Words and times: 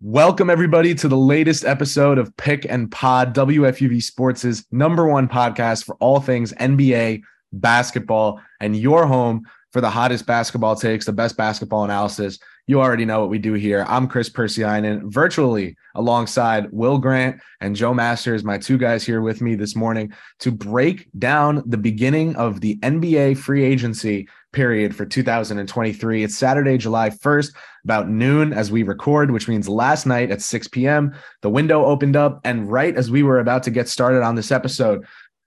Welcome, 0.00 0.48
everybody, 0.48 0.94
to 0.94 1.08
the 1.08 1.16
latest 1.16 1.64
episode 1.64 2.18
of 2.18 2.36
Pick 2.36 2.64
and 2.64 2.88
Pod, 2.88 3.34
WFUV 3.34 4.00
Sports' 4.00 4.64
number 4.70 5.08
one 5.08 5.26
podcast 5.26 5.84
for 5.84 5.96
all 5.96 6.20
things 6.20 6.52
NBA, 6.52 7.22
basketball, 7.52 8.40
and 8.60 8.76
your 8.76 9.08
home 9.08 9.44
for 9.72 9.80
the 9.80 9.90
hottest 9.90 10.24
basketball 10.24 10.76
takes, 10.76 11.04
the 11.04 11.12
best 11.12 11.36
basketball 11.36 11.82
analysis. 11.82 12.38
You 12.68 12.82
already 12.82 13.06
know 13.06 13.18
what 13.20 13.30
we 13.30 13.38
do 13.38 13.54
here. 13.54 13.86
I'm 13.88 14.06
Kris 14.06 14.28
Pursiainen, 14.28 15.10
virtually 15.10 15.74
alongside 15.94 16.70
Will 16.70 16.98
Grant 16.98 17.40
and 17.62 17.74
Joe 17.74 17.94
Masters, 17.94 18.44
my 18.44 18.58
two 18.58 18.76
guys 18.76 19.06
here 19.06 19.22
with 19.22 19.40
me 19.40 19.54
this 19.54 19.74
morning 19.74 20.12
to 20.40 20.50
break 20.50 21.08
down 21.18 21.62
the 21.64 21.78
beginning 21.78 22.36
of 22.36 22.60
the 22.60 22.76
NBA 22.80 23.38
free 23.38 23.64
agency 23.64 24.28
period 24.52 24.94
for 24.94 25.06
2023. 25.06 26.22
It's 26.22 26.36
Saturday, 26.36 26.76
July 26.76 27.08
1st, 27.08 27.54
about 27.84 28.10
noon 28.10 28.52
as 28.52 28.70
we 28.70 28.82
record, 28.82 29.30
which 29.30 29.48
means 29.48 29.66
last 29.66 30.04
night 30.04 30.30
at 30.30 30.42
6 30.42 30.68
p.m., 30.68 31.14
the 31.40 31.48
window 31.48 31.86
opened 31.86 32.16
up. 32.16 32.38
And 32.44 32.70
right 32.70 32.94
as 32.94 33.10
we 33.10 33.22
were 33.22 33.38
about 33.38 33.62
to 33.62 33.70
get 33.70 33.88
started 33.88 34.22
on 34.22 34.34
this 34.34 34.52
episode, 34.52 35.06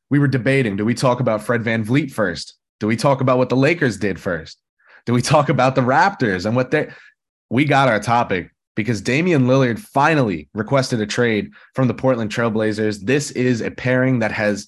we 0.10 0.18
were 0.18 0.28
debating 0.28 0.76
do 0.76 0.86
we 0.86 0.96
talk 0.96 1.20
about 1.20 1.44
Fred 1.44 1.62
Van 1.62 1.86
VanVleet 1.86 2.12
first? 2.12 2.56
Do 2.80 2.88
we 2.88 2.96
talk 2.96 3.22
about 3.22 3.38
what 3.38 3.50
the 3.50 3.56
Lakers 3.56 3.98
did 3.98 4.20
first? 4.20 4.58
Do 5.06 5.14
we 5.14 5.22
talk 5.22 5.50
about 5.50 5.76
the 5.76 5.82
Raptors 5.82 6.46
and 6.46 6.56
what 6.56 6.72
they 6.72 6.90
we 7.52 7.66
got 7.66 7.90
our 7.90 8.00
topic 8.00 8.50
because 8.76 9.02
Damian 9.02 9.46
Lillard 9.46 9.78
finally 9.78 10.48
requested 10.54 11.02
a 11.02 11.06
trade 11.06 11.52
from 11.76 11.90
the 11.90 11.94
Portland 11.94 12.32
Trailblazers. 12.32 13.02
This 13.02 13.30
is 13.32 13.60
a 13.60 13.70
pairing 13.70 14.20
that 14.20 14.32
has 14.32 14.68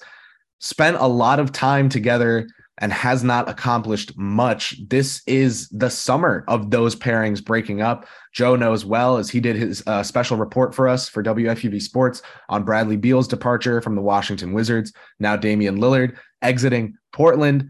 spent 0.60 0.98
a 1.00 1.08
lot 1.08 1.40
of 1.40 1.54
time 1.54 1.88
together 1.88 2.46
and 2.80 2.92
has 2.92 3.24
not 3.24 3.48
accomplished 3.48 4.18
much. 4.18 4.76
This 4.90 5.22
is 5.28 5.70
the 5.70 5.90
summer 5.90 6.44
of 6.50 6.72
those 6.72 6.94
pairings 6.94 7.44
breaking 7.44 7.82
up. 7.82 8.06
Joe 8.34 8.58
knows 8.58 8.84
well 8.84 9.16
as 9.16 9.30
he 9.30 9.40
did 9.40 9.56
his 9.56 9.82
uh, 9.88 10.04
special 10.04 10.36
report 10.36 10.76
for 10.76 10.90
us 10.90 11.08
for 11.08 11.24
WFUV 11.24 11.82
Sports 11.82 12.22
on 12.50 12.66
Bradley 12.66 12.98
Beal's 12.98 13.30
departure 13.30 13.80
from 13.82 13.96
the 13.96 14.02
Washington 14.02 14.52
Wizards. 14.52 14.92
Now 15.22 15.38
Damian 15.38 15.78
Lillard 15.78 16.18
exiting 16.42 16.96
Portland. 17.14 17.70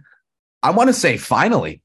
I 0.64 0.72
want 0.72 0.88
to 0.88 0.94
say 0.94 1.17
finally, 1.17 1.83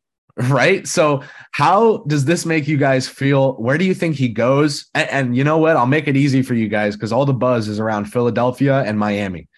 right? 0.49 0.87
So, 0.87 1.23
how 1.53 1.99
does 2.07 2.25
this 2.25 2.47
make 2.47 2.69
you 2.69 2.77
guys 2.77 3.09
feel? 3.09 3.55
Where 3.55 3.79
do 3.79 3.85
you 3.85 3.95
think 3.95 4.17
he 4.17 4.29
goes? 4.29 4.87
And, 4.95 5.11
and 5.11 5.37
you 5.37 5.45
know 5.45 5.59
what? 5.59 5.77
I'll 5.77 5.87
make 5.87 6.09
it 6.09 6.17
easy 6.17 6.43
for 6.43 6.55
you 6.55 6.69
guys 6.69 6.95
because 6.95 7.13
all 7.13 7.27
the 7.27 7.35
buzz 7.35 7.69
is 7.69 7.81
around 7.81 8.07
Philadelphia 8.07 8.83
and 8.83 8.99
Miami. 8.99 9.49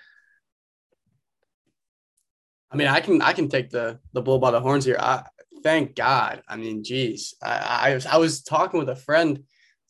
I 2.70 2.76
mean, 2.76 2.88
I 2.88 3.00
can 3.00 3.20
I 3.20 3.32
can 3.32 3.48
take 3.48 3.70
the 3.70 3.98
the 4.12 4.22
bull 4.22 4.38
by 4.38 4.50
the 4.50 4.60
horns 4.60 4.84
here. 4.84 4.96
I 4.98 5.24
thank 5.62 5.96
God. 5.96 6.42
I 6.48 6.56
mean, 6.56 6.82
geez, 6.82 7.34
I, 7.42 7.90
I 7.90 7.94
was 7.94 8.06
I 8.06 8.16
was 8.16 8.42
talking 8.42 8.78
with 8.78 8.88
a 8.88 8.96
friend 8.96 9.42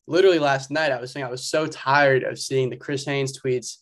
literally 0.07 0.39
last 0.39 0.71
night. 0.71 0.93
I 0.93 1.01
was 1.01 1.13
saying 1.13 1.25
I 1.25 1.31
was 1.31 1.45
so 1.45 1.67
tired 1.67 2.25
of 2.25 2.39
seeing 2.39 2.71
the 2.71 2.77
Chris 2.77 3.05
Haynes 3.05 3.39
tweets 3.39 3.77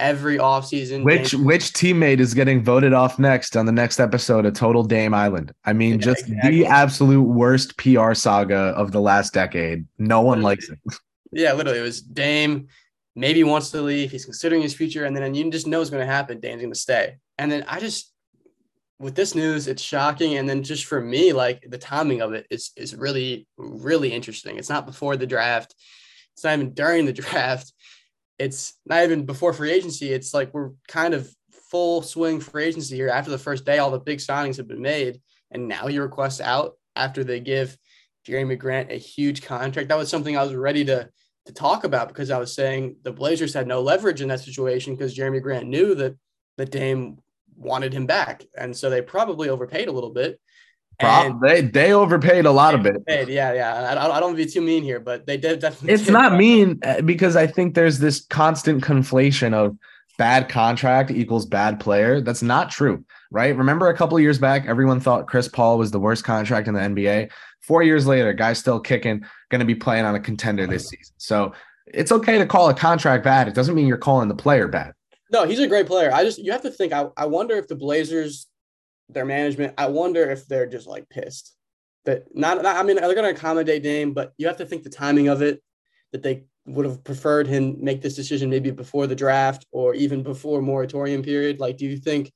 every 0.00 0.38
offseason. 0.38 1.04
Which 1.04 1.32
Dame. 1.32 1.44
which 1.44 1.72
teammate 1.72 2.18
is 2.18 2.34
getting 2.34 2.64
voted 2.64 2.92
off 2.92 3.18
next 3.18 3.56
on 3.56 3.66
the 3.66 3.72
next 3.72 4.00
episode 4.00 4.46
of 4.46 4.54
Total 4.54 4.82
Dame 4.82 5.14
Island? 5.14 5.52
I 5.64 5.72
mean, 5.72 5.92
yeah, 5.92 5.98
just 5.98 6.28
exactly. 6.28 6.50
the 6.50 6.66
absolute 6.66 7.22
worst 7.22 7.76
PR 7.76 8.14
saga 8.14 8.74
of 8.76 8.92
the 8.92 9.00
last 9.00 9.32
decade. 9.32 9.86
No 9.98 10.22
one 10.22 10.42
likes 10.42 10.68
it. 10.68 10.78
Yeah, 11.32 11.52
literally, 11.52 11.78
it 11.78 11.82
was 11.82 12.02
Dame. 12.02 12.66
Maybe 13.14 13.44
wants 13.44 13.70
to 13.70 13.80
leave. 13.80 14.10
He's 14.10 14.24
considering 14.24 14.62
his 14.62 14.74
future, 14.74 15.04
and 15.04 15.16
then 15.16 15.32
you 15.32 15.48
just 15.48 15.64
know 15.64 15.78
what's 15.78 15.88
going 15.88 16.04
to 16.04 16.12
happen. 16.12 16.40
Dame's 16.40 16.60
going 16.60 16.72
to 16.72 16.78
stay, 16.78 17.18
and 17.38 17.52
then 17.52 17.64
I 17.68 17.78
just 17.78 18.12
with 19.00 19.14
this 19.14 19.34
news, 19.34 19.66
it's 19.66 19.82
shocking. 19.82 20.36
And 20.36 20.48
then 20.48 20.62
just 20.62 20.84
for 20.84 21.00
me, 21.00 21.32
like 21.32 21.64
the 21.68 21.78
timing 21.78 22.20
of 22.20 22.34
it 22.34 22.46
is 22.50 22.70
is 22.76 22.94
really, 22.94 23.48
really 23.56 24.12
interesting. 24.12 24.58
It's 24.58 24.68
not 24.68 24.86
before 24.86 25.16
the 25.16 25.26
draft. 25.26 25.74
It's 26.34 26.44
not 26.44 26.54
even 26.54 26.74
during 26.74 27.06
the 27.06 27.12
draft. 27.24 27.72
It's 28.40 28.72
not 28.86 29.04
even 29.04 29.26
before 29.26 29.52
free 29.52 29.70
agency. 29.70 30.12
It's 30.12 30.32
like 30.32 30.54
we're 30.54 30.70
kind 30.88 31.12
of 31.12 31.30
full 31.70 32.00
swing 32.00 32.40
free 32.40 32.64
agency 32.64 32.96
here. 32.96 33.10
After 33.10 33.30
the 33.30 33.36
first 33.36 33.66
day, 33.66 33.78
all 33.78 33.90
the 33.90 34.00
big 34.00 34.18
signings 34.18 34.56
have 34.56 34.66
been 34.66 34.80
made. 34.80 35.20
And 35.50 35.68
now 35.68 35.86
he 35.88 35.98
requests 35.98 36.40
out 36.40 36.72
after 36.96 37.22
they 37.22 37.40
give 37.40 37.76
Jerami 38.26 38.58
Grant 38.58 38.90
a 38.90 38.96
huge 38.96 39.42
contract. 39.42 39.90
That 39.90 39.98
was 39.98 40.08
something 40.08 40.38
I 40.38 40.42
was 40.42 40.54
ready 40.54 40.86
to 40.86 41.10
to 41.46 41.52
talk 41.52 41.84
about 41.84 42.08
because 42.08 42.30
I 42.30 42.38
was 42.38 42.54
saying 42.54 42.96
the 43.02 43.12
Blazers 43.12 43.54
had 43.54 43.66
no 43.66 43.82
leverage 43.82 44.22
in 44.22 44.28
that 44.28 44.40
situation 44.40 44.94
because 44.94 45.16
Jerami 45.16 45.42
Grant 45.42 45.68
knew 45.68 45.94
that 45.96 46.16
the 46.56 46.64
Dame 46.64 47.18
wanted 47.56 47.92
him 47.92 48.06
back, 48.06 48.44
and 48.56 48.74
so 48.74 48.88
they 48.88 49.02
probably 49.02 49.48
overpaid 49.50 49.88
a 49.88 49.92
little 49.92 50.10
bit. 50.10 50.40
And 51.06 51.40
they 51.40 51.60
they 51.62 51.92
overpaid 51.92 52.46
a 52.46 52.50
lot 52.50 52.74
of 52.74 52.86
it. 52.86 53.02
Yeah, 53.28 53.52
yeah. 53.52 53.74
I, 53.74 53.92
I 53.92 54.20
don't 54.20 54.32
want 54.32 54.38
to 54.38 54.44
be 54.44 54.50
too 54.50 54.60
mean 54.60 54.82
here, 54.82 55.00
but 55.00 55.26
they 55.26 55.36
did 55.36 55.60
definitely. 55.60 55.94
It's 55.94 56.08
not 56.08 56.34
mean 56.34 56.78
uh, 56.84 57.00
because 57.02 57.36
I 57.36 57.46
think 57.46 57.74
there's 57.74 57.98
this 57.98 58.20
constant 58.26 58.82
conflation 58.82 59.54
of 59.54 59.76
bad 60.18 60.48
contract 60.48 61.10
equals 61.10 61.46
bad 61.46 61.80
player. 61.80 62.20
That's 62.20 62.42
not 62.42 62.70
true, 62.70 63.04
right? 63.30 63.56
Remember 63.56 63.88
a 63.88 63.96
couple 63.96 64.20
years 64.20 64.38
back, 64.38 64.66
everyone 64.66 65.00
thought 65.00 65.26
Chris 65.26 65.48
Paul 65.48 65.78
was 65.78 65.90
the 65.90 66.00
worst 66.00 66.24
contract 66.24 66.68
in 66.68 66.74
the 66.74 66.80
NBA. 66.80 67.30
Four 67.62 67.82
years 67.82 68.06
later, 68.06 68.32
guy's 68.32 68.58
still 68.58 68.80
kicking, 68.80 69.24
going 69.50 69.60
to 69.60 69.64
be 69.64 69.74
playing 69.74 70.04
on 70.04 70.14
a 70.14 70.20
contender 70.20 70.66
this 70.66 70.88
season. 70.88 71.14
So 71.16 71.52
it's 71.86 72.12
okay 72.12 72.38
to 72.38 72.46
call 72.46 72.68
a 72.68 72.74
contract 72.74 73.24
bad. 73.24 73.48
It 73.48 73.54
doesn't 73.54 73.74
mean 73.74 73.86
you're 73.86 73.96
calling 73.96 74.28
the 74.28 74.34
player 74.34 74.68
bad. 74.68 74.92
No, 75.32 75.46
he's 75.46 75.60
a 75.60 75.68
great 75.68 75.86
player. 75.86 76.12
I 76.12 76.24
just 76.24 76.38
you 76.38 76.52
have 76.52 76.62
to 76.62 76.70
think. 76.70 76.92
I, 76.92 77.06
I 77.16 77.26
wonder 77.26 77.54
if 77.56 77.68
the 77.68 77.76
Blazers, 77.76 78.46
their 79.12 79.24
management, 79.24 79.74
I 79.78 79.88
wonder 79.88 80.30
if 80.30 80.46
they're 80.46 80.66
just 80.66 80.86
like 80.86 81.08
pissed 81.08 81.54
that 82.04 82.24
not, 82.34 82.62
not 82.62 82.76
I 82.76 82.82
mean 82.82 82.96
they're 82.96 83.14
going 83.14 83.34
to 83.34 83.38
accommodate 83.38 83.82
Dame, 83.82 84.12
but 84.12 84.32
you 84.38 84.46
have 84.46 84.56
to 84.58 84.66
think 84.66 84.82
the 84.82 84.90
timing 84.90 85.28
of 85.28 85.42
it 85.42 85.62
that 86.12 86.22
they 86.22 86.44
would 86.66 86.86
have 86.86 87.04
preferred 87.04 87.46
him 87.46 87.76
make 87.82 88.00
this 88.02 88.16
decision 88.16 88.50
maybe 88.50 88.70
before 88.70 89.06
the 89.06 89.14
draft 89.14 89.66
or 89.72 89.94
even 89.94 90.22
before 90.22 90.62
moratorium 90.62 91.22
period. 91.22 91.60
Like, 91.60 91.76
do 91.76 91.86
you 91.86 91.96
think 91.96 92.32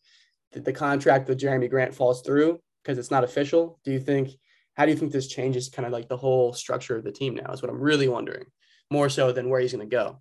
that 0.52 0.64
the 0.64 0.72
contract 0.72 1.28
with 1.28 1.40
Jerami 1.40 1.68
Grant 1.68 1.94
falls 1.94 2.22
through 2.22 2.60
because 2.82 2.98
it's 2.98 3.10
not 3.10 3.24
official? 3.24 3.78
Do 3.84 3.92
you 3.92 4.00
think? 4.00 4.30
How 4.74 4.86
do 4.86 4.90
you 4.90 4.98
think 4.98 5.12
this 5.12 5.28
changes 5.28 5.68
kind 5.68 5.86
of 5.86 5.92
like 5.92 6.08
the 6.08 6.16
whole 6.16 6.52
structure 6.52 6.96
of 6.96 7.04
the 7.04 7.12
team 7.12 7.36
now? 7.36 7.52
Is 7.52 7.62
what 7.62 7.70
I'm 7.70 7.80
really 7.80 8.08
wondering, 8.08 8.46
more 8.90 9.08
so 9.08 9.30
than 9.30 9.48
where 9.48 9.60
he's 9.60 9.72
going 9.72 9.88
to 9.88 9.96
go. 9.96 10.20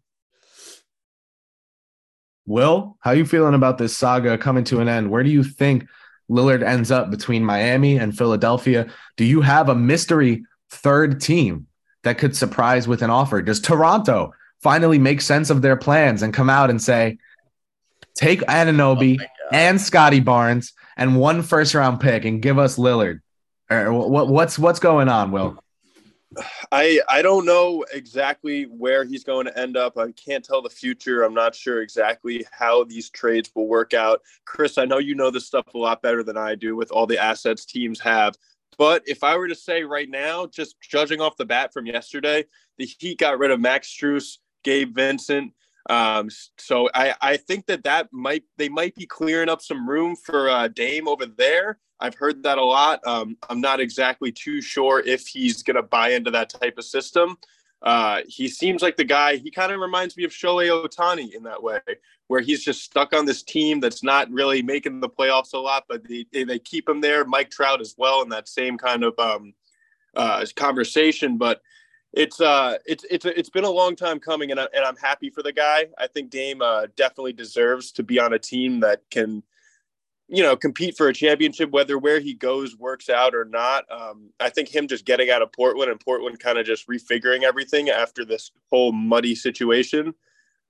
Will, 2.46 2.98
how 3.00 3.12
you 3.12 3.26
feeling 3.26 3.56
about 3.56 3.78
this 3.78 3.98
saga 3.98 4.38
coming 4.38 4.64
to 4.66 4.80
an 4.80 4.90
end? 4.90 5.10
Where 5.10 5.24
do 5.24 5.30
you 5.30 5.44
think 5.44 5.88
Lillard 6.30 6.64
ends 6.64 6.92
up 6.92 7.10
between 7.10 7.44
Miami 7.44 7.98
and 7.98 8.18
Philadelphia? 8.18 8.88
Do 9.18 9.26
you 9.26 9.42
have 9.42 9.70
a 9.70 9.76
mystery 9.76 10.44
third 10.70 11.22
team 11.22 11.68
that 12.04 12.18
could 12.18 12.36
surprise 12.36 12.88
with 12.88 13.02
an 13.02 13.10
offer? 13.10 13.42
Does 13.42 13.60
Toronto 13.60 14.34
finally 14.62 15.00
make 15.00 15.22
sense 15.22 15.50
of 15.50 15.62
their 15.62 15.76
plans 15.76 16.22
and 16.22 16.34
come 16.34 16.50
out 16.50 16.70
and 16.70 16.82
say, 16.82 17.18
take 18.16 18.42
Anunoby 18.42 19.20
oh 19.22 19.26
and 19.52 19.80
Scottie 19.80 20.20
Barnes 20.20 20.74
and 20.98 21.20
one 21.20 21.42
first 21.42 21.74
round 21.74 22.00
pick 22.00 22.26
and 22.26 22.42
give 22.42 22.58
us 22.58 22.78
Lillard? 22.78 23.22
Or 23.70 23.94
what, 23.94 24.28
what's 24.28 24.60
what's 24.60 24.80
going 24.80 25.10
on, 25.10 25.32
Will? 25.32 25.63
I 26.72 27.00
I 27.10 27.22
don't 27.22 27.46
know 27.46 27.86
exactly 27.94 28.64
where 28.64 29.04
he's 29.04 29.24
going 29.24 29.46
to 29.46 29.58
end 29.58 29.78
up. 29.78 29.98
I 29.98 30.12
can't 30.12 30.44
tell 30.44 30.62
the 30.62 30.70
future. 30.70 31.24
I'm 31.24 31.34
not 31.34 31.56
sure 31.56 31.82
exactly 31.82 32.46
how 32.52 32.84
these 32.84 33.10
trades 33.10 33.52
will 33.54 33.68
work 33.68 33.94
out. 33.94 34.22
Chris, 34.46 34.78
I 34.78 34.86
know 34.86 34.98
you 34.98 35.16
know 35.16 35.32
this 35.32 35.46
stuff 35.46 35.74
a 35.74 35.78
lot 35.78 36.02
better 36.02 36.24
than 36.24 36.38
I 36.38 36.56
do 36.56 36.76
with 36.76 36.92
all 36.92 37.06
the 37.06 37.18
assets 37.18 37.66
teams 37.66 38.00
have. 38.00 38.36
But 38.78 39.04
if 39.06 39.24
I 39.24 39.38
were 39.38 39.48
to 39.48 39.56
say 39.56 39.84
right 39.84 40.10
now, 40.10 40.48
just 40.48 40.80
judging 40.82 41.22
off 41.22 41.38
the 41.38 41.46
bat 41.46 41.74
from 41.74 41.86
yesterday, 41.86 42.46
the 42.78 42.86
Heat 42.86 43.20
got 43.20 43.38
rid 43.38 43.52
of 43.52 43.60
Max 43.60 43.88
Strus, 43.88 44.40
Gabe 44.64 44.96
Vincent. 44.96 45.54
Um, 45.90 46.30
so 46.58 46.90
I, 46.94 47.14
I 47.22 47.38
think 47.38 47.66
that 47.66 47.84
that 47.84 48.12
might 48.12 48.44
they 48.58 48.70
might 48.70 48.96
be 48.96 49.06
clearing 49.06 49.50
up 49.50 49.62
some 49.62 49.88
room 49.88 50.16
for 50.16 50.50
uh, 50.50 50.68
Dame 50.70 51.08
over 51.08 51.26
there. 51.26 51.80
I've 52.00 52.16
heard 52.16 52.44
that 52.44 52.58
a 52.58 52.64
lot. 52.64 53.06
Um, 53.06 53.38
I'm 53.50 53.62
not 53.62 53.80
exactly 53.80 54.32
too 54.32 54.62
sure 54.62 55.00
if 55.00 55.28
he's 55.28 55.64
going 55.64 55.76
to 55.76 55.84
buy 55.84 56.10
into 56.10 56.32
that 56.32 56.50
type 56.50 56.78
of 56.78 56.86
system. 56.86 57.38
Uh, 57.82 58.22
he 58.28 58.48
seems 58.48 58.82
like 58.82 58.96
the 58.96 59.04
guy, 59.04 59.36
he 59.36 59.52
kind 59.52 59.72
of 59.72 59.80
reminds 59.80 60.16
me 60.16 60.24
of 60.24 60.32
Shohei 60.32 60.70
Ohtani 60.70 61.34
in 61.34 61.44
that 61.44 61.62
way, 61.62 61.80
where 62.28 62.40
he's 62.40 62.64
just 62.64 62.82
stuck 62.82 63.14
on 63.14 63.26
this 63.26 63.44
team 63.44 63.82
that's 63.82 64.04
not 64.04 64.32
really 64.32 64.62
making 64.62 65.02
the 65.02 65.10
playoffs 65.10 65.54
a 65.54 65.58
lot, 65.58 65.84
but 65.90 66.02
they, 66.08 66.26
they 66.32 66.60
keep 66.60 66.88
him 66.88 67.02
there. 67.02 67.26
Mike 67.26 67.50
Trout 67.50 67.82
as 67.82 67.96
well 67.98 68.22
in 68.22 68.30
that 68.30 68.48
same 68.48 68.78
kind 68.78 69.04
of 69.04 69.18
um, 69.20 69.54
uh, 70.16 70.46
conversation. 70.56 71.38
But 71.38 71.62
it's 72.14 72.40
uh 72.40 72.78
it's 72.86 73.06
it's 73.10 73.26
it's 73.26 73.50
been 73.50 73.64
a 73.64 73.70
long 73.70 73.96
time 73.96 74.20
coming 74.20 74.52
and, 74.52 74.60
I, 74.60 74.68
and 74.74 74.86
I'm 74.86 74.98
happy 74.98 75.30
for 75.30 75.42
the 75.42 75.52
guy. 75.52 75.88
I 75.98 76.08
think 76.08 76.30
Dame 76.30 76.62
uh, 76.62 76.88
definitely 76.96 77.34
deserves 77.34 77.92
to 77.94 78.04
be 78.04 78.20
on 78.20 78.34
a 78.34 78.40
team 78.40 78.80
that 78.82 79.02
can 79.10 79.44
you 80.34 80.42
know, 80.42 80.56
compete 80.56 80.98
for 80.98 81.10
a 81.10 81.14
championship, 81.14 81.70
whether 81.72 81.98
where 81.98 82.20
he 82.20 82.34
goes 82.34 82.78
works 82.78 83.10
out 83.10 83.36
or 83.36 83.46
not. 83.46 83.84
Um, 83.92 84.30
I 84.40 84.50
think 84.50 84.74
him 84.74 84.88
just 84.88 85.06
getting 85.06 85.30
out 85.30 85.42
of 85.42 85.52
Portland 85.52 85.92
and 85.92 86.00
Portland 86.00 86.40
kind 86.40 86.58
of 86.58 86.66
just 86.66 86.88
refiguring 86.88 87.44
everything 87.44 87.90
after 87.90 88.24
this 88.24 88.50
whole 88.72 88.92
muddy 88.92 89.36
situation. 89.36 90.14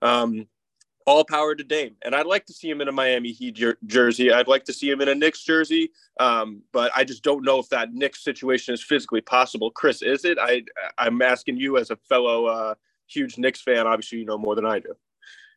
Um, 0.02 0.48
all 1.06 1.24
power 1.24 1.54
to 1.54 1.64
Dame. 1.64 1.96
And 2.02 2.14
I'd 2.14 2.26
like 2.26 2.46
to 2.46 2.52
see 2.52 2.70
him 2.70 2.80
in 2.80 2.88
a 2.88 2.92
Miami 2.92 3.32
Heat 3.32 3.54
jer- 3.54 3.78
jersey. 3.86 4.32
I'd 4.32 4.48
like 4.48 4.64
to 4.64 4.72
see 4.72 4.90
him 4.90 5.00
in 5.00 5.08
a 5.08 5.14
Knicks 5.14 5.42
jersey. 5.44 5.90
Um, 6.18 6.62
but 6.72 6.90
I 6.96 7.04
just 7.04 7.22
don't 7.22 7.44
know 7.44 7.58
if 7.58 7.68
that 7.70 7.92
Knicks 7.92 8.24
situation 8.24 8.72
is 8.74 8.82
physically 8.82 9.20
possible. 9.20 9.70
Chris, 9.70 10.02
is 10.02 10.24
it? 10.24 10.38
I, 10.40 10.62
I'm 10.96 11.20
asking 11.22 11.58
you 11.58 11.76
as 11.76 11.90
a 11.90 11.96
fellow 11.96 12.46
uh, 12.46 12.74
huge 13.06 13.38
Knicks 13.38 13.60
fan. 13.60 13.86
Obviously, 13.86 14.18
you 14.18 14.24
know 14.24 14.38
more 14.38 14.54
than 14.54 14.66
I 14.66 14.78
do. 14.78 14.94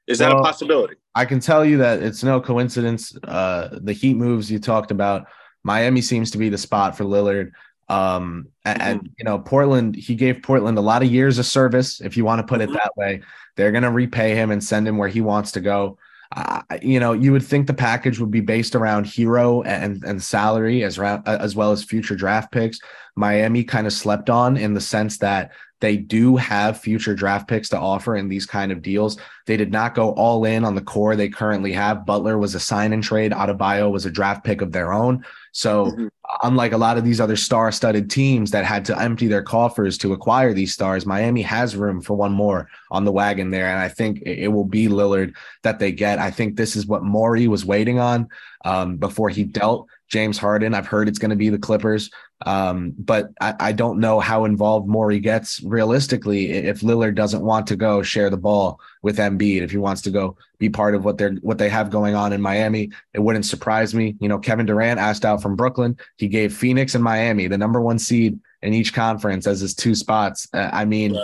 Is 0.07 0.19
that 0.19 0.29
Well, 0.29 0.39
a 0.39 0.43
possibility? 0.43 0.95
I 1.15 1.25
can 1.25 1.39
tell 1.39 1.65
you 1.65 1.77
that 1.79 2.01
it's 2.01 2.23
no 2.23 2.39
coincidence. 2.39 3.15
Uh, 3.23 3.79
the 3.81 3.93
Heat 3.93 4.15
moves 4.15 4.49
you 4.49 4.59
talked 4.59 4.91
about, 4.91 5.27
Miami 5.63 6.01
seems 6.01 6.31
to 6.31 6.37
be 6.37 6.49
the 6.49 6.57
spot 6.57 6.97
for 6.97 7.03
Lillard. 7.03 7.51
Um, 7.89 8.49
and, 8.65 8.81
and, 8.81 9.09
you 9.17 9.23
know, 9.23 9.39
Portland, 9.39 9.95
he 9.95 10.15
gave 10.15 10.41
Portland 10.43 10.77
a 10.77 10.81
lot 10.81 11.03
of 11.03 11.11
years 11.11 11.39
of 11.39 11.45
service, 11.45 12.01
if 12.01 12.17
you 12.17 12.25
want 12.25 12.39
to 12.39 12.45
put 12.45 12.61
it 12.61 12.69
Mhm. 12.69 12.73
that 12.73 12.91
way. 12.97 13.21
They're 13.55 13.71
going 13.71 13.83
to 13.83 13.91
repay 13.91 14.35
him 14.35 14.51
and 14.51 14.63
send 14.63 14.87
him 14.87 14.97
where 14.97 15.07
he 15.07 15.21
wants 15.21 15.53
to 15.53 15.61
go. 15.61 15.97
Uh, 16.35 16.61
you 16.81 16.99
know, 16.99 17.13
you 17.13 17.31
would 17.31 17.43
think 17.43 17.67
the 17.67 17.73
package 17.73 18.19
would 18.19 18.31
be 18.31 18.41
based 18.41 18.75
around 18.75 19.05
Herro 19.05 19.63
and 19.65 20.03
and 20.03 20.21
salary 20.21 20.83
as 20.83 20.99
ra- 20.99 21.21
as 21.25 21.55
well 21.55 21.71
as 21.71 21.85
future 21.85 22.15
draft 22.17 22.51
picks. 22.51 22.79
Miami 23.15 23.63
kind 23.63 23.87
of 23.87 23.93
slept 23.93 24.29
on 24.29 24.57
in 24.57 24.73
the 24.73 24.81
sense 24.81 25.19
that 25.19 25.51
they 25.79 25.97
do 25.97 26.35
have 26.37 26.79
future 26.79 27.13
draft 27.13 27.47
picks 27.47 27.69
to 27.69 27.77
offer 27.77 28.15
in 28.15 28.27
these 28.27 28.45
kind 28.45 28.71
of 28.71 28.81
deals. 28.81 29.17
They 29.45 29.57
did 29.57 29.71
not 29.71 29.93
go 29.93 30.11
all 30.11 30.43
in 30.45 30.65
on 30.65 30.75
the 30.75 30.81
core 30.81 31.15
they 31.15 31.29
currently 31.29 31.71
have. 31.73 32.05
Butler 32.05 32.37
was 32.37 32.55
a 32.55 32.59
sign 32.59 32.93
and 32.93 33.03
trade. 33.03 33.31
Adebayo 33.31 33.91
was 33.91 34.05
a 34.05 34.11
draft 34.11 34.43
pick 34.43 34.61
of 34.61 34.71
their 34.71 34.91
own. 34.91 35.23
So 35.51 35.85
Mhm. 35.87 36.09
unlike 36.43 36.73
a 36.73 36.77
lot 36.77 36.97
of 36.97 37.03
these 37.03 37.21
other 37.21 37.35
star-studded 37.35 38.09
teams 38.09 38.51
that 38.51 38.65
had 38.65 38.85
to 38.85 38.99
empty 38.99 39.27
their 39.27 39.41
coffers 39.43 39.97
to 39.99 40.13
acquire 40.13 40.53
these 40.53 40.73
stars, 40.73 41.05
Miami 41.05 41.43
has 41.43 41.75
room 41.75 42.01
for 42.01 42.15
one 42.15 42.31
more 42.33 42.67
on 42.91 43.05
the 43.05 43.11
wagon 43.11 43.51
there, 43.51 43.67
and 43.67 43.79
I 43.79 43.89
think 43.89 44.21
it 44.21 44.39
it 44.39 44.47
will 44.49 44.65
be 44.65 44.87
Lillard 44.87 45.33
that 45.63 45.79
they 45.79 45.91
get. 45.91 46.19
I 46.19 46.31
think 46.31 46.55
this 46.55 46.75
is 46.75 46.87
what 46.87 47.03
Morey 47.03 47.47
was 47.47 47.65
waiting 47.65 47.99
on 47.99 48.27
um, 48.65 48.97
before 48.97 49.29
he 49.29 49.43
dealt 49.43 49.87
James 50.09 50.37
Harden. 50.37 50.73
I've 50.73 50.87
heard 50.87 51.07
it's 51.07 51.19
going 51.19 51.31
to 51.31 51.35
be 51.35 51.49
the 51.49 51.57
Clippers, 51.57 52.09
um, 52.45 52.93
but 52.97 53.31
I, 53.41 53.55
I 53.59 53.71
don't 53.71 53.99
know 53.99 54.19
how 54.19 54.45
involved 54.45 54.87
Morey 54.87 55.19
gets 55.19 55.61
realistically 55.63 56.51
if 56.51 56.81
Lillard 56.81 57.15
doesn't 57.15 57.41
want 57.41 57.67
to 57.67 57.75
go 57.75 58.03
share 58.03 58.29
the 58.29 58.37
ball 58.37 58.79
with 59.01 59.17
Embiid. 59.17 59.61
If 59.61 59.71
he 59.71 59.77
wants 59.77 60.01
to 60.03 60.11
go 60.11 60.37
be 60.59 60.69
part 60.69 60.93
of 60.93 61.03
what 61.03 61.17
they're 61.17 61.33
what 61.41 61.57
they 61.57 61.69
have 61.69 61.89
going 61.89 62.13
on 62.13 62.33
in 62.33 62.41
Miami, 62.41 62.91
it 63.13 63.19
wouldn't 63.19 63.45
surprise 63.45 63.95
me. 63.95 64.15
You 64.19 64.29
know, 64.29 64.37
Kevin 64.37 64.67
Durant 64.67 64.99
asked 64.99 65.25
out 65.25 65.41
from 65.41 65.55
Brooklyn. 65.55 65.97
He 66.17 66.27
gave 66.27 66.55
Phoenix 66.55 66.93
and 66.93 67.03
Miami 67.03 67.47
the 67.47 67.57
number 67.57 67.81
one 67.81 67.97
seed 67.97 68.39
in 68.61 68.73
each 68.73 68.93
conference 68.93 69.47
as 69.47 69.61
his 69.61 69.73
two 69.73 69.95
spots. 69.95 70.47
Uh, 70.53 70.69
I 70.71 70.85
mean. 70.85 71.17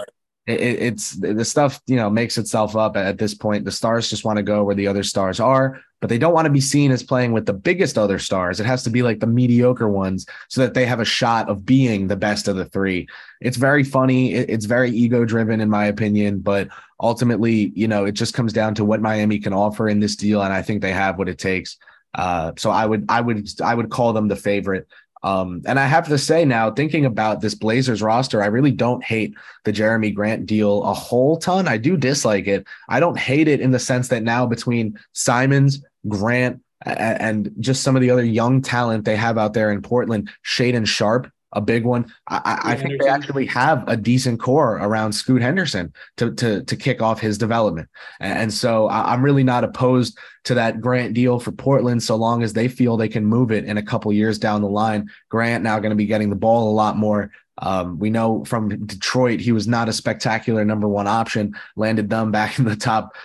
It, 0.47 0.59
it- 0.59 0.81
it's 0.81 1.11
the 1.11 1.45
stuff 1.45 1.81
you 1.87 1.95
know 1.95 2.09
makes 2.09 2.37
itself 2.37 2.75
up 2.75 2.97
at 2.97 3.17
this 3.17 3.33
point. 3.33 3.65
The 3.65 3.71
stars 3.71 4.09
just 4.09 4.25
want 4.25 4.37
to 4.37 4.43
go 4.43 4.63
where 4.63 4.75
the 4.75 4.87
other 4.87 5.03
stars 5.03 5.39
are, 5.39 5.79
but 6.01 6.09
they 6.09 6.17
don't 6.17 6.33
want 6.33 6.45
to 6.45 6.51
be 6.51 6.59
seen 6.61 6.91
as 6.91 7.01
playing 7.03 7.31
with 7.31 7.45
the 7.45 7.53
biggest 7.53 7.97
other 7.97 8.19
stars. 8.19 8.59
It 8.59 8.65
has 8.65 8.83
to 8.83 8.89
be 8.89 9.03
like 9.03 9.19
the 9.19 9.27
mediocre 9.27 9.87
ones 9.87 10.25
so 10.49 10.61
that 10.61 10.73
they 10.73 10.85
have 10.85 10.99
a 10.99 11.05
shot 11.05 11.47
of 11.49 11.65
being 11.65 12.07
the 12.07 12.17
best 12.17 12.47
of 12.47 12.55
the 12.57 12.65
three. 12.65 13.07
It's 13.41 13.57
very 13.57 13.83
funny. 13.83 14.33
It- 14.33 14.49
it's 14.49 14.65
very 14.65 14.91
ego 14.91 15.23
driven, 15.25 15.61
in 15.61 15.69
my 15.69 15.85
opinion, 15.85 16.39
but 16.39 16.67
ultimately, 16.99 17.71
you 17.75 17.87
know, 17.87 18.05
it 18.05 18.13
just 18.13 18.33
comes 18.33 18.53
down 18.53 18.75
to 18.75 18.85
what 18.85 19.01
Miami 19.01 19.39
can 19.39 19.53
offer 19.53 19.87
in 19.89 19.99
this 19.99 20.15
deal, 20.15 20.41
and 20.41 20.53
I 20.53 20.61
think 20.61 20.81
they 20.81 20.91
have 20.93 21.17
what 21.17 21.29
it 21.29 21.37
takes. 21.37 21.77
Uh, 22.15 22.51
so 22.57 22.69
I 22.69 22.85
would, 22.85 23.05
I 23.09 23.21
would, 23.21 23.49
I 23.61 23.73
would 23.73 23.89
call 23.89 24.13
them 24.13 24.27
the 24.27 24.35
favorite. 24.35 24.87
Um, 25.23 25.61
and 25.65 25.79
I 25.79 25.87
have 25.87 26.07
to 26.09 26.17
say 26.17 26.43
now, 26.43 26.71
thinking 26.71 27.05
about 27.05 27.41
this 27.41 27.55
Blazers 27.55 28.01
roster, 28.01 28.43
I 28.43 28.47
really 28.47 28.71
don't 28.71 29.03
hate 29.03 29.33
the 29.63 29.71
Jerami 29.71 30.13
Grant 30.13 30.45
deal 30.45 30.83
a 30.83 30.93
whole 30.93 31.37
ton. 31.37 31.67
I 31.67 31.77
do 31.77 31.95
dislike 31.95 32.47
it. 32.47 32.67
I 32.89 32.99
don't 32.99 33.17
hate 33.17 33.47
it 33.47 33.61
in 33.61 33.71
the 33.71 33.79
sense 33.79 34.09
that 34.09 34.23
now 34.23 34.45
between 34.45 34.99
Simons, 35.13 35.81
Grant, 36.07 36.61
and 36.85 37.51
just 37.59 37.83
some 37.83 37.95
of 37.95 38.01
the 38.01 38.11
other 38.11 38.25
young 38.25 38.61
talent 38.61 39.05
they 39.05 39.15
have 39.15 39.37
out 39.37 39.53
there 39.53 39.71
in 39.71 39.81
Portland, 39.81 40.29
Shaedon 40.45 40.85
Sharpe, 40.85 41.31
a 41.53 41.61
big 41.61 41.85
one. 41.85 42.11
I, 42.27 42.59
I, 42.63 42.75
think 42.75 43.01
they 43.01 43.07
actually 43.07 43.45
have 43.47 43.83
a 43.87 43.95
decent 43.95 44.39
core 44.39 44.77
around 44.77 45.13
Scoot 45.13 45.41
Henderson 45.41 45.93
to 46.17 46.33
to 46.35 46.63
to 46.63 46.75
kick 46.75 47.01
off 47.01 47.19
his 47.19 47.37
development. 47.37 47.89
And, 48.19 48.53
so 48.53 48.89
I'm 48.89 49.23
really 49.23 49.43
not 49.43 49.63
opposed 49.63 50.17
to 50.45 50.55
that 50.55 50.81
Grant 50.81 51.13
deal 51.13 51.39
for 51.39 51.51
Portland, 51.51 52.03
so 52.03 52.15
long 52.15 52.43
as 52.43 52.53
they 52.53 52.67
feel 52.67 52.97
they 52.97 53.07
can 53.07 53.25
move 53.25 53.51
it 53.51 53.65
in 53.65 53.77
a 53.77 53.83
couple 53.83 54.11
years 54.11 54.37
down 54.37 54.61
the 54.61 54.67
line. 54.67 55.09
Grant 55.29 55.63
now 55.63 55.79
going 55.79 55.91
to 55.91 55.95
be 55.95 56.05
getting 56.05 56.29
the 56.29 56.35
ball 56.35 56.69
a 56.69 56.73
lot 56.73 56.97
more. 56.97 57.31
Um, 57.59 57.99
we 57.99 58.09
know 58.09 58.43
from 58.45 58.85
Detroit 58.85 59.39
he 59.39 59.51
was 59.51 59.67
not 59.67 59.89
a 59.89 59.93
spectacular 59.93 60.65
number 60.65 60.87
one 60.87 61.07
option. 61.07 61.55
Landed 61.75 62.09
them 62.09 62.31
back 62.31 62.59
in 62.59 62.65
the 62.65 62.75
top 62.75 63.15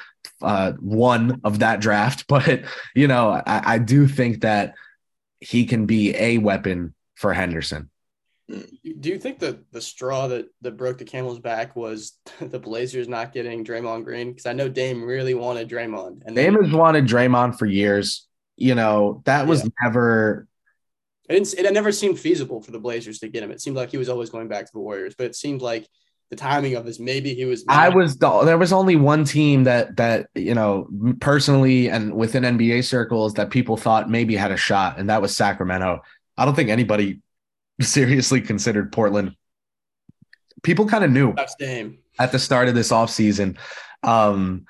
uh, 0.43 0.73
one 0.73 1.41
of 1.45 1.61
that 1.61 1.81
draft, 1.81 2.27
but 2.29 2.63
you 2.95 3.09
know 3.09 3.31
I, 3.31 3.75
I 3.75 3.79
do 3.79 4.07
think 4.07 4.43
that 4.43 4.75
he 5.41 5.67
can 5.67 5.87
be 5.87 6.15
a 6.17 6.39
weapon 6.39 6.95
for 7.15 7.33
Henderson. 7.33 7.91
Do 8.49 9.11
you 9.11 9.19
think 9.19 9.41
that 9.41 9.71
the 9.73 9.81
straw 9.81 10.29
that, 10.29 10.47
that 10.63 10.77
broke 10.77 10.97
the 10.97 11.05
camel's 11.05 11.39
back 11.39 11.77
was 11.77 12.19
the 12.41 12.59
Blazers 12.59 13.09
not 13.09 13.33
getting 13.33 13.65
Draymond 13.65 14.05
Green? 14.05 14.31
Because 14.31 14.47
I 14.47 14.55
know 14.55 14.69
Dame 14.69 15.03
really 15.03 15.35
wanted 15.35 15.69
Draymond, 15.69 16.23
and 16.25 16.37
then 16.37 16.55
Dame 16.55 16.65
has 16.65 16.73
wanted 16.73 17.07
Draymond 17.07 17.59
for 17.59 17.67
years. 17.67 18.27
You 18.57 18.75
know 18.75 19.23
that 19.25 19.47
was 19.47 19.63
Yeah. 19.63 19.71
never 19.85 20.49
it, 21.29 21.35
didn't, 21.35 21.67
it 21.67 21.73
never 21.73 21.93
seemed 21.93 22.19
feasible 22.19 22.63
for 22.63 22.71
the 22.71 22.79
Blazers 22.79 23.19
to 23.19 23.29
get 23.29 23.43
him. 23.43 23.51
It 23.51 23.61
seemed 23.61 23.77
like 23.77 23.91
he 23.91 23.99
was 23.99 24.09
always 24.09 24.31
going 24.31 24.49
back 24.49 24.65
to 24.65 24.73
the 24.73 24.81
Warriors, 24.81 25.15
but 25.17 25.27
it 25.27 25.37
seemed 25.37 25.61
like 25.61 25.87
the 26.31 26.37
timing 26.37 26.75
of 26.75 26.85
this 26.85 26.99
maybe 26.99 27.35
he 27.35 27.45
was. 27.45 27.65
I 27.69 27.91
was 27.91 28.17
the, 28.17 28.43
there 28.45 28.59
was 28.59 28.73
only 28.73 28.97
one 28.97 29.25
team 29.25 29.65
that 29.65 29.97
that 29.97 30.29
you 30.35 30.55
know 30.55 30.89
personally 31.21 31.91
and 31.91 32.15
within 32.15 32.43
NBA 32.45 32.85
circles 32.85 33.35
that 33.35 33.51
people 33.51 33.77
thought 33.77 34.11
maybe 34.11 34.37
had 34.37 34.51
a 34.51 34.57
shot, 34.57 34.99
and 34.99 35.11
that 35.11 35.23
was 35.23 35.37
Sacramento. 35.37 36.01
I 36.37 36.45
don't 36.45 36.55
think 36.55 36.71
anybody 36.71 37.21
seriously 37.81 38.41
considered 38.41 38.93
Portland. 38.93 39.35
People 40.63 40.87
kind 40.87 41.05
of 41.05 41.11
knew 41.11 41.35
at 42.19 42.33
the 42.33 42.39
start 42.39 42.69
of 42.69 42.75
this 42.75 42.91
offseason 42.91 43.57
um, 44.03 44.67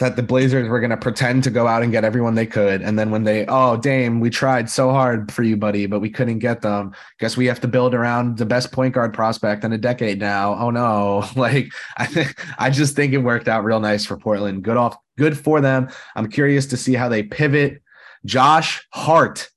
that 0.00 0.16
the 0.16 0.22
Blazers 0.22 0.68
were 0.68 0.80
going 0.80 0.90
to 0.90 0.96
pretend 0.96 1.44
to 1.44 1.50
go 1.50 1.66
out 1.66 1.82
and 1.82 1.92
get 1.92 2.04
everyone 2.04 2.34
they 2.34 2.46
could. 2.46 2.80
And 2.80 2.98
then 2.98 3.10
when 3.10 3.24
they, 3.24 3.44
oh, 3.46 3.76
Dame, 3.76 4.18
we 4.18 4.30
tried 4.30 4.68
so 4.68 4.90
hard 4.90 5.30
for 5.30 5.42
you, 5.42 5.56
buddy, 5.58 5.86
but 5.86 6.00
we 6.00 6.08
couldn't 6.08 6.38
get 6.38 6.62
them. 6.62 6.94
Guess 7.18 7.36
we 7.36 7.46
have 7.46 7.60
to 7.60 7.68
build 7.68 7.94
around 7.94 8.38
the 8.38 8.46
best 8.46 8.72
point 8.72 8.94
guard 8.94 9.12
prospect 9.12 9.62
in 9.62 9.72
a 9.72 9.78
decade 9.78 10.18
now. 10.18 10.54
Oh, 10.54 10.70
no. 10.70 11.24
Like, 11.36 11.72
I, 11.96 12.04
think 12.04 12.38
I 12.58 12.68
just 12.68 12.96
think 12.96 13.14
it 13.14 13.18
worked 13.18 13.48
out 13.48 13.64
real 13.64 13.80
nice 13.80 14.04
for 14.04 14.16
Portland. 14.16 14.62
Good 14.62 14.76
off, 14.76 14.96
good 15.16 15.38
for 15.38 15.60
them. 15.60 15.88
I'm 16.14 16.28
curious 16.28 16.66
to 16.66 16.76
see 16.76 16.94
how 16.94 17.08
they 17.08 17.22
pivot. 17.22 17.82
Josh 18.26 18.86
Hart 18.92 19.48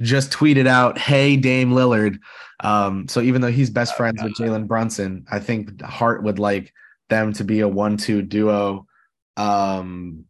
just 0.00 0.32
tweeted 0.32 0.66
out, 0.66 0.98
"Hey 0.98 1.36
Dame 1.36 1.72
Lillard." 1.72 2.18
Um, 2.60 3.08
so 3.08 3.20
even 3.20 3.40
though 3.40 3.50
he's 3.50 3.70
best 3.70 3.96
friends 3.96 4.22
with 4.22 4.34
Jalen 4.34 4.66
Brunson, 4.66 5.26
I 5.30 5.38
think 5.38 5.82
Hart 5.82 6.22
would 6.22 6.38
like 6.38 6.72
them 7.10 7.32
to 7.34 7.44
be 7.44 7.60
a 7.60 7.68
one-two 7.68 8.22
duo. 8.22 8.86
Um, 9.36 10.24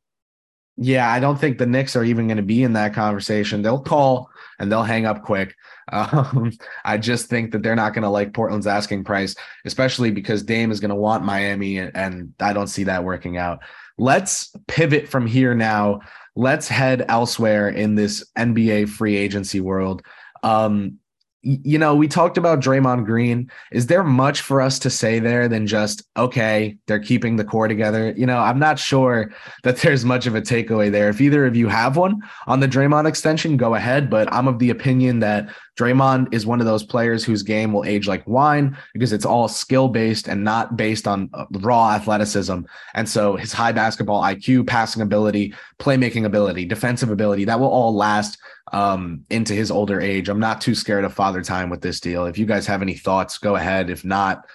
yeah, 0.76 1.11
I 1.11 1.21
don't 1.21 1.38
think 1.38 1.59
the 1.59 1.66
Knicks 1.66 1.94
are 1.94 2.04
even 2.04 2.26
going 2.26 2.38
to 2.38 2.42
be 2.42 2.62
in 2.62 2.73
that 2.73 2.94
conversation. 2.94 3.62
They'll 3.62 3.80
call 3.80 4.28
and 4.59 4.71
they'll 4.71 4.83
hang 4.83 5.06
up 5.06 5.23
quick. 5.23 5.54
Um, 5.92 6.50
I 6.87 6.97
just 6.97 7.26
think 7.26 7.52
that 7.52 7.62
they're 7.62 7.76
not 7.76 7.92
going 7.92 8.04
to 8.04 8.09
like 8.09 8.33
Portland's 8.33 8.66
asking 8.66 9.04
price, 9.04 9.37
especially 9.66 10.11
because 10.11 10.42
Dame 10.42 10.71
is 10.71 10.80
going 10.80 10.88
to 10.88 10.94
want 10.94 11.26
Miami, 11.26 11.76
and, 11.76 11.94
and 11.94 12.33
I 12.40 12.54
don't 12.54 12.68
see 12.68 12.85
that 12.85 13.04
working 13.04 13.37
out. 13.37 13.59
Let's 13.99 14.50
pivot 14.66 15.09
from 15.09 15.26
here 15.26 15.54
now. 15.54 16.00
Let's 16.37 16.69
head 16.69 17.05
elsewhere 17.09 17.69
in 17.69 17.95
this 17.95 18.25
NBA 18.37 18.88
free 18.88 19.17
agency 19.17 19.61
world. 19.61 20.03
Um, 20.43 20.99
you 21.45 21.79
know, 21.79 21.95
we 21.95 22.09
talked 22.09 22.38
about 22.38 22.61
Draymond 22.61 23.05
Green. 23.05 23.50
Is 23.71 23.87
there 23.87 24.03
much 24.03 24.41
for 24.41 24.62
us 24.62 24.79
to 24.79 24.88
say 24.88 25.19
there 25.19 25.47
than 25.47 25.67
just, 25.67 26.03
okay, 26.17 26.79
they're 26.87 26.99
keeping 26.99 27.37
the 27.37 27.45
core 27.45 27.69
together? 27.69 28.14
You 28.17 28.25
know, 28.25 28.38
I'm 28.38 28.59
not 28.59 28.79
sure 28.79 29.31
that 29.62 29.76
there's 29.79 30.07
much 30.07 30.26
of 30.26 30.35
a 30.35 30.41
takeaway 30.41 30.91
there. 30.91 31.11
If 31.11 31.21
either 31.21 31.45
of 31.45 31.55
you 31.55 31.69
have 31.69 31.99
one 31.99 32.23
on 32.47 32.61
the 32.61 32.69
Draymond 32.69 33.07
extension, 33.07 33.59
go 33.59 33.75
ahead. 33.75 34.09
But 34.09 34.33
I'm 34.33 34.49
of 34.49 34.59
the 34.59 34.71
opinion 34.71 35.21
that 35.21 35.55
Draymond 35.76 36.33
is 36.33 36.47
one 36.47 36.61
of 36.61 36.66
those 36.66 36.85
players 36.85 37.25
whose 37.25 37.43
game 37.43 37.73
will 37.73 37.85
age 37.85 38.07
like 38.07 38.26
wine 38.28 38.76
because 38.93 39.12
it's 39.12 39.25
all 39.25 39.49
skill 39.49 39.88
based 39.88 40.28
and 40.28 40.45
not 40.45 40.76
based 40.76 41.09
on 41.09 41.28
uh, 41.35 41.47
raw 41.50 41.93
athleticism. 41.93 42.61
And 42.95 43.09
so 43.09 43.37
his 43.37 43.52
high 43.52 43.73
basketball 43.73 44.23
IQ, 44.23 44.66
passing 44.66 45.02
ability, 45.02 45.54
playmaking 45.81 46.26
ability, 46.26 46.64
defensive 46.64 47.11
ability, 47.11 47.45
that 47.47 47.59
will 47.59 47.69
all 47.69 47.95
last 47.95 48.38
um, 48.73 49.25
into 49.31 49.52
his 49.52 49.71
older 49.71 50.00
age. 50.00 50.28
I'm 50.28 50.40
not 50.40 50.61
too 50.61 50.75
scared 50.75 51.04
of 51.04 51.12
father 51.12 51.43
time 51.43 51.71
with 51.71 51.81
this 51.81 51.99
deal. 51.99 52.26
If 52.26 52.38
you 52.38 52.47
guys 52.47 52.66
have 52.66 52.83
any 52.83 52.95
thoughts, 52.95 53.38
go 53.38 53.57
ahead. 53.57 53.90
If 53.90 54.04
not, 54.04 54.47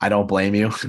I 0.00 0.08
don't 0.08 0.28
blame 0.28 0.54
you. 0.54 0.72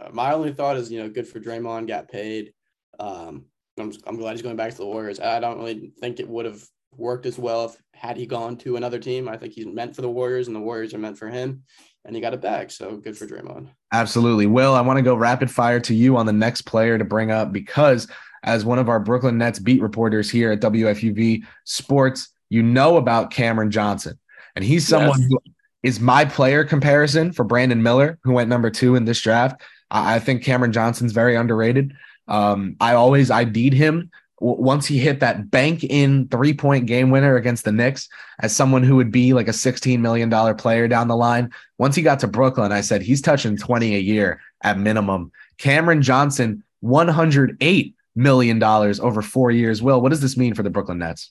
Uh, 0.00 0.10
my 0.12 0.32
only 0.32 0.52
thought 0.52 0.76
is, 0.76 0.90
you 0.90 1.00
know, 1.00 1.08
good 1.08 1.26
for 1.26 1.38
Draymond, 1.38 1.86
got 1.86 2.08
paid. 2.08 2.52
Um, 2.98 3.44
I'm, 3.78 3.92
I'm 4.06 4.16
glad 4.16 4.32
he's 4.32 4.42
going 4.42 4.56
back 4.56 4.72
to 4.72 4.76
the 4.76 4.86
Warriors. 4.86 5.20
I 5.20 5.38
don't 5.38 5.58
really 5.58 5.92
think 6.00 6.18
it 6.18 6.28
would 6.28 6.46
have 6.46 6.62
worked 6.96 7.26
as 7.26 7.38
well 7.38 7.66
if 7.66 7.76
had 7.94 8.16
he 8.16 8.26
gone 8.26 8.56
to 8.58 8.76
another 8.76 8.98
team. 8.98 9.28
I 9.28 9.36
think 9.36 9.54
he's 9.54 9.66
meant 9.66 9.94
for 9.96 10.02
the 10.02 10.10
Warriors, 10.10 10.46
and 10.46 10.54
the 10.54 10.60
Warriors 10.60 10.92
are 10.94 10.98
meant 10.98 11.18
for 11.18 11.28
him. 11.28 11.62
And 12.04 12.14
he 12.14 12.20
got 12.20 12.34
it 12.34 12.42
back, 12.42 12.70
so 12.70 12.98
good 12.98 13.16
for 13.16 13.26
Draymond. 13.26 13.68
Absolutely. 13.92 14.46
Will, 14.46 14.74
I 14.74 14.82
want 14.82 14.98
to 14.98 15.02
go 15.02 15.14
rapid 15.14 15.50
fire 15.50 15.80
to 15.80 15.94
you 15.94 16.16
on 16.16 16.26
the 16.26 16.32
next 16.32 16.62
player 16.62 16.98
to 16.98 17.04
bring 17.04 17.30
up 17.30 17.50
because 17.50 18.06
as 18.42 18.64
one 18.64 18.78
of 18.78 18.90
our 18.90 19.00
Brooklyn 19.00 19.38
Nets 19.38 19.58
beat 19.58 19.80
reporters 19.80 20.30
here 20.30 20.52
at 20.52 20.60
WFUV 20.60 21.44
Sports, 21.64 22.28
you 22.50 22.62
know 22.62 22.98
about 22.98 23.30
Cameron 23.30 23.70
Johnson. 23.70 24.18
And 24.54 24.64
he's 24.64 24.86
someone 24.86 25.18
Yes. 25.18 25.30
who 25.30 25.38
is 25.82 26.00
my 26.00 26.26
player 26.26 26.62
comparison 26.62 27.32
for 27.32 27.42
Brandon 27.44 27.82
Miller, 27.82 28.18
who 28.22 28.32
went 28.32 28.50
number 28.50 28.70
two 28.70 28.96
in 28.96 29.06
this 29.06 29.20
draft. 29.20 29.62
I, 29.90 30.18
think 30.18 30.42
Cameron 30.42 30.72
Johnson's 30.72 31.12
very 31.12 31.36
underrated. 31.36 31.94
Um, 32.28 32.76
I 32.80 32.94
always 32.94 33.30
ID'd 33.30 33.72
him 33.74 34.10
once 34.44 34.84
he 34.84 34.98
hit 34.98 35.20
that 35.20 35.50
bank 35.50 35.82
in 35.84 36.28
three 36.28 36.52
point 36.52 36.84
game 36.84 37.10
winner 37.10 37.36
against 37.36 37.64
the 37.64 37.72
Knicks 37.72 38.10
as 38.40 38.54
someone 38.54 38.82
who 38.82 38.96
would 38.96 39.10
be 39.10 39.32
like 39.32 39.48
a 39.48 39.52
$16 39.52 39.98
million 40.00 40.30
player 40.56 40.86
down 40.86 41.08
the 41.08 41.16
line. 41.16 41.50
Once 41.78 41.96
he 41.96 42.02
got 42.02 42.20
to 42.20 42.26
Brooklyn, 42.26 42.70
I 42.70 42.82
said 42.82 43.00
he's 43.00 43.22
touching 43.22 43.56
20 43.56 43.96
a 43.96 43.98
year 43.98 44.42
at 44.62 44.78
minimum. 44.78 45.32
Cameron 45.56 46.02
Johnson, 46.02 46.62
$108 46.84 47.94
million 48.14 48.62
over 48.62 49.22
four 49.22 49.50
years. 49.50 49.82
Will, 49.82 50.02
what 50.02 50.10
does 50.10 50.20
this 50.20 50.36
mean 50.36 50.52
for 50.52 50.62
the 50.62 50.70
Brooklyn 50.70 50.98
Nets? 50.98 51.30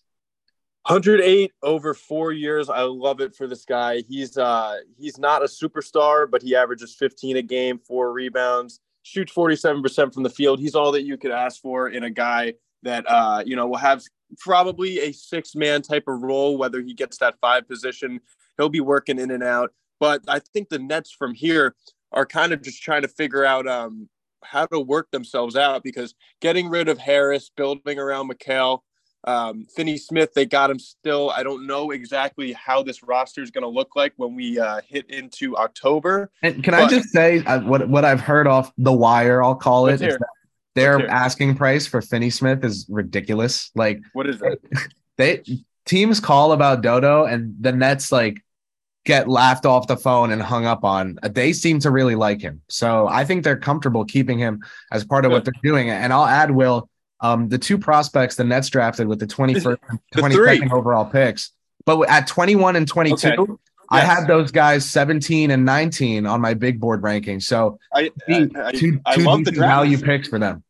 108 0.87 1.51
over 1.61 1.93
four 1.93 2.31
years. 2.31 2.67
I 2.67 2.81
love 2.81 3.21
it 3.21 3.35
for 3.35 3.47
this 3.47 3.63
guy. 3.63 4.01
He's 4.09 4.37
uh 4.37 4.79
he's 4.97 5.17
not 5.17 5.41
a 5.41 5.45
superstar, 5.45 6.29
but 6.29 6.41
he 6.41 6.55
averages 6.55 6.95
15 6.95 7.37
a 7.37 7.41
game, 7.41 7.77
four 7.77 8.11
rebounds, 8.11 8.81
shoots 9.03 9.31
47% 9.31 10.13
from 10.13 10.23
the 10.23 10.29
field. 10.29 10.59
He's 10.59 10.75
all 10.75 10.91
that 10.91 11.03
you 11.03 11.15
could 11.15 11.31
ask 11.31 11.61
for 11.61 11.87
in 11.89 12.03
a 12.03 12.09
guy 12.09 12.55
that 12.83 13.05
uh, 13.07 13.43
you 13.45 13.55
know, 13.55 13.67
will 13.67 13.77
have 13.77 14.03
probably 14.39 14.99
a 14.99 15.11
six 15.11 15.55
man 15.55 15.81
type 15.81 16.03
of 16.07 16.21
role, 16.21 16.57
whether 16.57 16.81
he 16.81 16.93
gets 16.93 17.17
that 17.17 17.35
five 17.41 17.67
position. 17.67 18.19
He'll 18.57 18.69
be 18.69 18.81
working 18.81 19.19
in 19.19 19.31
and 19.31 19.43
out. 19.43 19.71
But 19.99 20.21
I 20.27 20.39
think 20.39 20.69
the 20.69 20.79
Nets 20.79 21.11
from 21.11 21.33
here 21.33 21.75
are 22.11 22.25
kind 22.25 22.53
of 22.53 22.61
just 22.61 22.81
trying 22.83 23.01
to 23.01 23.07
figure 23.07 23.45
out 23.45 23.67
um, 23.67 24.09
how 24.43 24.65
to 24.67 24.79
work 24.79 25.09
themselves 25.11 25.55
out 25.55 25.83
because 25.83 26.13
getting 26.41 26.69
rid 26.69 26.89
of 26.89 26.97
Harris, 26.97 27.49
building 27.55 27.97
around 27.97 28.29
Mikal, 28.29 28.79
um, 29.25 29.65
Finney 29.75 29.97
Smith, 29.97 30.33
they 30.33 30.45
got 30.45 30.69
him 30.69 30.79
still. 30.79 31.29
I 31.31 31.43
don't 31.43 31.65
know 31.65 31.91
exactly 31.91 32.51
how 32.53 32.83
this 32.83 33.01
roster 33.03 33.41
is 33.41 33.51
going 33.51 33.61
to 33.61 33.69
look 33.69 33.95
like 33.95 34.13
when 34.17 34.35
we 34.35 34.59
uh, 34.59 34.81
hit 34.85 35.09
into 35.09 35.55
October. 35.55 36.29
And 36.41 36.63
can 36.63 36.73
but, 36.73 36.83
I 36.83 36.87
just 36.89 37.09
say 37.09 37.43
uh, 37.45 37.61
what 37.61 37.87
what 37.87 38.03
I've 38.03 38.19
heard 38.19 38.47
off 38.47 38.71
the 38.77 38.91
wire? 38.91 39.41
I'll 39.41 39.55
call 39.55 39.87
it. 39.87 40.01
Their 40.75 41.07
asking 41.09 41.55
price 41.55 41.85
for 41.85 42.01
Finney 42.01 42.29
Smith 42.29 42.63
is 42.63 42.87
ridiculous. 42.89 43.71
Like, 43.75 44.01
what 44.13 44.27
is 44.27 44.39
that? 44.39 44.59
They 45.15 45.43
teams 45.85 46.19
call 46.19 46.53
about 46.53 46.81
Dodo, 46.81 47.25
and 47.25 47.55
the 47.59 47.71
Nets 47.71 48.11
like 48.11 48.43
get 49.05 49.29
laughed 49.29 49.67
off 49.67 49.85
the 49.85 49.95
phone 49.95 50.31
and 50.31 50.41
hung 50.41 50.65
up 50.65 50.83
on. 50.83 51.19
They 51.21 51.53
seem 51.53 51.77
to 51.81 51.91
really 51.91 52.15
like 52.15 52.41
him, 52.41 52.61
so 52.67 53.07
I 53.07 53.23
think 53.23 53.43
they're 53.43 53.55
comfortable 53.55 54.05
keeping 54.05 54.39
him 54.39 54.63
as 54.91 55.05
part 55.05 55.23
of 55.23 55.29
Good. 55.29 55.35
what 55.35 55.45
they're 55.45 55.53
doing. 55.61 55.91
And 55.91 56.11
I'll 56.11 56.25
add, 56.25 56.49
Will, 56.49 56.89
um, 57.19 57.47
the 57.47 57.59
two 57.59 57.77
prospects 57.77 58.37
the 58.37 58.43
Nets 58.43 58.69
drafted 58.69 59.05
with 59.05 59.19
the 59.19 59.27
twenty 59.27 59.59
first, 59.59 59.79
twenty 60.17 60.33
second 60.33 60.71
overall 60.71 61.05
picks, 61.05 61.51
but 61.85 62.01
at 62.09 62.27
21 62.27 62.75
and 62.75 62.87
22, 62.87 63.27
okay. 63.27 63.53
I 63.93 64.01
had 64.01 64.27
those 64.27 64.51
guys 64.51 64.85
17 64.89 65.51
and 65.51 65.65
19 65.65 66.25
on 66.25 66.41
my 66.41 66.53
big 66.53 66.79
board 66.79 67.03
ranking. 67.03 67.39
So 67.39 67.79
I, 67.93 68.11
I, 68.27 68.49
I, 68.55 68.71
two, 68.71 68.99
I 69.05 69.15
two 69.15 69.23
love 69.23 69.43
the 69.45 69.51
draft 69.51 69.71
value 69.71 69.97
picks 69.97 70.27
for 70.27 70.39
them. 70.39 70.63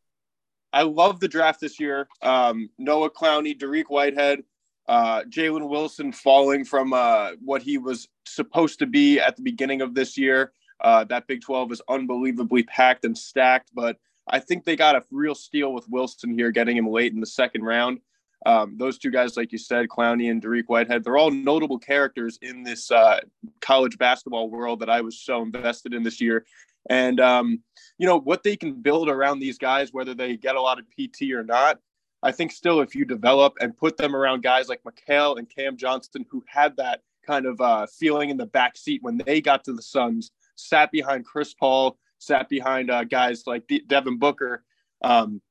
I 0.72 0.82
love 0.82 1.20
the 1.20 1.28
draft 1.28 1.60
this 1.60 1.78
year. 1.78 2.08
Um, 2.20 2.68
Noah 2.78 3.10
Clowney, 3.10 3.56
Dariq 3.56 3.84
Whitehead, 3.84 4.42
uh, 4.88 5.22
Jalen 5.22 5.68
Wilson 5.68 6.12
falling 6.12 6.64
from 6.64 6.92
uh, 6.92 7.32
what 7.42 7.62
he 7.62 7.78
was 7.78 8.08
supposed 8.26 8.80
to 8.80 8.86
be 8.86 9.20
at 9.20 9.36
the 9.36 9.42
beginning 9.42 9.80
of 9.80 9.94
this 9.94 10.18
year. 10.18 10.52
Uh, 10.80 11.04
that 11.04 11.26
Big 11.26 11.40
12 11.40 11.72
is 11.72 11.82
unbelievably 11.88 12.64
packed 12.64 13.04
and 13.04 13.16
stacked, 13.16 13.70
but 13.74 13.96
I 14.28 14.40
think 14.40 14.64
they 14.64 14.76
got 14.76 14.96
a 14.96 15.04
real 15.10 15.34
steal 15.34 15.72
with 15.72 15.88
Wilson 15.88 16.34
here, 16.34 16.50
getting 16.50 16.76
him 16.76 16.88
late 16.88 17.12
in 17.12 17.20
the 17.20 17.26
second 17.26 17.62
round. 17.62 18.00
Um, 18.46 18.76
those 18.76 18.98
two 18.98 19.10
guys, 19.10 19.36
like 19.36 19.52
you 19.52 19.58
said, 19.58 19.88
Clowney 19.88 20.30
and 20.30 20.42
Dariq 20.42 20.64
Whitehead, 20.66 21.02
they're 21.02 21.16
all 21.16 21.30
notable 21.30 21.78
characters 21.78 22.38
in 22.42 22.62
this 22.62 22.90
uh, 22.90 23.20
college 23.60 23.96
basketball 23.96 24.50
world 24.50 24.80
that 24.80 24.90
I 24.90 25.00
was 25.00 25.18
so 25.18 25.42
invested 25.42 25.94
in 25.94 26.02
this 26.02 26.20
year. 26.20 26.44
And, 26.90 27.20
um, 27.20 27.62
you 27.96 28.06
know, 28.06 28.20
what 28.20 28.42
they 28.42 28.56
can 28.56 28.74
build 28.74 29.08
around 29.08 29.38
these 29.38 29.56
guys, 29.56 29.92
whether 29.92 30.14
they 30.14 30.36
get 30.36 30.56
a 30.56 30.60
lot 30.60 30.78
of 30.78 30.84
PT 30.90 31.32
or 31.32 31.42
not, 31.42 31.78
I 32.22 32.32
think 32.32 32.52
still 32.52 32.80
if 32.80 32.94
you 32.94 33.04
develop 33.04 33.54
and 33.60 33.76
put 33.76 33.96
them 33.96 34.14
around 34.14 34.42
guys 34.42 34.68
like 34.68 34.82
Mikal 34.82 35.38
and 35.38 35.48
Cam 35.48 35.76
Johnson, 35.76 36.26
who 36.30 36.42
had 36.46 36.76
that 36.76 37.00
kind 37.26 37.46
of 37.46 37.60
uh, 37.60 37.86
feeling 37.86 38.30
in 38.30 38.36
the 38.36 38.46
back 38.46 38.76
seat 38.76 39.02
when 39.02 39.20
they 39.24 39.40
got 39.40 39.64
to 39.64 39.72
the 39.72 39.82
Suns, 39.82 40.30
sat 40.56 40.90
behind 40.90 41.24
Chris 41.24 41.54
Paul, 41.54 41.98
sat 42.18 42.48
behind 42.48 42.90
uh, 42.90 43.04
guys 43.04 43.44
like 43.46 43.70
Devin 43.86 44.18
Booker. 44.18 44.64
Um, 45.02 45.42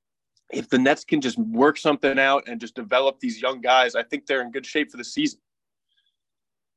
if 0.53 0.69
the 0.69 0.77
Nets 0.77 1.03
can 1.03 1.21
just 1.21 1.37
work 1.37 1.77
something 1.77 2.19
out 2.19 2.47
and 2.47 2.59
just 2.59 2.75
develop 2.75 3.19
these 3.19 3.41
young 3.41 3.61
guys, 3.61 3.95
I 3.95 4.03
think 4.03 4.25
they're 4.25 4.41
in 4.41 4.51
good 4.51 4.65
shape 4.65 4.91
for 4.91 4.97
the 4.97 5.03
season. 5.03 5.39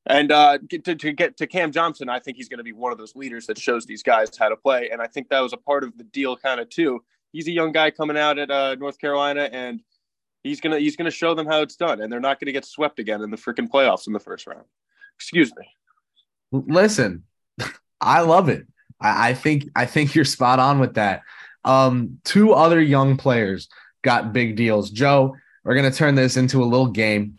And 0.09 0.30
uh, 0.30 0.59
to, 0.71 0.95
to 0.95 1.12
get 1.12 1.37
to 1.38 1.47
Cam 1.47 1.73
Johnson, 1.73 2.09
I 2.09 2.21
think 2.21 2.37
he's 2.37 2.49
going 2.49 2.59
to 2.59 2.64
be 2.64 2.73
one 2.73 2.92
of 2.92 2.99
those 2.99 3.16
leaders 3.16 3.47
that 3.47 3.59
shows 3.59 3.87
these 3.87 4.02
guys 4.02 4.30
how 4.38 4.49
to 4.49 4.56
play. 4.56 4.90
And 4.90 5.02
I 5.02 5.09
think 5.09 5.28
that 5.30 5.40
was 5.40 5.52
a 5.52 5.56
part 5.56 5.83
of 5.83 5.97
the 5.99 6.04
deal, 6.04 6.37
kind 6.37 6.61
of 6.61 6.68
too. 6.68 7.02
He's 7.33 7.49
a 7.49 7.52
young 7.52 7.73
guy 7.73 7.90
coming 7.90 8.16
out 8.16 8.38
at 8.38 8.50
uh, 8.50 8.76
North 8.76 8.99
Carolina, 8.99 9.49
and 9.52 9.83
he's 10.45 10.61
gonna 10.61 10.78
he's 10.78 10.97
gonna 10.97 11.11
show 11.11 11.35
them 11.35 11.47
how 11.47 11.61
it's 11.61 11.76
done. 11.76 12.00
And 12.00 12.11
they're 12.11 12.21
not 12.21 12.38
going 12.38 12.47
to 12.47 12.52
get 12.52 12.64
swept 12.64 13.00
again 13.00 13.21
in 13.21 13.30
the 13.30 13.37
freaking 13.37 13.68
playoffs 13.68 14.06
in 14.06 14.12
the 14.12 14.21
first 14.21 14.47
round. 14.47 14.64
Excuse 15.16 15.52
me. 15.56 15.66
Listen, 16.52 17.25
I 18.00 18.21
love 18.21 18.49
it. 18.49 18.66
I, 19.00 19.30
I 19.30 19.35
think 19.35 19.68
I 19.75 19.87
think 19.87 20.14
you're 20.14 20.25
spot 20.25 20.61
on 20.61 20.78
with 20.78 20.95
that. 20.95 21.23
Um, 21.66 22.18
two 22.25 22.52
other 22.52 22.80
young 22.80 23.16
players 23.16 23.68
got 24.02 24.32
big 24.32 24.56
deals. 24.56 24.90
Joe, 24.90 25.37
we're 25.64 25.75
gonna 25.75 25.90
turn 25.90 26.14
this 26.14 26.37
into 26.37 26.62
a 26.62 26.64
little 26.64 26.87
game. 26.87 27.35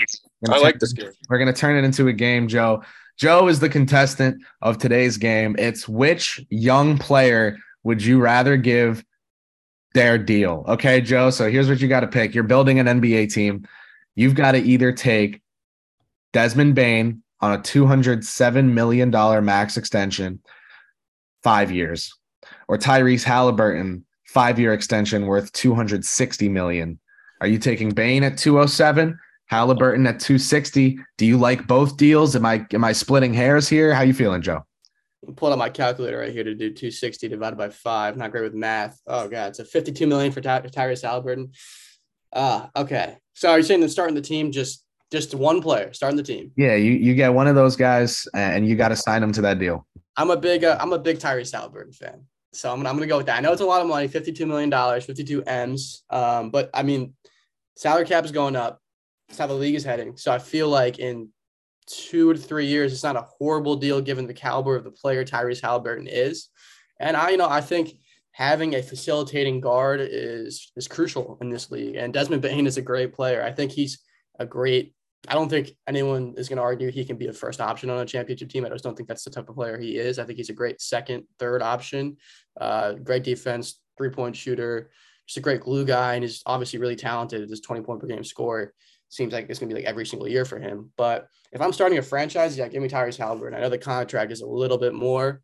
I 0.49 0.59
like 0.59 0.79
this 0.79 0.93
game. 0.93 1.11
We're 1.29 1.39
gonna 1.39 1.53
turn 1.53 1.77
it 1.77 1.85
into 1.85 2.07
a 2.07 2.13
game, 2.13 2.47
Joe. 2.47 2.83
Joe 3.17 3.47
is 3.47 3.59
the 3.59 3.69
contestant 3.69 4.43
of 4.61 4.77
today's 4.77 5.17
game. 5.17 5.55
It's 5.57 5.87
which 5.87 6.45
young 6.49 6.97
player 6.97 7.57
would 7.83 8.03
you 8.03 8.19
rather 8.19 8.57
give 8.57 9.03
their 9.93 10.17
deal? 10.19 10.63
Okay, 10.67 11.01
Joe. 11.01 11.31
So 11.31 11.49
here's 11.49 11.67
what 11.67 11.81
you 11.81 11.87
got 11.87 12.01
to 12.01 12.07
pick. 12.07 12.35
You're 12.35 12.43
building 12.43 12.79
an 12.79 12.85
NBA 12.85 13.33
team. 13.33 13.67
You've 14.15 14.35
got 14.35 14.51
to 14.51 14.59
either 14.59 14.91
take 14.91 15.41
Desmond 16.31 16.75
Bane 16.75 17.23
on 17.39 17.53
a 17.53 17.59
$207 17.59 18.71
million 18.71 19.09
max 19.43 19.77
extension 19.77 20.41
five 21.41 21.71
years, 21.71 22.15
or 22.67 22.77
Tyrese 22.77 23.23
Haliburton 23.23 24.03
five 24.27 24.59
year 24.59 24.73
extension 24.73 25.25
worth 25.25 25.51
260 25.53 26.49
million. 26.49 26.99
Are 27.41 27.47
you 27.47 27.57
taking 27.57 27.91
Bane 27.91 28.23
at 28.23 28.37
207? 28.37 29.17
Haliburton 29.51 30.07
at 30.07 30.19
260. 30.19 30.99
Do 31.17 31.25
you 31.25 31.37
like 31.37 31.67
both 31.67 31.97
deals? 31.97 32.35
Am 32.35 32.45
I 32.45 32.65
am 32.73 32.83
I 32.83 32.91
splitting 32.91 33.33
hairs 33.33 33.69
here? 33.69 33.93
How 33.93 34.01
you 34.01 34.13
feeling, 34.13 34.41
Joe? 34.41 34.65
I'm 35.25 35.35
pulling 35.35 35.53
out 35.53 35.59
my 35.59 35.69
calculator 35.69 36.19
right 36.19 36.31
here 36.31 36.43
to 36.43 36.53
do 36.53 36.69
260 36.69 37.27
divided 37.27 37.57
by 37.57 37.69
five. 37.69 38.17
Not 38.17 38.31
great 38.31 38.43
with 38.43 38.53
math. 38.53 38.99
Oh 39.07 39.27
god, 39.27 39.49
it's 39.49 39.59
a 39.59 39.65
52 39.65 40.05
million 40.05 40.31
for 40.31 40.41
Ty- 40.41 40.61
Tyrese 40.61 41.03
Haliburton. 41.03 41.55
Ah, 42.33 42.69
uh, 42.75 42.81
okay. 42.81 43.17
So 43.33 43.49
are 43.49 43.57
you 43.57 43.63
saying 43.63 43.81
that 43.81 43.89
starting 43.89 44.15
the 44.15 44.21
team 44.21 44.51
just 44.51 44.83
just 45.11 45.33
one 45.33 45.61
player 45.61 45.93
starting 45.93 46.17
the 46.17 46.23
team? 46.23 46.51
Yeah, 46.57 46.75
you 46.75 46.91
you 46.91 47.15
get 47.15 47.33
one 47.33 47.47
of 47.47 47.55
those 47.55 47.77
guys 47.77 48.27
and 48.33 48.67
you 48.67 48.75
got 48.75 48.89
to 48.89 48.95
sign 48.95 49.21
them 49.21 49.31
to 49.33 49.41
that 49.43 49.59
deal. 49.59 49.87
I'm 50.17 50.29
a 50.29 50.37
big 50.37 50.65
uh, 50.65 50.77
I'm 50.79 50.91
a 50.91 50.99
big 50.99 51.19
Tyrese 51.19 51.53
Haliburton 51.53 51.95
fan. 51.95 52.25
So 52.53 52.71
I'm 52.71 52.85
I'm 52.85 52.95
gonna 52.95 53.07
go 53.07 53.17
with 53.17 53.25
that. 53.27 53.37
I 53.37 53.41
know 53.41 53.51
it's 53.51 53.61
a 53.61 53.65
lot 53.65 53.81
of 53.81 53.87
money, 53.87 54.07
$52 54.07 54.47
million, 54.47 54.71
52 55.01 55.43
M's. 55.43 56.03
Um, 56.09 56.49
but 56.49 56.69
I 56.73 56.83
mean, 56.83 57.13
salary 57.75 58.05
cap 58.05 58.25
is 58.25 58.31
going 58.31 58.55
up. 58.55 58.81
That's 59.27 59.39
how 59.39 59.47
the 59.47 59.53
league 59.53 59.75
is 59.75 59.83
heading. 59.83 60.17
So 60.17 60.31
I 60.31 60.39
feel 60.39 60.69
like 60.69 60.99
in 60.99 61.29
two 61.87 62.33
to 62.33 62.39
three 62.39 62.65
years, 62.65 62.93
it's 62.93 63.03
not 63.03 63.15
a 63.15 63.25
horrible 63.37 63.75
deal 63.75 64.01
given 64.01 64.27
the 64.27 64.33
caliber 64.33 64.75
of 64.75 64.83
the 64.83 64.91
player 64.91 65.23
Tyrese 65.23 65.61
Haliburton 65.61 66.07
is. 66.09 66.49
And 66.99 67.15
I, 67.15 67.29
you 67.29 67.37
know, 67.37 67.49
I 67.49 67.61
think 67.61 67.93
having 68.31 68.75
a 68.75 68.83
facilitating 68.83 69.59
guard 69.59 69.99
is 69.99 70.71
is 70.75 70.87
crucial 70.87 71.37
in 71.41 71.49
this 71.49 71.71
league. 71.71 71.95
And 71.95 72.13
Desmond 72.13 72.41
Bane 72.41 72.67
is 72.67 72.77
a 72.77 72.81
great 72.81 73.13
player. 73.13 73.43
I 73.43 73.51
think 73.51 73.71
he's 73.71 73.99
a 74.39 74.45
great 74.45 74.93
I 75.27 75.33
don't 75.33 75.49
think 75.49 75.71
anyone 75.87 76.33
is 76.37 76.47
going 76.47 76.57
to 76.57 76.63
argue 76.63 76.91
he 76.91 77.05
can 77.05 77.17
be 77.17 77.27
a 77.27 77.33
first 77.33 77.59
option 77.59 77.89
on 77.89 77.99
a 77.99 78.05
championship 78.05 78.49
team. 78.49 78.65
I 78.65 78.69
just 78.69 78.83
don't 78.83 78.95
think 78.95 79.09
that's 79.09 79.23
the 79.23 79.29
type 79.29 79.49
of 79.49 79.55
player 79.55 79.77
he 79.77 79.97
is. 79.97 80.19
I 80.19 80.25
think 80.25 80.37
he's 80.37 80.49
a 80.49 80.53
great 80.53 80.81
second, 80.81 81.25
third 81.39 81.61
option. 81.61 82.17
Uh, 82.59 82.93
great 82.93 83.23
defense, 83.23 83.79
three 83.97 84.09
point 84.09 84.35
shooter, 84.35 84.89
just 85.27 85.37
a 85.37 85.41
great 85.41 85.61
glue 85.61 85.85
guy, 85.85 86.15
and 86.15 86.23
he's 86.23 86.41
obviously 86.45 86.79
really 86.79 86.95
talented. 86.95 87.47
This 87.49 87.61
20 87.61 87.81
point 87.81 87.99
per 87.99 88.07
game 88.07 88.23
score 88.23 88.73
seems 89.09 89.33
like 89.33 89.49
it's 89.49 89.59
going 89.59 89.69
to 89.69 89.75
be 89.75 89.81
like 89.81 89.89
every 89.89 90.05
single 90.05 90.27
year 90.27 90.45
for 90.45 90.59
him. 90.59 90.91
But 90.97 91.27
if 91.51 91.61
I'm 91.61 91.73
starting 91.73 91.97
a 91.97 92.01
franchise, 92.01 92.57
yeah, 92.57 92.67
give 92.67 92.81
me 92.81 92.89
Tyrese 92.89 93.19
Haliburton. 93.19 93.55
I 93.55 93.61
know 93.61 93.69
the 93.69 93.77
contract 93.77 94.31
is 94.31 94.41
a 94.41 94.47
little 94.47 94.77
bit 94.77 94.93
more, 94.93 95.41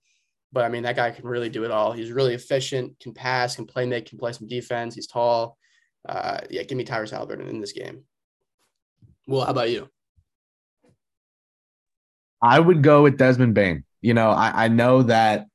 but 0.52 0.66
I 0.66 0.70
mean, 0.70 0.84
that 0.84 0.96
guy 0.96 1.12
can 1.12 1.26
really 1.26 1.50
do 1.50 1.64
it 1.64 1.72
all. 1.72 1.92
He's 1.92 2.12
really 2.12 2.34
efficient, 2.34 3.00
can 3.00 3.14
pass, 3.14 3.56
can 3.56 3.66
play 3.66 3.86
make, 3.86 4.06
can 4.06 4.18
play 4.18 4.34
some 4.34 4.48
defense. 4.48 4.96
He's 4.96 5.08
tall. 5.08 5.58
Uh, 6.08 6.40
yeah, 6.50 6.64
give 6.64 6.78
me 6.78 6.86
Tyrese 6.86 7.14
Haliburton 7.14 7.50
in 7.50 7.60
this 7.60 7.72
game. 7.72 8.04
Well, 9.28 9.46
how 9.46 9.52
about 9.52 9.70
you? 9.70 9.90
I 12.42 12.60
would 12.60 12.84
go 12.84 13.04
with 13.04 13.18
Desmond 13.18 13.54
Bane. 13.54 13.86
You 14.02 14.14
know, 14.14 14.32
I, 14.32 14.66
I 14.66 14.68
know 14.68 15.04
that 15.04 15.48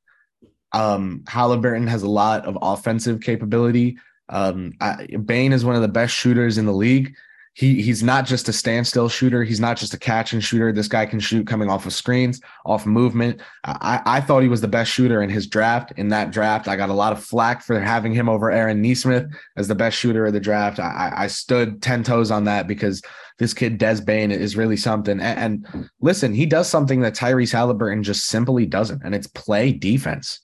um, 0.71 1.23
Haliburton 1.27 1.87
has 1.87 2.03
a 2.03 2.09
lot 2.09 2.45
of 2.45 2.57
offensive 2.61 3.21
capability. 3.21 3.97
Um, 4.27 4.73
I, 4.81 5.05
Bane 5.05 5.53
is 5.53 5.63
one 5.63 5.75
of 5.75 5.81
the 5.81 5.87
best 5.87 6.13
shooters 6.13 6.57
in 6.57 6.65
the 6.65 6.73
league. 6.73 7.15
He 7.59 7.81
he's 7.81 8.01
not 8.01 8.25
just 8.25 8.47
a 8.47 8.53
standstill 8.53 9.09
shooter. 9.09 9.43
He's 9.43 9.59
not 9.59 9.75
just 9.75 9.93
a 9.93 9.97
catch 9.97 10.31
and 10.31 10.41
shooter. 10.41 10.71
This 10.71 10.87
guy 10.87 11.05
can 11.05 11.19
shoot 11.19 11.45
coming 11.45 11.69
off 11.69 11.85
of 11.85 11.91
screens, 11.91 12.39
off 12.65 12.85
movement. 12.85 13.41
I, 13.65 14.01
I 14.05 14.21
thought 14.21 14.43
he 14.43 14.47
was 14.47 14.61
the 14.61 14.69
best 14.69 14.89
shooter 14.89 15.21
in 15.21 15.29
his 15.29 15.45
draft. 15.45 15.91
In 15.97 16.07
that 16.07 16.31
draft, 16.31 16.69
I 16.69 16.77
got 16.77 16.87
a 16.87 16.93
lot 16.93 17.11
of 17.11 17.21
flack 17.21 17.61
for 17.61 17.77
having 17.77 18.13
him 18.13 18.29
over 18.29 18.49
Aaron 18.49 18.81
Nesmith 18.81 19.25
as 19.57 19.67
the 19.67 19.75
best 19.75 19.97
shooter 19.97 20.25
of 20.25 20.31
the 20.31 20.39
draft. 20.39 20.79
I, 20.79 21.11
I 21.13 21.27
stood 21.27 21.81
ten 21.81 22.01
toes 22.01 22.31
on 22.31 22.45
that 22.45 22.65
because 22.65 23.01
this 23.39 23.53
kid 23.53 23.77
Des 23.77 23.99
Bane 23.99 24.31
is 24.31 24.55
really 24.55 24.77
something. 24.77 25.19
And, 25.19 25.67
and 25.67 25.89
listen, 25.99 26.33
he 26.33 26.45
does 26.45 26.69
something 26.69 27.01
that 27.01 27.13
Tyrese 27.13 27.53
Haliburton 27.53 28.03
just 28.03 28.27
simply 28.27 28.67
doesn't, 28.67 29.03
and 29.03 29.13
it's 29.13 29.27
play 29.27 29.73
defense, 29.73 30.39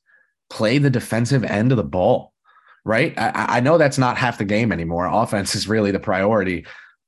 play 0.49 0.79
the 0.79 0.89
defensive 0.89 1.45
end 1.45 1.71
of 1.71 1.77
the 1.77 1.83
ball. 1.85 2.33
Right. 2.83 3.17
I, 3.17 3.57
I 3.57 3.59
know 3.61 3.77
that's 3.77 3.97
not 3.97 4.17
half 4.17 4.37
the 4.37 4.45
game 4.45 4.71
anymore. 4.71 5.07
Offense 5.07 5.55
is 5.55 5.67
really 5.67 5.91
the 5.91 5.99
priority 5.99 6.65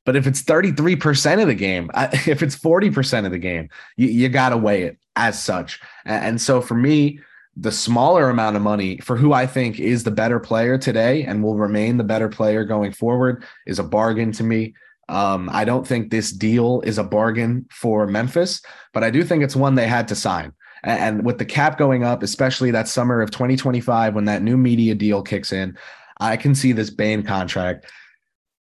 but 0.07 0.15
if 0.15 0.25
it's 0.25 0.41
33% 0.41 1.41
of 1.41 1.49
the 1.49 1.53
game, 1.53 1.91
if 1.95 2.41
it's 2.41 2.55
40% 2.57 3.25
of 3.25 3.31
the 3.31 3.37
game, 3.37 3.69
you, 3.97 4.07
you 4.07 4.29
got 4.29 4.49
to 4.49 4.57
weigh 4.57 4.83
it 4.83 4.97
as 5.17 5.43
such. 5.43 5.81
And 6.05 6.39
so 6.39 6.61
for 6.61 6.75
me, 6.75 7.19
the 7.57 7.73
smaller 7.73 8.29
amount 8.29 8.55
of 8.55 8.61
money 8.61 8.99
for 8.99 9.17
who 9.17 9.33
I 9.33 9.45
think 9.45 9.81
is 9.81 10.05
the 10.05 10.11
better 10.11 10.39
player 10.39 10.77
today 10.77 11.25
and 11.25 11.43
will 11.43 11.57
remain 11.57 11.97
the 11.97 12.05
better 12.05 12.29
player 12.29 12.63
going 12.63 12.93
forward 12.93 13.43
is 13.65 13.79
a 13.79 13.83
bargain 13.83 14.31
to 14.31 14.45
me. 14.45 14.75
Um, 15.09 15.49
I 15.51 15.65
don't 15.65 15.85
think 15.85 16.09
this 16.09 16.31
deal 16.31 16.79
is 16.85 16.97
a 16.97 17.03
bargain 17.03 17.65
for 17.69 18.07
Memphis, 18.07 18.61
but 18.93 19.03
I 19.03 19.09
do 19.09 19.25
think 19.25 19.43
it's 19.43 19.57
one 19.57 19.75
they 19.75 19.87
had 19.87 20.07
to 20.07 20.15
sign. 20.15 20.53
And 20.83 21.25
with 21.25 21.37
the 21.37 21.45
cap 21.45 21.77
going 21.77 22.05
up, 22.05 22.23
especially 22.23 22.71
that 22.71 22.87
summer 22.87 23.21
of 23.21 23.31
2025 23.31 24.15
when 24.15 24.23
that 24.23 24.41
new 24.41 24.55
media 24.55 24.95
deal 24.95 25.21
kicks 25.21 25.51
in, 25.51 25.77
I 26.21 26.37
can 26.37 26.55
see 26.55 26.71
this 26.71 26.89
Bane 26.89 27.23
contract 27.23 27.87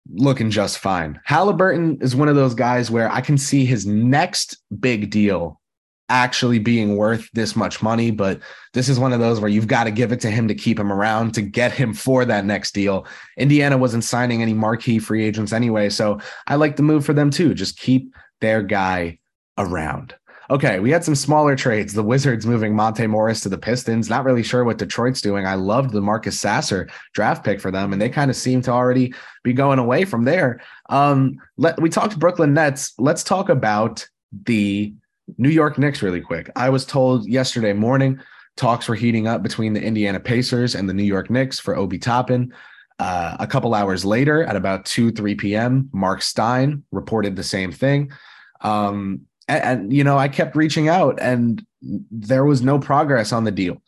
looking 0.09 0.49
just 0.49 0.79
fine. 0.79 1.19
Haliburton 1.27 2.01
is 2.01 2.15
one 2.15 2.27
of 2.27 2.35
those 2.35 2.53
guys 2.53 2.89
where 2.89 3.11
I 3.11 3.21
can 3.21 3.37
see 3.37 3.65
his 3.65 3.85
next 3.85 4.57
big 4.79 5.09
deal 5.09 5.61
actually 6.09 6.59
being 6.59 6.97
worth 6.97 7.29
this 7.33 7.55
much 7.55 7.81
money, 7.81 8.11
but 8.11 8.39
this 8.73 8.89
is 8.89 8.99
one 8.99 9.13
of 9.13 9.21
those 9.21 9.39
where 9.39 9.49
you've 9.49 9.67
got 9.67 9.85
to 9.85 9.91
give 9.91 10.11
it 10.11 10.19
to 10.19 10.29
him 10.29 10.47
to 10.47 10.53
keep 10.53 10.77
him 10.77 10.91
around 10.91 11.33
to 11.33 11.41
get 11.41 11.71
him 11.71 11.93
for 11.93 12.25
that 12.25 12.45
next 12.45 12.73
deal. 12.73 13.07
Indiana 13.37 13.77
wasn't 13.77 14.03
signing 14.03 14.41
any 14.41 14.53
marquee 14.53 14.99
free 14.99 15.23
agents 15.23 15.53
anyway, 15.53 15.89
so 15.89 16.19
I 16.47 16.55
like 16.55 16.75
the 16.75 16.83
move 16.83 17.05
for 17.05 17.13
them 17.13 17.29
too. 17.29 17.53
Just 17.53 17.79
keep 17.79 18.13
their 18.41 18.61
guy 18.61 19.19
around. 19.57 20.13
Okay, 20.51 20.81
we 20.81 20.91
had 20.91 21.05
some 21.05 21.15
smaller 21.15 21.55
trades. 21.55 21.93
The 21.93 22.03
Wizards 22.03 22.45
moving 22.45 22.75
Monte 22.75 23.07
Morris 23.07 23.39
to 23.39 23.49
the 23.49 23.57
Pistons. 23.57 24.09
Not 24.09 24.25
really 24.25 24.43
sure 24.43 24.65
what 24.65 24.77
Detroit's 24.77 25.21
doing. 25.21 25.47
I 25.47 25.55
loved 25.55 25.91
the 25.91 26.01
Marcus 26.01 26.37
Sasser 26.37 26.89
draft 27.13 27.45
pick 27.45 27.61
for 27.61 27.71
them, 27.71 27.93
and 27.93 28.01
they 28.01 28.09
kind 28.09 28.29
of 28.29 28.35
seem 28.35 28.61
to 28.63 28.71
already 28.71 29.13
be 29.43 29.53
going 29.53 29.79
away 29.79 30.03
from 30.03 30.25
there. 30.25 30.59
Um, 30.89 31.37
let 31.55 31.79
we 31.79 31.87
talked 31.87 32.19
Brooklyn 32.19 32.53
Nets. 32.53 32.93
Let's 32.99 33.23
talk 33.23 33.47
about 33.47 34.05
the 34.43 34.93
New 35.37 35.47
York 35.47 35.77
Knicks 35.77 36.01
really 36.01 36.19
quick. 36.19 36.49
I 36.57 36.69
was 36.69 36.83
told 36.83 37.29
yesterday 37.29 37.71
morning 37.71 38.19
talks 38.57 38.89
were 38.89 38.95
heating 38.95 39.27
up 39.27 39.41
between 39.43 39.71
the 39.71 39.81
Indiana 39.81 40.19
Pacers 40.19 40.75
and 40.75 40.89
the 40.89 40.93
New 40.93 41.03
York 41.03 41.29
Knicks 41.29 41.61
for 41.61 41.77
Obi 41.77 41.97
Toppin. 41.97 42.53
Uh, 42.99 43.37
a 43.39 43.47
couple 43.47 43.73
hours 43.73 44.03
later, 44.03 44.43
at 44.43 44.57
about 44.57 44.83
2, 44.83 45.13
3 45.13 45.33
p.m., 45.35 45.89
Marc 45.93 46.21
Stein 46.21 46.83
reported 46.91 47.37
the 47.37 47.43
same 47.43 47.71
thing. 47.71 48.11
Um, 48.59 49.27
and, 49.47 49.63
and, 49.63 49.93
you 49.93 50.03
know, 50.03 50.17
I 50.17 50.27
kept 50.27 50.55
reaching 50.55 50.87
out 50.87 51.19
and 51.21 51.65
there 51.81 52.45
was 52.45 52.61
no 52.61 52.79
progress 52.79 53.31
on 53.31 53.43
the 53.43 53.51
deal. 53.51 53.81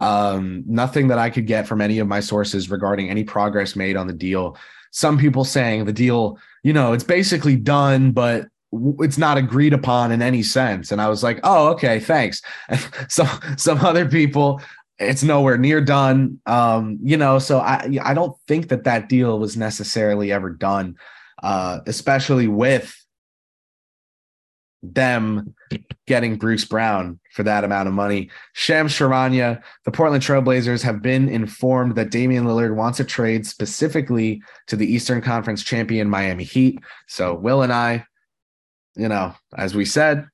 Um, 0.00 0.64
nothing 0.66 1.08
that 1.08 1.18
I 1.18 1.28
could 1.30 1.46
get 1.46 1.66
from 1.66 1.80
any 1.80 1.98
of 1.98 2.08
my 2.08 2.20
sources 2.20 2.70
regarding 2.70 3.10
any 3.10 3.24
progress 3.24 3.76
made 3.76 3.96
on 3.96 4.06
the 4.06 4.14
deal. 4.14 4.56
Some 4.92 5.18
people 5.18 5.44
saying 5.44 5.84
the 5.84 5.92
deal, 5.92 6.38
you 6.62 6.72
know, 6.72 6.92
it's 6.92 7.04
basically 7.04 7.56
done, 7.56 8.12
but 8.12 8.46
it's 9.00 9.18
not 9.18 9.36
agreed 9.36 9.72
upon 9.72 10.12
in 10.12 10.22
any 10.22 10.42
sense. 10.42 10.92
And 10.92 11.00
I 11.00 11.08
was 11.08 11.22
like, 11.22 11.40
oh, 11.42 11.68
okay, 11.70 12.00
thanks. 12.00 12.40
so 13.08 13.26
some 13.56 13.78
other 13.78 14.08
people, 14.08 14.62
it's 14.98 15.22
nowhere 15.22 15.58
near 15.58 15.80
done. 15.80 16.40
Um, 16.46 16.98
you 17.02 17.16
know, 17.16 17.38
so 17.38 17.58
I 17.58 17.98
I 18.02 18.14
don't 18.14 18.36
think 18.46 18.68
that 18.68 18.84
that 18.84 19.08
deal 19.08 19.38
was 19.38 19.56
necessarily 19.56 20.30
ever 20.30 20.50
done, 20.50 20.96
uh, 21.42 21.80
especially 21.86 22.48
with 22.48 22.94
them 24.82 25.54
getting 26.06 26.36
Bruce 26.36 26.64
Brown 26.64 27.20
for 27.32 27.42
that 27.42 27.64
amount 27.64 27.88
of 27.88 27.94
money. 27.94 28.30
Shams 28.54 28.92
Charania, 28.92 29.62
the 29.84 29.90
Portland 29.90 30.22
Trailblazers 30.22 30.82
have 30.82 31.02
been 31.02 31.28
informed 31.28 31.94
that 31.96 32.10
Damian 32.10 32.44
Lillard 32.44 32.74
wants 32.74 33.00
a 33.00 33.04
trade 33.04 33.46
specifically 33.46 34.42
to 34.68 34.76
the 34.76 34.90
Eastern 34.90 35.20
Conference 35.20 35.62
champion 35.62 36.08
Miami 36.08 36.44
Heat. 36.44 36.80
So 37.08 37.34
Will 37.34 37.62
and 37.62 37.72
I, 37.72 38.06
you 38.96 39.08
know, 39.08 39.34
as 39.56 39.74
we 39.74 39.84
said, 39.84 40.26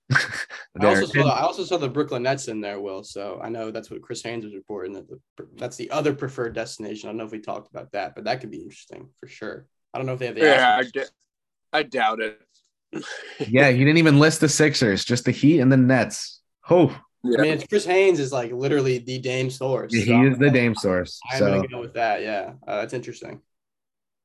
I 0.81 0.87
also, 0.87 1.07
saw, 1.07 1.29
I 1.29 1.43
also 1.43 1.65
saw 1.65 1.77
the 1.77 1.89
Brooklyn 1.89 2.23
Nets 2.23 2.49
in 2.49 2.61
there, 2.61 2.81
Will. 2.81 3.03
So 3.03 3.41
I 3.43 3.49
know 3.49 3.71
that's 3.71 3.91
what 3.91 4.01
Chris 4.01 4.23
Haynes 4.23 4.45
was 4.45 4.55
reporting 4.55 4.93
that 4.95 5.09
the, 5.09 5.19
that's 5.57 5.77
the 5.77 5.91
other 5.91 6.15
preferred 6.15 6.55
destination. 6.55 7.09
I 7.09 7.13
don't 7.13 7.19
know 7.19 7.25
if 7.25 7.33
we 7.33 7.41
talked 7.41 7.69
about 7.69 7.93
that, 7.93 8.15
but 8.15 8.25
that 8.25 8.41
could 8.41 8.51
be 8.51 8.63
interesting 8.63 9.09
for 9.19 9.27
sure. 9.27 9.67
I 9.93 9.99
don't 9.99 10.07
know 10.07 10.15
if 10.15 10.21
they 10.21 10.27
have 10.27 10.35
the 10.37 10.41
yeah, 10.43 10.77
I, 10.79 10.85
d- 10.85 11.11
I 11.73 11.83
doubt 11.83 12.21
it 12.21 12.41
yeah, 13.49 13.71
he 13.71 13.79
didn't 13.79 13.99
even 13.99 14.19
list 14.19 14.41
the 14.41 14.49
Sixers, 14.49 15.05
just 15.05 15.25
the 15.25 15.31
Heat 15.31 15.61
and 15.61 15.71
the 15.71 15.77
Nets. 15.77 16.41
Oh, 16.71 16.99
yeah. 17.25 17.39
I 17.39 17.43
mean, 17.43 17.63
Chris 17.69 17.85
Haynes 17.85 18.21
is 18.21 18.33
like 18.33 18.53
literally 18.53 18.99
the 18.99 19.19
Dame 19.19 19.51
source. 19.51 19.93
Yeah, 19.93 20.01
he 20.01 20.07
so 20.11 20.33
is 20.33 20.39
the 20.39 20.51
Dame 20.51 20.75
source. 20.75 21.21
I'm 21.31 21.39
so. 21.39 21.55
gonna 21.57 21.69
go 21.69 21.81
with 21.81 21.95
that. 21.95 22.23
Yeah, 22.23 22.53
uh, 22.67 22.81
that's 22.81 22.95
interesting. 22.95 23.41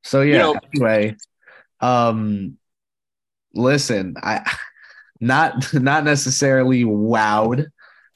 So 0.04 0.22
yeah. 0.22 0.34
You 0.34 0.40
know, 0.40 0.60
anyway, 0.74 1.16
um, 1.80 2.58
listen, 3.54 4.16
I 4.22 4.52
not 5.20 5.74
not 5.74 6.04
necessarily 6.04 6.84
wowed 6.84 7.68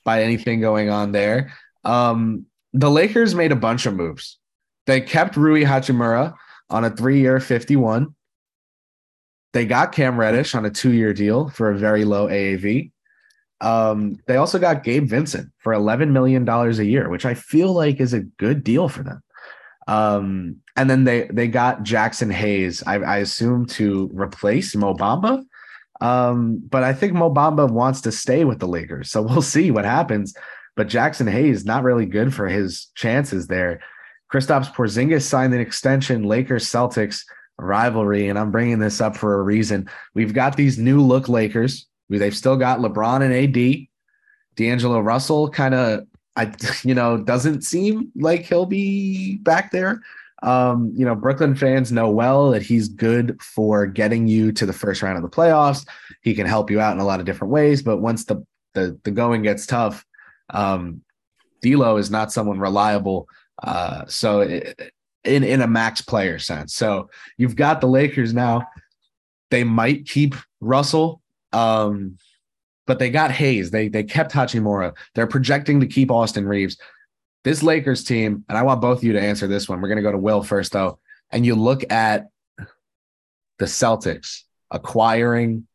by 0.03 0.23
anything 0.23 0.61
going 0.61 0.89
on 0.89 1.11
there. 1.11 1.53
Um, 1.83 2.45
the 2.73 2.89
Lakers 2.89 3.35
made 3.35 3.51
a 3.51 3.55
bunch 3.55 3.85
of 3.85 3.95
moves. 3.95 4.37
They 4.85 5.01
kept 5.01 5.37
Rui 5.37 5.63
Hachimura 5.63 6.35
on 6.69 6.83
a 6.83 6.89
three-year, 6.89 7.39
fifty-one. 7.39 8.14
They 9.55 9.65
got 9.65 9.93
Cam 9.93 10.19
Reddish 10.19 10.53
on 10.53 10.65
a 10.65 10.69
two 10.69 10.91
year 10.91 11.13
deal 11.13 11.47
for 11.47 11.71
a 11.71 11.77
very 11.77 12.03
low 12.03 12.27
AAV. 12.27 12.91
Um, 13.61 14.17
they 14.27 14.35
also 14.35 14.59
got 14.59 14.83
Gabe 14.83 15.07
Vincent 15.07 15.49
for 15.59 15.71
$11 15.71 16.09
million 16.09 16.47
a 16.47 16.71
year, 16.83 17.07
which 17.07 17.25
I 17.25 17.35
feel 17.35 17.71
like 17.71 18.01
is 18.01 18.13
a 18.13 18.19
good 18.19 18.65
deal 18.65 18.89
for 18.89 19.03
them. 19.03 19.23
Um, 19.87 20.57
and 20.75 20.89
then 20.89 21.05
they 21.05 21.29
they 21.31 21.47
got 21.47 21.83
Jaxson 21.83 22.33
Hayes, 22.33 22.83
I, 22.85 22.95
I 22.95 23.17
assume, 23.19 23.65
to 23.67 24.09
replace 24.13 24.75
Mobamba. 24.75 25.41
Um, 26.01 26.61
but 26.69 26.83
I 26.83 26.91
think 26.91 27.13
Mobamba 27.13 27.71
wants 27.71 28.01
to 28.01 28.11
stay 28.11 28.43
with 28.43 28.59
the 28.59 28.67
Lakers. 28.67 29.09
So 29.09 29.21
we'll 29.27 29.41
see 29.41 29.71
what 29.71 29.85
happens. 29.85 30.35
But 30.75 30.89
Jaxson 30.89 31.31
Hayes, 31.31 31.63
not 31.63 31.83
really 31.83 32.05
good 32.05 32.33
for 32.33 32.49
his 32.49 32.87
chances 32.95 33.47
there. 33.47 33.79
Kristaps 34.29 34.73
Porzingis 34.73 35.21
signed 35.21 35.53
an 35.53 35.61
extension. 35.61 36.23
Lakers 36.23 36.65
Celtics 36.65 37.23
rivalry, 37.57 38.29
and 38.29 38.37
I'm 38.37 38.51
bringing 38.51 38.79
this 38.79 39.01
up 39.01 39.15
for 39.15 39.39
a 39.39 39.43
reason. 39.43 39.89
We've 40.13 40.33
got 40.33 40.57
these 40.57 40.77
new 40.77 41.01
look 41.01 41.29
Lakers. 41.29 41.87
They've 42.09 42.35
still 42.35 42.57
got 42.57 42.79
LeBron 42.79 43.23
and 43.23 43.33
AD. 43.33 43.87
D'Angelo 44.55 44.99
Russell 44.99 45.49
kind 45.49 45.73
of, 45.73 46.07
I, 46.35 46.53
you 46.83 46.95
know, 46.95 47.17
doesn't 47.17 47.63
seem 47.63 48.11
like 48.15 48.45
he'll 48.45 48.65
be 48.65 49.37
back 49.37 49.71
there. 49.71 50.01
Um, 50.43 50.93
you 50.95 51.05
know, 51.05 51.15
Brooklyn 51.15 51.55
fans 51.55 51.91
know 51.91 52.09
well 52.09 52.51
that 52.51 52.61
he's 52.61 52.87
good 52.87 53.41
for 53.41 53.87
getting 53.87 54.27
you 54.27 54.51
to 54.51 54.65
the 54.65 54.73
first 54.73 55.01
round 55.01 55.17
of 55.17 55.23
the 55.23 55.35
playoffs. 55.35 55.87
He 56.21 56.33
can 56.33 56.45
help 56.45 56.69
you 56.69 56.79
out 56.79 56.93
in 56.93 56.99
a 56.99 57.05
lot 57.05 57.19
of 57.19 57.25
different 57.25 57.51
ways, 57.51 57.81
but 57.81 57.97
once 57.97 58.25
the 58.25 58.45
the, 58.73 58.99
the 59.05 59.11
going 59.11 59.41
gets 59.41 59.65
tough, 59.65 60.05
um, 60.49 61.01
D'Lo 61.61 61.95
is 61.95 62.11
not 62.11 62.31
someone 62.31 62.59
reliable. 62.59 63.27
Uh, 63.63 64.05
so 64.07 64.41
in 65.25 65.43
in 65.43 65.61
a 65.61 65.67
max 65.67 66.01
player 66.01 66.39
sense. 66.39 66.73
So 66.73 67.09
you've 67.37 67.55
got 67.55 67.81
the 67.81 67.87
Lakers 67.87 68.33
now. 68.33 68.67
They 69.51 69.63
might 69.63 70.07
keep 70.07 70.35
Russell, 70.59 71.21
um, 71.53 72.17
but 72.87 72.99
they 72.99 73.09
got 73.09 73.31
Hayes. 73.31 73.71
They 73.71 73.87
they 73.87 74.03
kept 74.03 74.33
Hachimura. 74.33 74.93
They're 75.13 75.27
projecting 75.27 75.79
to 75.81 75.87
keep 75.87 76.11
Austin 76.11 76.47
Reaves. 76.47 76.77
This 77.43 77.61
Lakers 77.61 78.03
team, 78.03 78.43
and 78.49 78.57
I 78.57 78.63
want 78.63 78.81
both 78.81 78.99
of 78.99 79.03
you 79.03 79.13
to 79.13 79.21
answer 79.21 79.47
this 79.47 79.69
one. 79.69 79.79
We're 79.79 79.93
to 79.93 80.01
go 80.01 80.11
to 80.11 80.17
Will 80.17 80.41
first, 80.41 80.71
though. 80.71 80.99
And 81.31 81.45
you 81.45 81.55
look 81.55 81.91
at 81.91 82.29
the 83.59 83.65
Celtics 83.65 84.41
acquiring 84.71 85.67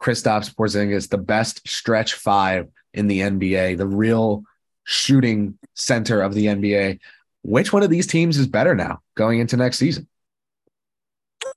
Kristaps 0.00 0.54
Porzingis, 0.54 1.08
the 1.08 1.18
best 1.18 1.68
stretch 1.68 2.14
five 2.14 2.68
in 2.94 3.06
the 3.06 3.20
NBA, 3.20 3.76
the 3.76 3.86
real 3.86 4.42
shooting 4.84 5.58
center 5.74 6.22
of 6.22 6.34
the 6.34 6.46
NBA. 6.46 6.98
Which 7.42 7.72
one 7.72 7.82
of 7.82 7.90
these 7.90 8.06
teams 8.06 8.38
is 8.38 8.46
better 8.46 8.74
now 8.74 9.00
going 9.14 9.38
into 9.38 9.56
next 9.56 9.78
season? 9.78 10.08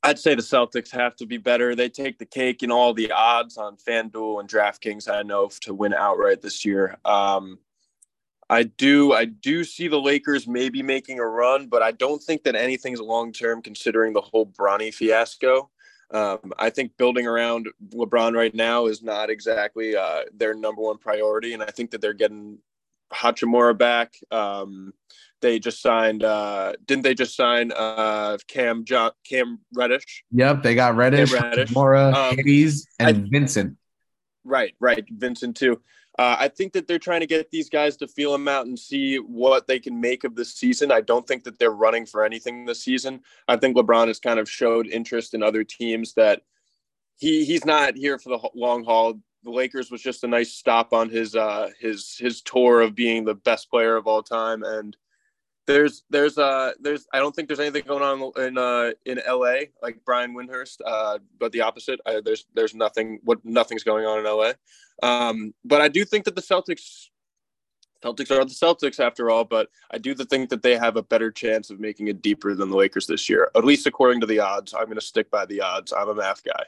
I'd 0.03 0.19
say 0.19 0.35
the 0.35 0.41
Celtics 0.41 0.91
have 0.91 1.15
to 1.17 1.25
be 1.25 1.37
better. 1.37 1.75
They 1.75 1.89
take 1.89 2.17
the 2.17 2.25
cake 2.25 2.63
in 2.63 2.71
all 2.71 2.93
the 2.93 3.11
odds 3.11 3.57
on 3.57 3.77
FanDuel 3.77 4.39
and 4.39 4.49
DraftKings. 4.49 5.09
I 5.09 5.23
know 5.23 5.49
to 5.61 5.73
win 5.73 5.93
outright 5.93 6.41
this 6.41 6.65
year. 6.65 6.97
Um, 7.05 7.59
I 8.49 8.63
do, 8.63 9.13
I 9.13 9.25
do 9.25 9.63
see 9.63 9.87
the 9.87 9.99
Lakers 9.99 10.47
maybe 10.47 10.83
making 10.83 11.19
a 11.19 11.25
run, 11.25 11.67
but 11.67 11.81
I 11.81 11.91
don't 11.91 12.21
think 12.21 12.43
that 12.43 12.55
anything's 12.55 12.99
long 12.99 13.31
term 13.31 13.61
considering 13.61 14.13
the 14.13 14.21
whole 14.21 14.45
Bronny 14.45 14.93
fiasco. 14.93 15.69
Um, 16.11 16.51
I 16.59 16.69
think 16.69 16.97
building 16.97 17.25
around 17.25 17.69
LeBron 17.93 18.35
right 18.35 18.53
now 18.53 18.87
is 18.87 19.01
not 19.01 19.29
exactly 19.29 19.95
uh, 19.95 20.21
their 20.33 20.53
number 20.53 20.81
one 20.81 20.97
priority, 20.97 21.53
and 21.53 21.63
I 21.63 21.67
think 21.67 21.91
that 21.91 22.01
they're 22.01 22.13
getting 22.13 22.57
Hachimura 23.13 23.77
back. 23.77 24.15
Um, 24.29 24.93
they 25.41 25.59
just 25.59 25.81
signed. 25.81 26.23
Uh, 26.23 26.73
didn't 26.85 27.03
they 27.03 27.13
just 27.13 27.35
sign 27.35 27.71
uh, 27.71 28.37
Cam 28.47 28.85
John, 28.85 29.11
Cam 29.27 29.59
Reddish? 29.73 30.23
Yep, 30.31 30.63
they 30.63 30.75
got 30.75 30.95
Reddish, 30.95 31.31
Reddish. 31.31 31.71
Mora, 31.71 32.07
Um, 32.09 32.37
and 32.39 32.79
I- 32.99 33.11
Vincent. 33.13 33.77
Right, 34.43 34.73
right. 34.79 35.05
Vincent 35.09 35.55
too. 35.57 35.81
Uh, 36.19 36.35
I 36.39 36.47
think 36.49 36.73
that 36.73 36.87
they're 36.87 36.99
trying 36.99 37.21
to 37.21 37.27
get 37.27 37.51
these 37.51 37.69
guys 37.69 37.95
to 37.97 38.07
feel 38.07 38.31
them 38.31 38.47
out 38.47 38.65
and 38.65 38.77
see 38.77 39.17
what 39.17 39.65
they 39.67 39.79
can 39.79 39.99
make 40.01 40.23
of 40.23 40.35
this 40.35 40.53
season. 40.53 40.91
I 40.91 41.01
don't 41.01 41.25
think 41.27 41.43
that 41.45 41.57
they're 41.57 41.71
running 41.71 42.05
for 42.05 42.25
anything 42.25 42.65
this 42.65 42.83
season. 42.83 43.21
I 43.47 43.55
think 43.57 43.77
LeBron 43.77 44.07
has 44.07 44.19
kind 44.19 44.39
of 44.39 44.49
showed 44.49 44.87
interest 44.87 45.33
in 45.33 45.41
other 45.43 45.63
teams 45.63 46.13
that 46.15 46.41
he 47.17 47.45
he's 47.45 47.65
not 47.65 47.95
here 47.95 48.17
for 48.19 48.29
the 48.29 48.49
long 48.55 48.83
haul. 48.83 49.19
The 49.43 49.51
Lakers 49.51 49.89
was 49.89 50.01
just 50.01 50.23
a 50.23 50.27
nice 50.27 50.51
stop 50.53 50.91
on 50.91 51.09
his 51.09 51.35
uh, 51.35 51.69
his 51.79 52.17
his 52.19 52.41
tour 52.41 52.81
of 52.81 52.93
being 52.93 53.23
the 53.23 53.35
best 53.35 53.69
player 53.69 53.95
of 53.95 54.05
all 54.07 54.21
time, 54.23 54.63
and 54.63 54.97
there's 55.71 56.03
there's 56.09 56.37
uh 56.37 56.71
there's 56.79 57.07
I 57.13 57.19
don't 57.19 57.35
think 57.35 57.47
there's 57.47 57.59
anything 57.59 57.83
going 57.87 58.03
on 58.03 58.45
in 58.45 58.57
uh 58.57 58.91
in 59.05 59.19
LA 59.27 59.65
like 59.81 59.99
Brian 60.05 60.33
Windhorst 60.35 60.81
uh 60.85 61.19
but 61.39 61.51
the 61.51 61.61
opposite 61.61 61.99
uh, 62.05 62.21
there's 62.23 62.45
there's 62.53 62.75
nothing 62.75 63.19
what 63.23 63.43
nothing's 63.43 63.83
going 63.83 64.05
on 64.05 64.19
in 64.19 64.25
LA 64.25 64.53
um 65.03 65.53
but 65.63 65.81
I 65.81 65.87
do 65.87 66.05
think 66.05 66.25
that 66.25 66.35
the 66.35 66.41
Celtics 66.41 67.07
Celtics 68.03 68.31
are 68.31 68.43
the 68.43 68.51
Celtics 68.51 68.99
after 68.99 69.29
all 69.29 69.45
but 69.45 69.69
I 69.91 69.97
do 69.97 70.13
think 70.13 70.49
that 70.49 70.61
they 70.61 70.77
have 70.77 70.97
a 70.97 71.03
better 71.03 71.31
chance 71.31 71.69
of 71.69 71.79
making 71.79 72.07
it 72.07 72.21
deeper 72.21 72.53
than 72.53 72.69
the 72.69 72.77
Lakers 72.77 73.07
this 73.07 73.29
year 73.29 73.49
at 73.55 73.65
least 73.65 73.87
according 73.87 74.21
to 74.21 74.27
the 74.27 74.39
odds 74.39 74.73
I'm 74.73 74.85
going 74.85 74.95
to 74.95 75.01
stick 75.01 75.31
by 75.31 75.45
the 75.45 75.61
odds 75.61 75.93
I'm 75.93 76.09
a 76.09 76.15
math 76.15 76.43
guy 76.43 76.63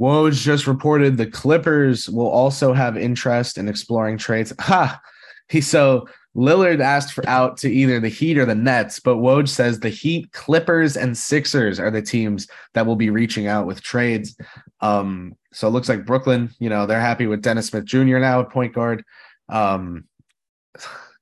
Woj 0.00 0.32
just 0.32 0.66
reported 0.66 1.16
the 1.16 1.26
Clippers 1.26 2.08
will 2.08 2.28
also 2.28 2.72
have 2.72 2.96
interest 2.96 3.58
in 3.58 3.68
exploring 3.68 4.18
trades. 4.18 4.52
Ha! 4.58 5.00
He 5.48 5.60
so 5.60 6.08
Lillard 6.36 6.80
asked 6.80 7.12
for 7.12 7.26
out 7.28 7.56
to 7.58 7.70
either 7.70 8.00
the 8.00 8.08
Heat 8.08 8.38
or 8.38 8.44
the 8.44 8.54
Nets, 8.54 8.98
but 8.98 9.16
Woj 9.16 9.48
says 9.48 9.80
the 9.80 9.88
Heat, 9.88 10.32
Clippers, 10.32 10.96
and 10.96 11.16
Sixers 11.16 11.78
are 11.78 11.90
the 11.90 12.02
teams 12.02 12.48
that 12.72 12.86
will 12.86 12.96
be 12.96 13.10
reaching 13.10 13.46
out 13.46 13.66
with 13.66 13.82
trades. 13.82 14.36
Um, 14.80 15.36
so 15.52 15.68
it 15.68 15.70
looks 15.70 15.88
like 15.88 16.04
Brooklyn, 16.04 16.50
you 16.58 16.68
know, 16.68 16.86
they're 16.86 17.00
happy 17.00 17.26
with 17.26 17.42
Dennis 17.42 17.68
Smith 17.68 17.84
Jr. 17.84 18.18
now 18.18 18.40
at 18.40 18.50
point 18.50 18.74
guard. 18.74 19.04
Um, 19.48 20.04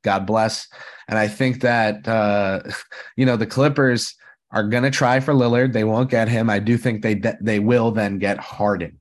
God 0.02 0.26
bless. 0.26 0.68
And 1.08 1.18
I 1.18 1.28
think 1.28 1.60
that 1.60 2.06
uh, 2.06 2.62
you 3.16 3.26
know 3.26 3.36
the 3.36 3.46
Clippers 3.46 4.14
are 4.50 4.64
going 4.64 4.82
to 4.82 4.90
try 4.90 5.20
for 5.20 5.32
Lillard. 5.32 5.72
They 5.72 5.84
won't 5.84 6.10
get 6.10 6.28
him. 6.28 6.50
I 6.50 6.58
do 6.58 6.76
think 6.76 7.02
they 7.02 7.20
they 7.40 7.58
will 7.58 7.90
then 7.90 8.18
get 8.18 8.38
Harden. 8.38 9.00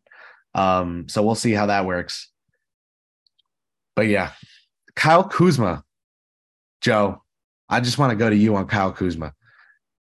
Um, 0.53 1.07
so 1.07 1.23
we'll 1.23 1.35
see 1.35 1.53
how 1.53 1.67
that 1.67 1.85
works. 1.85 2.29
But 3.95 4.07
yeah, 4.07 4.31
Kyle 4.95 5.23
Kuzma, 5.23 5.83
Joe, 6.81 7.23
I 7.69 7.79
just 7.79 7.97
want 7.97 8.11
to 8.11 8.15
go 8.15 8.29
to 8.29 8.35
you 8.35 8.55
on 8.55 8.67
Kyle 8.67 8.91
Kuzma. 8.91 9.33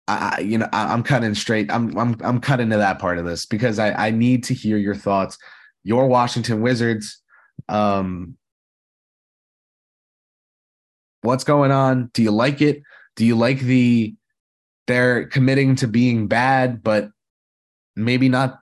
I, 0.07 0.39
you 0.39 0.57
know, 0.57 0.67
I, 0.73 0.91
I'm 0.91 1.03
cutting 1.03 1.35
straight. 1.35 1.71
I'm 1.71 1.95
I'm 1.97 2.15
I'm 2.21 2.41
cutting 2.41 2.71
to 2.71 2.77
that 2.77 2.97
part 2.97 3.19
of 3.19 3.25
this 3.25 3.45
because 3.45 3.77
I 3.77 4.07
I 4.07 4.09
need 4.11 4.43
to 4.45 4.55
hear 4.55 4.77
your 4.77 4.95
thoughts. 4.95 5.37
Your 5.83 6.07
Washington 6.07 6.61
Wizards. 6.61 7.21
Um, 7.67 8.37
what's 11.21 11.43
going 11.43 11.71
on? 11.71 12.09
Do 12.13 12.23
you 12.23 12.31
like 12.31 12.61
it? 12.61 12.81
Do 13.15 13.25
you 13.25 13.35
like 13.35 13.59
the 13.59 14.15
they're 14.87 15.27
committing 15.27 15.75
to 15.75 15.87
being 15.87 16.27
bad, 16.27 16.81
but 16.81 17.11
maybe 17.95 18.29
not 18.29 18.59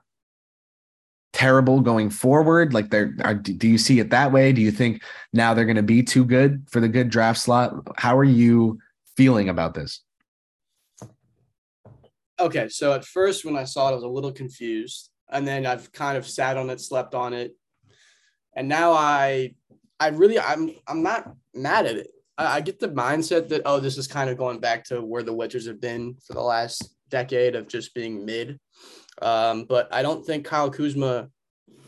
terrible 1.38 1.80
going 1.80 2.10
forward? 2.10 2.74
Like 2.74 2.90
they're 2.90 3.14
are, 3.22 3.34
do 3.34 3.68
you 3.68 3.78
see 3.78 4.00
it 4.00 4.10
that 4.10 4.32
way? 4.32 4.52
Do 4.52 4.60
you 4.60 4.72
think 4.72 5.02
now 5.32 5.54
they're 5.54 5.64
going 5.64 5.76
to 5.76 5.82
be 5.84 6.02
too 6.02 6.24
good 6.24 6.66
for 6.68 6.80
the 6.80 6.88
good 6.88 7.10
draft 7.10 7.38
slot? 7.38 7.74
How 7.96 8.18
are 8.18 8.24
you 8.24 8.80
feeling 9.16 9.48
about 9.48 9.72
this? 9.72 10.02
Okay, 12.40 12.68
so 12.68 12.92
at 12.92 13.04
first 13.04 13.44
when 13.44 13.56
I 13.56 13.64
saw 13.64 13.88
it, 13.88 13.92
I 13.92 13.94
was 13.94 14.02
a 14.02 14.08
little 14.08 14.32
confused, 14.32 15.10
and 15.30 15.46
then 15.46 15.64
I've 15.64 15.92
kind 15.92 16.18
of 16.18 16.26
sat 16.26 16.56
on 16.56 16.70
it, 16.70 16.80
slept 16.80 17.14
on 17.14 17.32
it, 17.32 17.54
and 18.56 18.68
now 18.68 18.92
I, 18.92 19.54
I 20.00 20.08
really, 20.08 20.38
I'm, 20.38 20.70
I'm 20.86 21.02
not 21.02 21.32
mad 21.54 21.86
at 21.86 21.96
it. 21.96 22.08
I, 22.36 22.56
I 22.56 22.60
get 22.60 22.78
the 22.80 22.88
mindset 22.88 23.48
that 23.48 23.62
oh, 23.64 23.80
this 23.80 23.98
is 23.98 24.06
kind 24.06 24.30
of 24.30 24.38
going 24.38 24.58
back 24.58 24.84
to 24.86 25.00
where 25.00 25.22
the 25.22 25.32
Wizards 25.32 25.66
have 25.66 25.80
been 25.80 26.16
for 26.26 26.34
the 26.34 26.42
last 26.42 26.94
decade 27.08 27.56
of 27.56 27.68
just 27.68 27.94
being 27.94 28.24
mid, 28.24 28.58
um, 29.22 29.64
but 29.64 29.92
I 29.92 30.02
don't 30.02 30.24
think 30.24 30.44
Kyle 30.44 30.70
Kuzma 30.70 31.28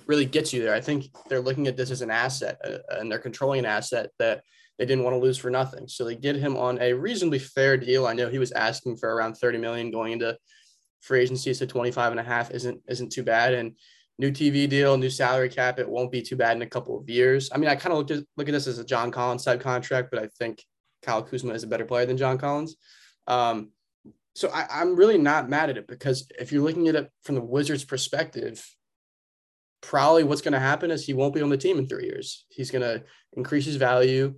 really 0.06 0.26
gets 0.26 0.52
you 0.52 0.62
there. 0.62 0.74
I 0.74 0.80
think 0.80 1.06
they're 1.28 1.40
looking 1.40 1.66
at 1.66 1.76
this 1.76 1.90
as 1.90 2.02
an 2.02 2.10
asset, 2.10 2.58
uh, 2.64 2.78
and 2.98 3.10
they're 3.10 3.18
controlling 3.18 3.60
an 3.60 3.66
asset 3.66 4.10
that 4.18 4.42
they 4.78 4.86
didn't 4.86 5.04
want 5.04 5.14
to 5.14 5.20
lose 5.20 5.38
for 5.38 5.50
nothing. 5.50 5.86
So 5.88 6.04
they 6.04 6.16
get 6.16 6.36
him 6.36 6.56
on 6.56 6.80
a 6.80 6.92
reasonably 6.92 7.38
fair 7.38 7.76
deal. 7.76 8.06
I 8.06 8.14
know 8.14 8.28
he 8.28 8.38
was 8.38 8.52
asking 8.52 8.96
for 8.96 9.14
around 9.14 9.34
30 9.34 9.58
million 9.58 9.90
going 9.90 10.12
into 10.12 10.36
free 11.00 11.20
agency, 11.20 11.54
so 11.54 11.66
25 11.66 12.12
and 12.12 12.20
a 12.20 12.24
half 12.24 12.50
isn't 12.50 12.80
isn't 12.88 13.12
too 13.12 13.22
bad. 13.22 13.54
And 13.54 13.76
new 14.18 14.30
TV 14.30 14.68
deal, 14.68 14.96
new 14.96 15.10
salary 15.10 15.48
cap, 15.48 15.78
it 15.78 15.88
won't 15.88 16.10
be 16.10 16.22
too 16.22 16.36
bad 16.36 16.56
in 16.56 16.62
a 16.62 16.66
couple 16.66 16.98
of 16.98 17.08
years. 17.08 17.50
I 17.52 17.58
mean, 17.58 17.68
I 17.68 17.76
kind 17.76 17.92
of 17.92 17.98
look 17.98 18.10
at 18.10 18.24
look 18.36 18.48
at 18.48 18.52
this 18.52 18.66
as 18.66 18.78
a 18.78 18.84
John 18.84 19.10
Collins 19.10 19.44
type 19.44 19.60
contract, 19.60 20.08
but 20.10 20.22
I 20.22 20.28
think 20.38 20.64
Kyle 21.02 21.22
Kuzma 21.22 21.54
is 21.54 21.62
a 21.62 21.68
better 21.68 21.84
player 21.84 22.06
than 22.06 22.16
John 22.16 22.38
Collins. 22.38 22.76
Um, 23.26 23.70
so 24.34 24.48
I, 24.50 24.66
I'm 24.70 24.96
really 24.96 25.18
not 25.18 25.48
mad 25.48 25.70
at 25.70 25.76
it 25.76 25.86
because 25.86 26.28
if 26.38 26.52
you're 26.52 26.62
looking 26.62 26.88
at 26.88 26.94
it 26.94 27.10
from 27.24 27.34
the 27.34 27.40
Wizards' 27.40 27.84
perspective, 27.84 28.64
probably 29.80 30.24
what's 30.24 30.42
going 30.42 30.52
to 30.52 30.60
happen 30.60 30.90
is 30.90 31.04
he 31.04 31.14
won't 31.14 31.34
be 31.34 31.42
on 31.42 31.48
the 31.48 31.56
team 31.56 31.78
in 31.78 31.86
three 31.86 32.04
years. 32.04 32.44
He's 32.48 32.70
going 32.70 32.82
to 32.82 33.02
increase 33.34 33.64
his 33.64 33.76
value 33.76 34.34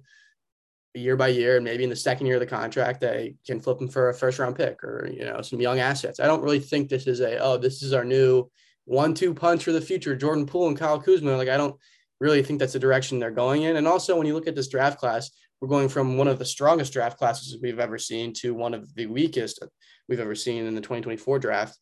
year 0.94 1.16
by 1.16 1.28
year, 1.28 1.56
and 1.56 1.64
maybe 1.64 1.84
in 1.84 1.90
the 1.90 1.96
second 1.96 2.26
year 2.26 2.36
of 2.36 2.40
the 2.40 2.46
contract, 2.46 3.00
they 3.00 3.34
can 3.46 3.60
flip 3.60 3.80
him 3.80 3.88
for 3.88 4.10
a 4.10 4.14
first 4.14 4.38
round 4.38 4.56
pick 4.56 4.82
or 4.84 5.08
you 5.10 5.24
know 5.24 5.40
some 5.42 5.60
young 5.60 5.78
assets. 5.78 6.20
I 6.20 6.26
don't 6.26 6.42
really 6.42 6.60
think 6.60 6.88
this 6.88 7.06
is 7.06 7.20
a 7.20 7.38
oh 7.38 7.56
this 7.56 7.82
is 7.82 7.92
our 7.92 8.04
new 8.04 8.50
one 8.84 9.14
two 9.14 9.34
punch 9.34 9.64
for 9.64 9.72
the 9.72 9.80
future, 9.80 10.16
Jordan 10.16 10.46
Poole 10.46 10.68
and 10.68 10.78
Kyle 10.78 11.00
Kuzma. 11.00 11.36
Like 11.36 11.48
I 11.48 11.56
don't 11.56 11.76
really 12.20 12.42
think 12.42 12.60
that's 12.60 12.74
the 12.74 12.78
direction 12.78 13.18
they're 13.18 13.30
going 13.30 13.62
in. 13.62 13.76
And 13.76 13.88
also 13.88 14.16
when 14.16 14.26
you 14.26 14.34
look 14.34 14.46
at 14.46 14.54
this 14.54 14.68
draft 14.68 14.98
class, 14.98 15.30
we're 15.60 15.68
going 15.68 15.88
from 15.88 16.16
one 16.16 16.28
of 16.28 16.38
the 16.38 16.44
strongest 16.44 16.92
draft 16.92 17.18
classes 17.18 17.56
we've 17.62 17.78
ever 17.78 17.98
seen 17.98 18.32
to 18.34 18.54
one 18.54 18.74
of 18.74 18.92
the 18.94 19.06
weakest 19.06 19.62
we've 20.08 20.20
ever 20.20 20.34
seen 20.34 20.66
in 20.66 20.74
the 20.74 20.80
2024 20.80 21.38
draft. 21.38 21.78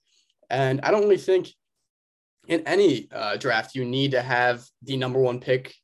And 0.48 0.80
I 0.82 0.90
don't 0.90 1.02
really 1.02 1.16
think 1.16 1.48
in 2.48 2.66
any 2.66 3.08
uh, 3.12 3.36
draft 3.36 3.74
you 3.74 3.84
need 3.84 4.12
to 4.12 4.22
have 4.22 4.64
the 4.82 4.96
number 4.96 5.20
one 5.20 5.40
pick 5.40 5.74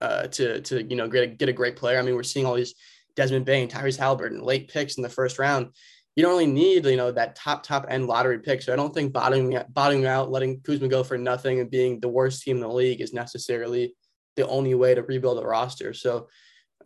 uh, 0.00 0.26
to 0.28 0.60
to 0.62 0.82
you 0.82 0.96
know 0.96 1.08
get 1.08 1.24
a, 1.24 1.26
get 1.26 1.48
a 1.48 1.52
great 1.52 1.76
player. 1.76 1.98
I 1.98 2.02
mean, 2.02 2.14
we're 2.14 2.22
seeing 2.22 2.46
all 2.46 2.54
these 2.54 2.74
Desmond 3.16 3.44
Bane, 3.44 3.68
Tyrese 3.68 3.98
Haliburton, 3.98 4.42
late 4.42 4.68
picks 4.68 4.96
in 4.96 5.02
the 5.02 5.08
first 5.08 5.38
round. 5.38 5.68
You 6.16 6.22
don't 6.22 6.32
really 6.32 6.46
need 6.46 6.84
you 6.86 6.96
know 6.96 7.10
that 7.12 7.36
top 7.36 7.62
top 7.62 7.86
end 7.88 8.06
lottery 8.06 8.38
pick. 8.38 8.62
So 8.62 8.72
I 8.72 8.76
don't 8.76 8.94
think 8.94 9.12
bottoming 9.12 9.58
bottoming 9.70 10.06
out, 10.06 10.30
letting 10.30 10.60
Kuzma 10.60 10.88
go 10.88 11.02
for 11.02 11.18
nothing, 11.18 11.60
and 11.60 11.70
being 11.70 12.00
the 12.00 12.08
worst 12.08 12.42
team 12.42 12.56
in 12.56 12.62
the 12.62 12.68
league 12.68 13.00
is 13.00 13.12
necessarily 13.12 13.94
the 14.36 14.46
only 14.48 14.74
way 14.74 14.94
to 14.94 15.02
rebuild 15.02 15.38
a 15.38 15.46
roster. 15.46 15.92
So 15.92 16.28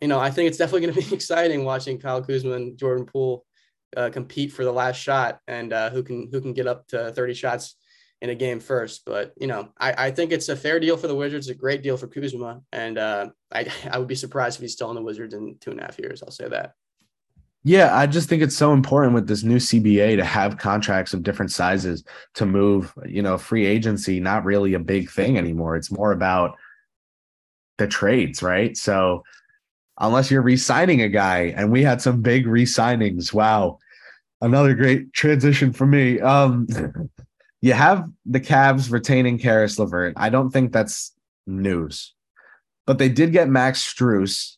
you 0.01 0.07
know, 0.07 0.19
I 0.19 0.31
think 0.31 0.47
it's 0.47 0.57
definitely 0.57 0.87
going 0.87 0.93
to 0.93 1.09
be 1.09 1.15
exciting 1.15 1.65
watching 1.65 1.99
Kyle 1.99 2.23
Kuzma 2.23 2.53
and 2.53 2.77
Jordan 2.77 3.05
Poole 3.05 3.45
uh, 3.95 4.09
compete 4.11 4.51
for 4.51 4.63
the 4.63 4.71
last 4.71 4.97
shot 4.97 5.39
and 5.47 5.73
uh, 5.73 5.89
who 5.89 6.03
can 6.03 6.29
who 6.31 6.41
can 6.41 6.53
get 6.53 6.67
up 6.67 6.87
to 6.87 7.11
30 7.11 7.33
shots 7.33 7.75
in 8.21 8.29
a 8.29 8.35
game 8.35 8.59
first. 8.59 9.03
But 9.05 9.33
you 9.37 9.47
know, 9.47 9.69
I, 9.77 10.07
I 10.07 10.11
think 10.11 10.31
it's 10.31 10.49
a 10.49 10.55
fair 10.55 10.79
deal 10.79 10.97
for 10.97 11.07
the 11.07 11.15
Wizards, 11.15 11.49
a 11.49 11.53
great 11.53 11.81
deal 11.81 11.97
for 11.97 12.07
Kuzma, 12.07 12.61
and 12.71 12.97
uh, 12.97 13.29
I 13.51 13.67
I 13.91 13.97
would 13.97 14.07
be 14.07 14.15
surprised 14.15 14.57
if 14.57 14.61
he's 14.61 14.73
still 14.73 14.89
in 14.89 14.95
the 14.95 15.01
Wizards 15.01 15.33
in 15.33 15.57
two 15.59 15.71
and 15.71 15.79
a 15.79 15.83
half 15.83 15.99
years. 15.99 16.23
I'll 16.23 16.31
say 16.31 16.47
that. 16.49 16.73
Yeah, 17.63 17.95
I 17.95 18.07
just 18.07 18.29
think 18.29 18.41
it's 18.41 18.55
so 18.55 18.71
important 18.71 19.13
with 19.13 19.27
this 19.27 19.43
new 19.43 19.57
CBA 19.57 20.15
to 20.15 20.23
have 20.23 20.57
contracts 20.57 21.13
of 21.13 21.23
different 21.23 21.51
sizes 21.51 22.05
to 22.35 22.45
move, 22.45 22.93
you 23.05 23.21
know, 23.21 23.37
free 23.37 23.65
agency, 23.65 24.21
not 24.21 24.45
really 24.45 24.75
a 24.75 24.79
big 24.79 25.11
thing 25.11 25.37
anymore. 25.37 25.75
It's 25.75 25.91
more 25.91 26.13
about 26.13 26.55
the 27.77 27.85
trades, 27.85 28.41
right? 28.41 28.77
So 28.77 29.23
unless 29.99 30.31
you're 30.31 30.41
re-signing 30.41 31.01
a 31.01 31.09
guy, 31.09 31.53
and 31.55 31.71
we 31.71 31.83
had 31.83 32.01
some 32.01 32.21
big 32.21 32.47
re-signings. 32.47 33.33
Wow. 33.33 33.79
Another 34.41 34.73
great 34.73 35.11
transition 35.13 35.73
for 35.73 35.85
me. 35.85 36.19
Um 36.21 36.67
you 37.61 37.73
have 37.73 38.09
the 38.25 38.39
Cavs 38.39 38.91
retaining 38.91 39.37
Caris 39.37 39.77
LeVert. 39.77 40.13
I 40.15 40.29
don't 40.29 40.49
think 40.49 40.71
that's 40.71 41.13
news. 41.45 42.13
But 42.85 42.97
they 42.97 43.09
did 43.09 43.33
get 43.33 43.49
Max 43.49 43.83
Strus. 43.83 44.55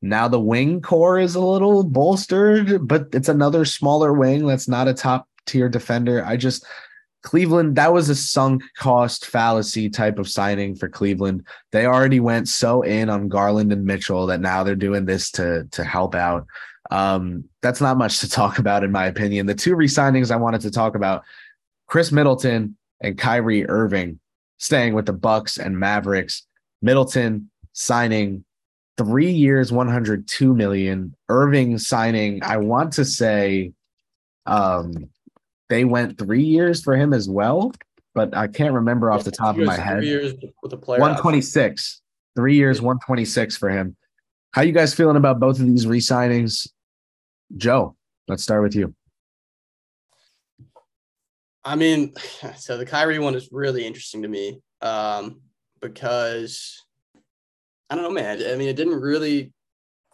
Now 0.00 0.28
the 0.28 0.40
wing 0.40 0.80
core 0.80 1.18
is 1.18 1.34
a 1.34 1.40
little 1.40 1.82
bolstered, 1.82 2.86
but 2.86 3.08
it's 3.12 3.28
another 3.28 3.64
smaller 3.64 4.12
wing 4.12 4.46
that's 4.46 4.68
not 4.68 4.88
a 4.88 4.94
top 4.94 5.28
tier 5.46 5.68
defender. 5.68 6.24
I 6.24 6.36
just 6.36 6.64
Cleveland, 7.26 7.74
that 7.74 7.92
was 7.92 8.08
a 8.08 8.14
sunk 8.14 8.62
cost 8.76 9.26
fallacy 9.26 9.90
type 9.90 10.20
of 10.20 10.28
signing 10.28 10.76
for 10.76 10.88
Cleveland. 10.88 11.44
They 11.72 11.84
already 11.84 12.20
went 12.20 12.46
so 12.46 12.82
in 12.82 13.10
on 13.10 13.28
Garland 13.28 13.72
and 13.72 13.84
Mitchell 13.84 14.26
that 14.26 14.40
now 14.40 14.62
they're 14.62 14.76
doing 14.76 15.06
this 15.06 15.32
to 15.32 15.64
to 15.72 15.82
help 15.82 16.14
out. 16.14 16.46
Um, 16.92 17.42
that's 17.62 17.80
not 17.80 17.98
much 17.98 18.20
to 18.20 18.30
talk 18.40 18.60
about, 18.60 18.84
in 18.84 18.92
my 18.92 19.06
opinion. 19.06 19.46
The 19.46 19.56
two 19.56 19.74
resignings 19.74 20.30
I 20.30 20.36
wanted 20.36 20.60
to 20.60 20.70
talk 20.70 20.94
about 20.94 21.24
Khris 21.88 22.12
Middleton 22.12 22.76
and 23.00 23.18
Kyrie 23.18 23.68
Irving 23.68 24.20
staying 24.58 24.94
with 24.94 25.06
the 25.06 25.12
Bucks 25.12 25.58
and 25.58 25.76
Mavericks. 25.76 26.46
Middleton 26.80 27.50
signing 27.72 28.44
three 28.96 29.32
years, 29.32 29.72
102 29.72 30.54
million. 30.54 31.12
Irving 31.28 31.76
signing, 31.78 32.40
I 32.44 32.58
want 32.58 32.92
to 32.92 33.04
say 33.04 33.72
um 34.46 35.10
they 35.68 35.84
went 35.84 36.18
three 36.18 36.44
years 36.44 36.82
for 36.82 36.96
him 36.96 37.12
as 37.12 37.28
well, 37.28 37.72
but 38.14 38.36
I 38.36 38.46
can't 38.46 38.74
remember 38.74 39.10
off 39.10 39.24
the 39.24 39.30
top 39.30 39.58
of 39.58 39.64
my 39.64 39.76
head. 39.76 40.04
Years 40.04 40.34
with 40.62 40.70
the 40.70 40.76
player 40.76 41.00
126. 41.00 42.00
Three 42.36 42.56
years, 42.56 42.82
126 42.82 43.56
for 43.56 43.70
him. 43.70 43.96
How 44.52 44.62
you 44.62 44.72
guys 44.72 44.94
feeling 44.94 45.16
about 45.16 45.40
both 45.40 45.58
of 45.58 45.66
these 45.66 45.86
re-signings? 45.86 46.68
Joe, 47.56 47.96
let's 48.28 48.42
start 48.42 48.62
with 48.62 48.74
you. 48.74 48.94
I 51.64 51.76
mean, 51.76 52.12
so 52.56 52.76
the 52.76 52.86
Kyrie 52.86 53.18
one 53.18 53.34
is 53.34 53.48
really 53.50 53.86
interesting 53.86 54.22
to 54.22 54.28
me 54.28 54.60
um, 54.82 55.40
because 55.80 56.84
I 57.90 57.94
don't 57.94 58.04
know, 58.04 58.10
man. 58.10 58.42
I 58.46 58.56
mean, 58.56 58.68
it 58.68 58.76
didn't 58.76 59.00
really 59.00 59.52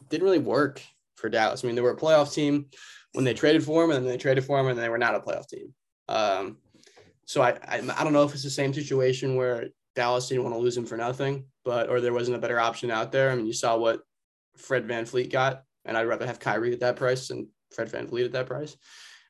didn't 0.09 0.25
really 0.25 0.39
work 0.39 0.83
for 1.17 1.29
Dallas. 1.29 1.63
I 1.63 1.67
mean, 1.67 1.77
they 1.77 1.83
were 1.83 1.93
a 1.93 1.97
playoff 1.97 2.35
team 2.35 2.67
when 3.13 3.25
they 3.25 3.35
traded 3.35 3.65
for 3.65 3.85
him, 3.85 3.91
and 3.91 4.07
they 4.07 4.17
traded 4.17 4.45
for 4.45 4.59
him, 4.59 4.67
and 4.67 4.79
they 4.79 4.89
were 4.89 4.99
not 4.99 5.15
a 5.15 5.21
playoff 5.21 5.49
team. 5.49 5.75
Um, 6.09 6.59
so 7.27 7.43
I, 7.43 7.51
I 7.67 7.77
I 7.97 8.05
don't 8.05 8.13
know 8.13 8.25
if 8.25 8.35
it's 8.35 8.43
the 8.43 8.51
same 8.51 8.75
situation 8.75 9.37
where 9.37 9.69
Dallas 9.95 10.29
didn't 10.29 10.45
want 10.45 10.55
to 10.55 10.61
lose 10.61 10.77
him 10.77 10.87
for 10.87 10.97
nothing, 10.97 11.45
but 11.65 11.89
or 11.89 12.01
there 12.01 12.13
wasn't 12.13 12.37
a 12.37 12.41
better 12.41 12.59
option 12.59 12.91
out 12.91 13.13
there. 13.13 13.31
I 13.31 13.35
mean, 13.35 13.47
you 13.47 13.53
saw 13.53 13.77
what 13.77 14.01
Fred 14.57 14.87
VanVleet 14.87 15.31
got, 15.31 15.63
and 15.85 15.97
I'd 15.97 16.09
rather 16.09 16.27
have 16.27 16.41
Kyrie 16.41 16.73
at 16.73 16.81
that 16.81 16.97
price 16.97 17.29
than 17.29 17.49
Fred 17.75 17.91
VanVleet 17.91 18.27
at 18.27 18.33
that 18.33 18.47
price. 18.47 18.77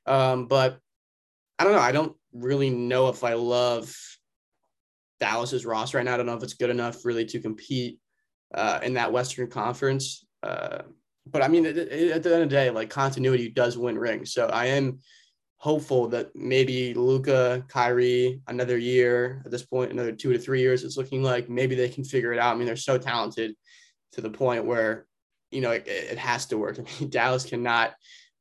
Um, 0.07 0.47
but 0.47 0.79
I 1.59 1.64
don't 1.64 1.75
know. 1.75 1.81
I 1.81 1.92
don't 1.92 2.16
really 2.33 2.71
know 2.71 3.09
if 3.09 3.25
I 3.25 3.35
love 3.35 3.95
Dallas's 5.21 5.66
roster 5.66 5.99
right 5.99 6.05
now. 6.05 6.14
I 6.14 6.16
don't 6.16 6.27
know 6.27 6.37
if 6.37 6.42
it's 6.42 6.55
good 6.55 6.71
enough 6.71 7.05
really 7.05 7.25
to 7.27 7.40
compete 7.40 8.01
uh, 8.55 8.81
in 8.83 8.95
that 8.95 9.12
Western 9.12 9.49
Conference. 9.49 10.27
Uh, 10.42 10.83
but 11.27 11.43
I 11.43 11.49
mean, 11.49 11.67
at, 11.67 11.77
at 11.77 12.23
the 12.23 12.33
end 12.33 12.43
of 12.43 12.51
the 12.51 12.57
day, 12.57 12.71
like 12.71 12.91
continuity 12.91 13.49
does 13.49 13.79
win 13.79 13.99
rings. 13.99 14.33
So 14.33 14.47
I 14.47 14.67
am 14.67 15.01
hopeful 15.59 16.09
that 16.09 16.35
maybe 16.35 16.93
Luka, 16.95 17.65
Kyrie, 17.69 18.41
another 18.49 18.77
year 18.77 19.43
at 19.45 19.53
this 19.53 19.65
point, 19.65 19.93
another 19.93 20.11
two 20.13 20.33
to 20.33 20.39
three 20.39 20.61
years, 20.61 20.83
it's 20.83 20.97
looking 20.97 21.23
like 21.23 21.49
maybe 21.49 21.77
they 21.77 21.89
can 21.89 22.03
figure 22.03 22.33
it 22.33 22.39
out. 22.41 22.55
I 22.55 22.59
mean, 22.59 22.67
they're 22.67 22.77
so 22.77 22.99
talented 22.99 23.55
to 24.13 24.21
the 24.21 24.31
point 24.31 24.65
where, 24.65 25.07
you 25.53 25.61
know, 25.61 25.71
it, 25.71 25.87
it 25.87 26.19
has 26.19 26.47
to 26.47 26.59
work. 26.59 26.79
I 26.81 27.01
mean, 27.01 27.11
Dallas 27.11 27.45
cannot 27.45 27.95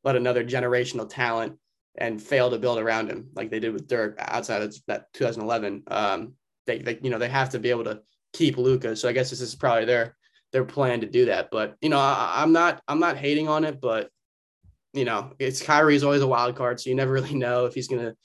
let 0.04 0.16
another 0.16 0.44
generational 0.44 1.08
talent 1.08 1.60
and 1.96 2.22
fail 2.22 2.50
to 2.50 2.58
build 2.58 2.80
around 2.80 3.10
him 3.10 3.30
like 3.36 3.52
they 3.52 3.60
did 3.60 3.74
with 3.74 3.88
Dirk 3.88 4.16
outside 4.18 4.64
of 4.64 4.76
that 4.88 5.14
2011. 5.14 5.84
Um, 5.88 6.34
they, 6.66 6.80
they, 6.80 7.00
you 7.04 7.12
know, 7.12 7.20
they 7.20 7.30
have 7.30 7.52
to 7.52 7.60
be 7.60 7.70
able 7.70 7.84
to 7.84 8.02
keep 8.34 8.58
Luka. 8.58 8.96
So 8.96 9.08
I 9.08 9.14
guess 9.14 9.30
this 9.30 9.42
is 9.42 9.54
probably 9.54 9.86
their 9.86 10.16
their 10.52 10.66
plan 10.66 11.02
to 11.02 11.08
do 11.08 11.26
that. 11.26 11.50
But 11.52 11.76
you 11.82 11.90
know, 11.90 12.00
I, 12.00 12.44
am 12.44 12.52
not 12.52 12.82
I'm 12.88 13.00
not 13.00 13.18
hating 13.18 13.48
on 13.48 13.64
it, 13.64 13.80
but 13.82 14.10
you 14.94 15.06
know, 15.06 15.32
it's 15.40 15.62
Kyrie 15.62 15.96
is 15.96 16.04
always 16.04 16.22
a 16.22 16.28
wild 16.28 16.56
card, 16.56 16.80
so 16.80 16.90
you 16.90 16.96
never 16.96 17.12
really 17.20 17.36
know 17.36 17.66
if 17.66 17.74
he's 17.74 17.88
gonna 17.88 18.16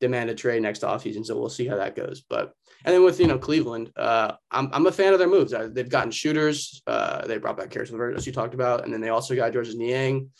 demand 0.00 0.30
a 0.30 0.34
trade 0.34 0.62
next 0.62 0.82
offseason. 0.82 1.24
So 1.24 1.38
we'll 1.38 1.48
see 1.48 1.66
how 1.66 1.76
that 1.76 1.96
goes. 1.96 2.22
But 2.28 2.52
and 2.84 2.94
then 2.94 3.04
with 3.04 3.20
you 3.20 3.26
know 3.26 3.38
Cleveland, 3.38 3.92
uh, 3.96 4.32
I'm 4.50 4.70
I'm 4.72 4.86
a 4.86 4.92
fan 4.92 5.12
of 5.12 5.18
their 5.18 5.28
moves. 5.28 5.52
Uh, 5.52 5.68
they've 5.72 5.88
gotten 5.88 6.10
shooters. 6.10 6.82
Uh, 6.86 7.26
they 7.26 7.38
brought 7.38 7.56
back 7.56 7.70
Caris 7.70 7.90
LeVert, 7.90 8.16
as 8.16 8.26
you 8.26 8.32
talked 8.32 8.54
about, 8.54 8.84
and 8.84 8.92
then 8.92 9.00
they 9.00 9.08
also 9.08 9.34
got 9.34 9.52
Georges 9.52 9.76
Niang 9.76 10.30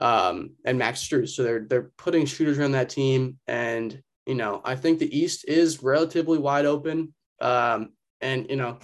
um, 0.00 0.50
and 0.64 0.78
Max 0.78 1.06
Strus. 1.06 1.30
So 1.30 1.42
they're 1.42 1.66
they're 1.68 1.90
putting 1.96 2.26
shooters 2.26 2.58
around 2.58 2.72
that 2.72 2.88
team, 2.88 3.38
and 3.46 4.00
you 4.26 4.34
know 4.34 4.60
I 4.64 4.76
think 4.76 4.98
the 4.98 5.16
East 5.16 5.44
is 5.48 5.82
relatively 5.82 6.38
wide 6.38 6.66
open. 6.66 7.14
Um, 7.40 7.90
and 8.20 8.48
you 8.48 8.56
know 8.56 8.78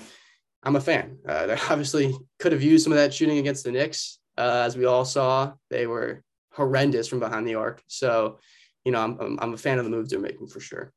I'm 0.62 0.76
a 0.76 0.80
fan. 0.80 1.18
Uh, 1.26 1.46
they 1.46 1.54
obviously 1.54 2.14
could 2.38 2.52
have 2.52 2.62
used 2.62 2.84
some 2.84 2.92
of 2.92 2.98
that 2.98 3.14
shooting 3.14 3.38
against 3.38 3.64
the 3.64 3.72
Knicks, 3.72 4.18
uh, 4.36 4.62
as 4.64 4.76
we 4.76 4.84
all 4.84 5.04
saw. 5.04 5.52
They 5.70 5.86
were 5.86 6.22
horrendous 6.52 7.08
from 7.08 7.20
behind 7.20 7.46
the 7.46 7.54
arc. 7.54 7.82
So, 7.86 8.38
you 8.84 8.92
know, 8.92 9.00
I'm, 9.00 9.18
I'm, 9.20 9.38
I'm 9.40 9.54
a 9.54 9.58
fan 9.58 9.78
of 9.78 9.84
the 9.84 9.90
moves 9.90 10.10
they're 10.10 10.20
making 10.20 10.48
for 10.48 10.60
sure. 10.60 10.92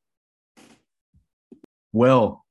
Will, 1.93 2.43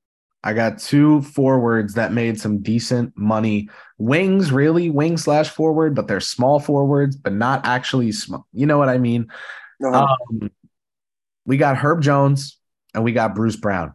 I 0.43 0.53
got 0.53 0.79
two 0.79 1.21
forwards 1.21 1.95
that 1.95 2.13
made 2.13 2.39
some 2.39 2.59
decent 2.59 3.15
money. 3.17 3.69
Wings, 3.97 4.51
really, 4.51 4.89
wing 4.89 5.17
slash 5.17 5.49
forward, 5.49 5.95
but 5.95 6.07
they're 6.07 6.19
small 6.19 6.59
forwards, 6.59 7.15
but 7.15 7.33
not 7.33 7.65
actually 7.65 8.11
small. 8.11 8.47
You 8.53 8.65
know 8.65 8.77
what 8.77 8.89
I 8.89 8.97
mean? 8.97 9.27
Uh-huh. 9.83 10.15
Um, 10.29 10.51
we 11.45 11.57
got 11.57 11.77
Herb 11.77 12.01
Jones 12.01 12.57
and 12.93 13.03
we 13.03 13.11
got 13.11 13.35
Bruce 13.35 13.55
Brown. 13.55 13.93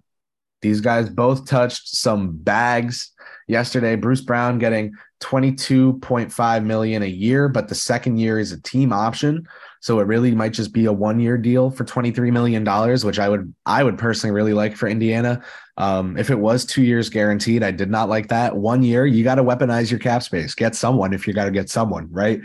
These 0.63 0.81
guys 0.81 1.09
both 1.09 1.47
touched 1.47 1.89
some 1.89 2.37
bags 2.37 3.13
yesterday. 3.47 3.97
Bruce 3.97 4.21
Brown 4.21 4.59
getting 4.59 4.95
22.5 5.21 6.65
million 6.65 7.03
a 7.03 7.07
year, 7.07 7.49
but 7.49 7.69
the 7.69 7.75
second 7.75 8.19
year 8.19 8.39
is 8.39 8.53
a 8.53 8.61
team 8.61 8.93
option. 8.93 9.47
So 9.81 10.01
it 10.01 10.07
really 10.07 10.33
might 10.33 10.53
just 10.53 10.73
be 10.73 10.87
a 10.87 10.93
one-year 10.93 11.39
deal 11.39 11.71
for 11.71 11.85
23 11.85 12.31
million 12.31 12.65
dollars, 12.65 13.05
which 13.05 13.19
I 13.19 13.29
would 13.29 13.55
I 13.65 13.85
would 13.85 13.99
personally 13.99 14.35
really 14.35 14.53
like 14.53 14.77
for 14.77 14.89
Indiana. 14.89 15.43
Um, 15.77 16.17
if 16.17 16.31
it 16.31 16.39
was 16.39 16.65
two 16.65 16.83
years 16.83 17.09
guaranteed, 17.09 17.63
I 17.63 17.71
did 17.71 17.91
not 17.91 18.09
like 18.09 18.29
that. 18.29 18.57
One 18.57 18.83
year, 18.83 19.07
you 19.07 19.23
got 19.23 19.37
to 19.37 19.45
weaponize 19.45 19.91
your 19.91 20.01
cap 20.01 20.23
space. 20.23 20.55
Get 20.55 20.75
someone 20.75 21.13
if 21.13 21.27
you 21.27 21.35
got 21.35 21.45
to 21.45 21.51
get 21.51 21.71
someone, 21.71 22.09
right? 22.11 22.41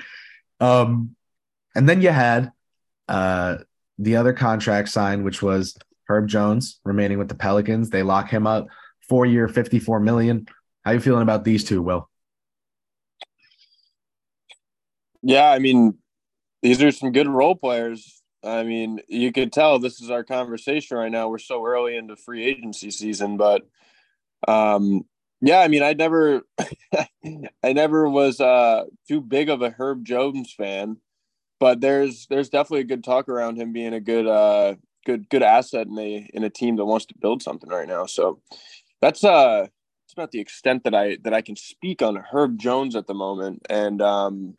Um, 0.60 1.16
and 1.74 1.88
then 1.88 2.02
you 2.02 2.10
had 2.10 2.52
uh, 3.08 3.58
the 3.98 4.18
other 4.18 4.34
contract 4.34 4.90
signed, 4.90 5.24
which 5.24 5.42
was 5.42 5.78
Herb 6.12 6.28
Jones 6.28 6.80
remaining 6.84 7.18
with 7.18 7.30
the 7.30 7.36
Pelicans. 7.36 7.90
They 7.90 8.04
lock 8.04 8.30
him 8.30 8.46
up 8.46 8.68
four 9.08 9.26
year, 9.26 9.48
54 9.48 10.00
million. 10.00 10.48
How 10.84 10.92
you 10.92 11.00
feeling 11.00 11.22
about 11.22 11.44
these 11.44 11.64
two, 11.64 11.82
Will? 11.82 12.10
Yeah, 15.22 15.50
I 15.50 15.60
mean, 15.60 15.98
these 16.62 16.82
are 16.82 16.92
some 16.92 17.12
good 17.12 17.28
role 17.28 17.56
players. 17.56 18.22
I 18.44 18.64
mean, 18.64 19.00
you 19.08 19.32
could 19.32 19.54
tell 19.54 19.78
this 19.78 20.02
is 20.02 20.10
our 20.10 20.24
conversation 20.24 20.98
right 20.98 21.12
now. 21.12 21.30
We're 21.30 21.38
so 21.38 21.66
early 21.66 21.96
into 21.96 22.16
free 22.16 22.44
agency 22.44 22.90
season, 22.90 23.38
but 23.38 23.64
um, 24.48 25.06
yeah, 25.42 25.60
I 25.60 25.68
mean, 25.68 25.84
I 25.84 25.94
never, 25.94 26.42
I 27.64 27.74
never 27.74 28.10
was 28.10 28.40
uh, 28.40 28.86
too 29.08 29.22
big 29.22 29.50
of 29.50 29.62
a 29.62 29.70
Herb 29.70 30.06
Jones 30.06 30.54
fan, 30.54 30.98
but 31.60 31.82
there's 31.82 32.26
there's 32.28 32.50
definitely 32.50 32.82
a 32.82 32.86
good 32.86 33.04
talk 33.04 33.30
around 33.30 33.58
him 33.58 33.74
being 33.74 33.94
a 33.94 34.00
good 34.00 34.26
uh, 34.26 34.76
good 35.06 35.30
good 35.30 35.44
asset 35.44 35.88
in 35.88 35.98
a 35.98 36.30
in 36.34 36.44
a 36.44 36.50
team 36.50 36.76
that 36.78 36.86
wants 36.86 37.06
to 37.08 37.16
build 37.20 37.42
something 37.42 37.70
right 37.70 37.88
now. 37.88 38.06
So 38.06 38.40
that's 39.02 39.24
uh 39.24 39.68
that's 40.12 40.14
about 40.14 40.32
the 40.32 40.40
extent 40.40 40.84
that 40.84 40.96
I 40.96 41.18
that 41.24 41.34
I 41.34 41.42
can 41.42 41.56
speak 41.56 42.02
on 42.02 42.16
Herb 42.16 42.60
Jones 42.60 42.96
at 42.96 43.08
the 43.08 43.14
moment. 43.14 43.66
And 43.70 44.02
um 44.02 44.56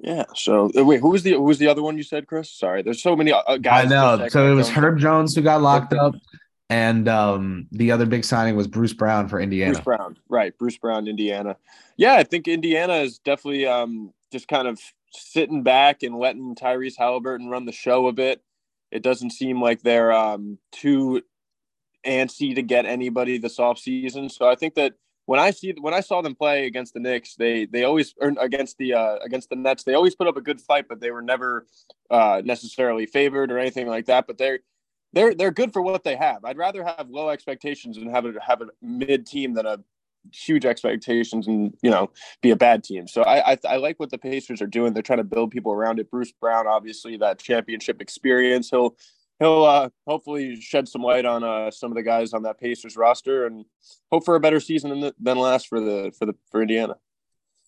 yeah. 0.00 0.24
So 0.34 0.70
uh, 0.76 0.84
wait, 0.84 1.00
who 1.00 1.10
was 1.10 1.22
the 1.22 1.32
who 1.32 1.42
was 1.42 1.58
the 1.58 1.68
other 1.68 1.82
one 1.82 1.96
you 1.96 2.02
said, 2.02 2.26
Chris? 2.26 2.50
Sorry, 2.50 2.82
there's 2.82 3.02
so 3.02 3.16
many 3.16 3.32
uh, 3.32 3.56
guys. 3.58 3.86
I 3.86 3.88
know. 3.88 4.28
So 4.28 4.50
it 4.50 4.54
was 4.54 4.68
Herb 4.68 4.98
Jones 4.98 5.34
who 5.34 5.42
got 5.42 5.60
locked 5.60 5.92
up, 5.92 6.14
and 6.70 7.08
um, 7.08 7.66
the 7.72 7.90
other 7.90 8.06
big 8.06 8.24
signing 8.24 8.54
was 8.54 8.68
Bruce 8.68 8.92
Brown 8.92 9.28
for 9.28 9.40
Indiana. 9.40 9.72
Bruce 9.72 9.84
Brown, 9.84 10.16
right? 10.28 10.56
Bruce 10.56 10.78
Brown, 10.78 11.08
Indiana. 11.08 11.56
Yeah, 11.96 12.14
I 12.14 12.22
think 12.22 12.46
Indiana 12.46 12.94
is 12.94 13.18
definitely 13.18 13.66
um, 13.66 14.12
just 14.30 14.46
kind 14.46 14.68
of 14.68 14.78
sitting 15.10 15.62
back 15.62 16.02
and 16.02 16.16
letting 16.16 16.54
Tyrese 16.54 16.96
Haliburton 16.96 17.50
run 17.50 17.64
the 17.64 17.72
show 17.72 18.06
a 18.06 18.12
bit. 18.12 18.40
It 18.90 19.02
doesn't 19.02 19.30
seem 19.30 19.60
like 19.60 19.82
they're 19.82 20.12
um, 20.12 20.58
too 20.72 21.22
antsy 22.06 22.54
to 22.54 22.62
get 22.62 22.86
anybody 22.86 23.38
this 23.38 23.58
off 23.58 23.78
season. 23.78 24.28
So 24.28 24.48
I 24.48 24.54
think 24.54 24.74
that 24.74 24.94
when 25.26 25.38
I 25.38 25.50
see 25.50 25.74
when 25.78 25.92
I 25.92 26.00
saw 26.00 26.22
them 26.22 26.34
play 26.34 26.66
against 26.66 26.94
the 26.94 27.00
Knicks, 27.00 27.34
they 27.34 27.66
they 27.66 27.84
always 27.84 28.14
against 28.40 28.78
the 28.78 28.94
uh, 28.94 29.16
against 29.16 29.50
the 29.50 29.56
Nets, 29.56 29.84
they 29.84 29.92
always 29.92 30.14
put 30.14 30.26
up 30.26 30.38
a 30.38 30.40
good 30.40 30.60
fight, 30.60 30.86
but 30.88 31.00
they 31.00 31.10
were 31.10 31.20
never 31.20 31.66
uh, 32.10 32.40
necessarily 32.44 33.04
favored 33.04 33.52
or 33.52 33.58
anything 33.58 33.86
like 33.86 34.06
that. 34.06 34.26
But 34.26 34.38
they're 34.38 34.60
they're 35.12 35.34
they're 35.34 35.50
good 35.50 35.74
for 35.74 35.82
what 35.82 36.02
they 36.02 36.16
have. 36.16 36.46
I'd 36.46 36.56
rather 36.56 36.82
have 36.82 37.10
low 37.10 37.28
expectations 37.28 37.98
and 37.98 38.10
have 38.10 38.24
a 38.24 38.32
have 38.40 38.62
a 38.62 38.68
mid 38.80 39.26
team 39.26 39.52
than 39.52 39.66
a 39.66 39.78
huge 40.32 40.64
expectations 40.64 41.46
and 41.46 41.74
you 41.82 41.90
know 41.90 42.10
be 42.42 42.50
a 42.50 42.56
bad 42.56 42.84
team. 42.84 43.06
So 43.06 43.22
I, 43.22 43.52
I, 43.52 43.58
I 43.68 43.76
like 43.76 43.98
what 43.98 44.10
the 44.10 44.18
Pacers 44.18 44.62
are 44.62 44.66
doing. 44.66 44.92
They're 44.92 45.02
trying 45.02 45.18
to 45.18 45.24
build 45.24 45.50
people 45.50 45.72
around 45.72 45.98
it. 45.98 46.10
Bruce 46.10 46.32
Brown, 46.32 46.66
obviously, 46.66 47.16
that 47.18 47.38
championship 47.38 48.00
experience. 48.00 48.70
He'll 48.70 48.96
he'll 49.38 49.64
uh, 49.64 49.88
hopefully 50.06 50.60
shed 50.60 50.88
some 50.88 51.02
light 51.02 51.24
on 51.24 51.44
uh, 51.44 51.70
some 51.70 51.90
of 51.90 51.96
the 51.96 52.02
guys 52.02 52.32
on 52.32 52.42
that 52.42 52.58
Pacers 52.58 52.96
roster 52.96 53.46
and 53.46 53.64
hope 54.10 54.24
for 54.24 54.34
a 54.34 54.40
better 54.40 54.60
season 54.60 54.90
than, 54.90 55.00
the, 55.00 55.14
than 55.20 55.38
last 55.38 55.68
for 55.68 55.80
the 55.80 56.12
for 56.18 56.26
the 56.26 56.34
for 56.50 56.62
Indiana. 56.62 56.96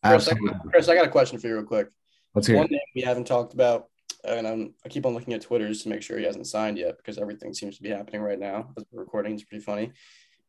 Chris 0.05 0.29
I, 0.29 0.35
Chris, 0.71 0.89
I 0.89 0.95
got 0.95 1.07
a 1.07 1.11
question 1.11 1.39
for 1.39 1.47
you 1.47 1.55
real 1.55 1.65
quick. 1.65 1.89
Let's 2.35 2.47
hear 2.47 2.57
One 2.57 2.69
thing 2.69 2.81
we 2.95 3.03
haven't 3.03 3.27
talked 3.27 3.55
about, 3.55 3.89
and 4.25 4.47
I'm, 4.47 4.75
I 4.85 4.89
keep 4.89 5.05
on 5.05 5.15
looking 5.15 5.35
at 5.35 5.43
Twitter 5.43 5.69
just 5.69 5.83
to 5.83 5.89
make 5.89 6.03
sure 6.03 6.19
he 6.19 6.25
hasn't 6.25 6.47
signed 6.47 6.79
yet 6.79 6.97
because 6.97 7.19
everything 7.19 7.53
seems 7.53 7.77
to 7.77 7.83
be 7.83 7.91
happening 7.91 8.23
right 8.23 8.39
now 8.39 8.73
as 8.77 8.85
we're 8.91 9.03
recording. 9.03 9.35
It's 9.35 9.45
pretty 9.45 9.65
funny. 9.65 9.93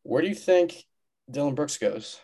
Where 0.03 0.21
do 0.21 0.27
you 0.27 0.35
think 0.35 0.75
Dillon 1.31 1.55
Brooks 1.55 1.77
goes? 1.77 2.19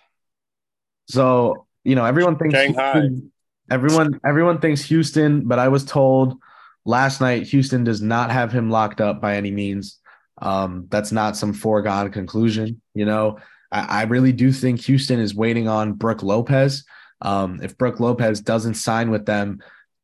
So 1.09 1.65
you 1.83 1.95
know, 1.95 2.05
everyone 2.05 2.37
thinks 2.37 2.53
Shanghai. 2.53 2.99
Houston, 2.99 3.31
everyone 3.71 4.19
everyone 4.25 4.59
thinks 4.59 4.81
Houston, 4.83 5.47
but 5.47 5.59
I 5.59 5.69
was 5.69 5.85
told 5.85 6.37
last 6.85 7.21
night, 7.21 7.43
Houston 7.47 7.83
does 7.83 8.01
not 8.01 8.31
have 8.31 8.51
him 8.51 8.69
locked 8.69 9.01
up 9.01 9.21
by 9.21 9.35
any 9.35 9.51
means. 9.51 9.99
Um, 10.41 10.87
that's 10.89 11.11
not 11.11 11.37
some 11.37 11.53
foregone 11.53 12.11
conclusion. 12.11 12.81
You 12.93 13.05
know, 13.05 13.39
I, 13.71 14.01
I 14.01 14.03
really 14.03 14.31
do 14.31 14.51
think 14.51 14.81
Houston 14.81 15.19
is 15.19 15.35
waiting 15.35 15.67
on 15.67 15.93
Brook 15.93 16.23
Lopez. 16.23 16.83
Um, 17.21 17.59
if 17.61 17.77
Brook 17.77 17.99
Lopez 17.99 18.41
doesn't 18.41 18.75
sign 18.75 19.09
with 19.09 19.25
them, 19.25 19.61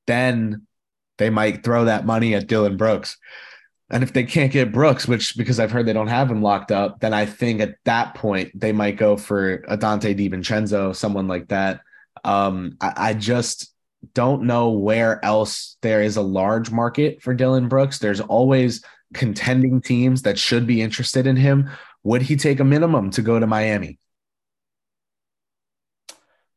then 0.07 0.67
they 1.17 1.29
might 1.29 1.63
throw 1.63 1.85
that 1.85 2.05
money 2.05 2.35
at 2.35 2.47
Dillon 2.47 2.77
Brooks. 2.77 3.17
And 3.93 4.01
if 4.01 4.11
they 4.11 4.23
can't 4.23 4.51
get 4.51 4.71
Brooks, 4.71 5.07
which 5.07 5.37
because 5.37 5.59
I've 5.59 5.69
heard 5.69 5.85
they 5.85 5.93
don't 5.93 6.07
have 6.07 6.31
him 6.31 6.41
locked 6.41 6.71
up, 6.71 6.99
then 6.99 7.13
I 7.13 7.27
think 7.27 7.61
at 7.61 7.75
that 7.85 8.15
point 8.15 8.49
they 8.59 8.71
might 8.71 8.97
go 8.97 9.15
for 9.17 9.63
a 9.67 9.77
Donte 9.77 10.17
DiVincenzo, 10.17 10.95
someone 10.95 11.27
like 11.27 11.49
that. 11.49 11.81
Um, 12.23 12.75
I, 12.81 12.93
I 12.97 13.13
just 13.13 13.71
don't 14.15 14.43
know 14.43 14.71
where 14.71 15.23
else 15.23 15.77
there 15.83 16.01
is 16.01 16.17
a 16.17 16.23
large 16.23 16.71
market 16.71 17.21
for 17.21 17.35
Dillon 17.35 17.67
Brooks. 17.67 17.99
There's 17.99 18.19
always 18.19 18.83
contending 19.13 19.79
teams 19.79 20.23
that 20.23 20.39
should 20.39 20.65
be 20.65 20.81
interested 20.81 21.27
in 21.27 21.35
him. 21.35 21.69
Would 22.01 22.23
he 22.23 22.35
take 22.35 22.59
a 22.59 22.65
minimum 22.65 23.11
to 23.11 23.21
go 23.21 23.39
to 23.39 23.45
Miami? 23.45 23.99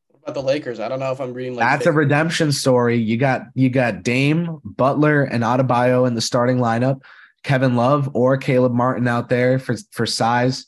What 0.09 0.23
about 0.23 0.41
the 0.41 0.47
Lakers? 0.47 0.81
I 0.81 0.89
don't 0.89 1.01
know 1.01 1.13
if 1.13 1.21
I'm 1.21 1.35
reading 1.35 1.55
like 1.55 1.69
That's 1.69 1.85
a 1.85 1.93
redemption 1.93 2.51
story. 2.51 2.97
You 2.97 3.19
got 3.19 3.43
you 3.55 3.69
got 3.69 4.03
Dame, 4.03 4.59
Butler, 4.65 5.23
and 5.23 5.45
Adebayo 5.45 6.09
in 6.09 6.15
the 6.15 6.23
starting 6.23 6.57
lineup. 6.57 7.03
Kevin 7.47 7.77
Love 7.77 8.11
or 8.13 8.37
Caleb 8.37 8.73
Martin 8.73 9.07
out 9.07 9.29
there 9.29 9.61
for 9.61 9.77
for 9.93 10.05
size, 10.05 10.67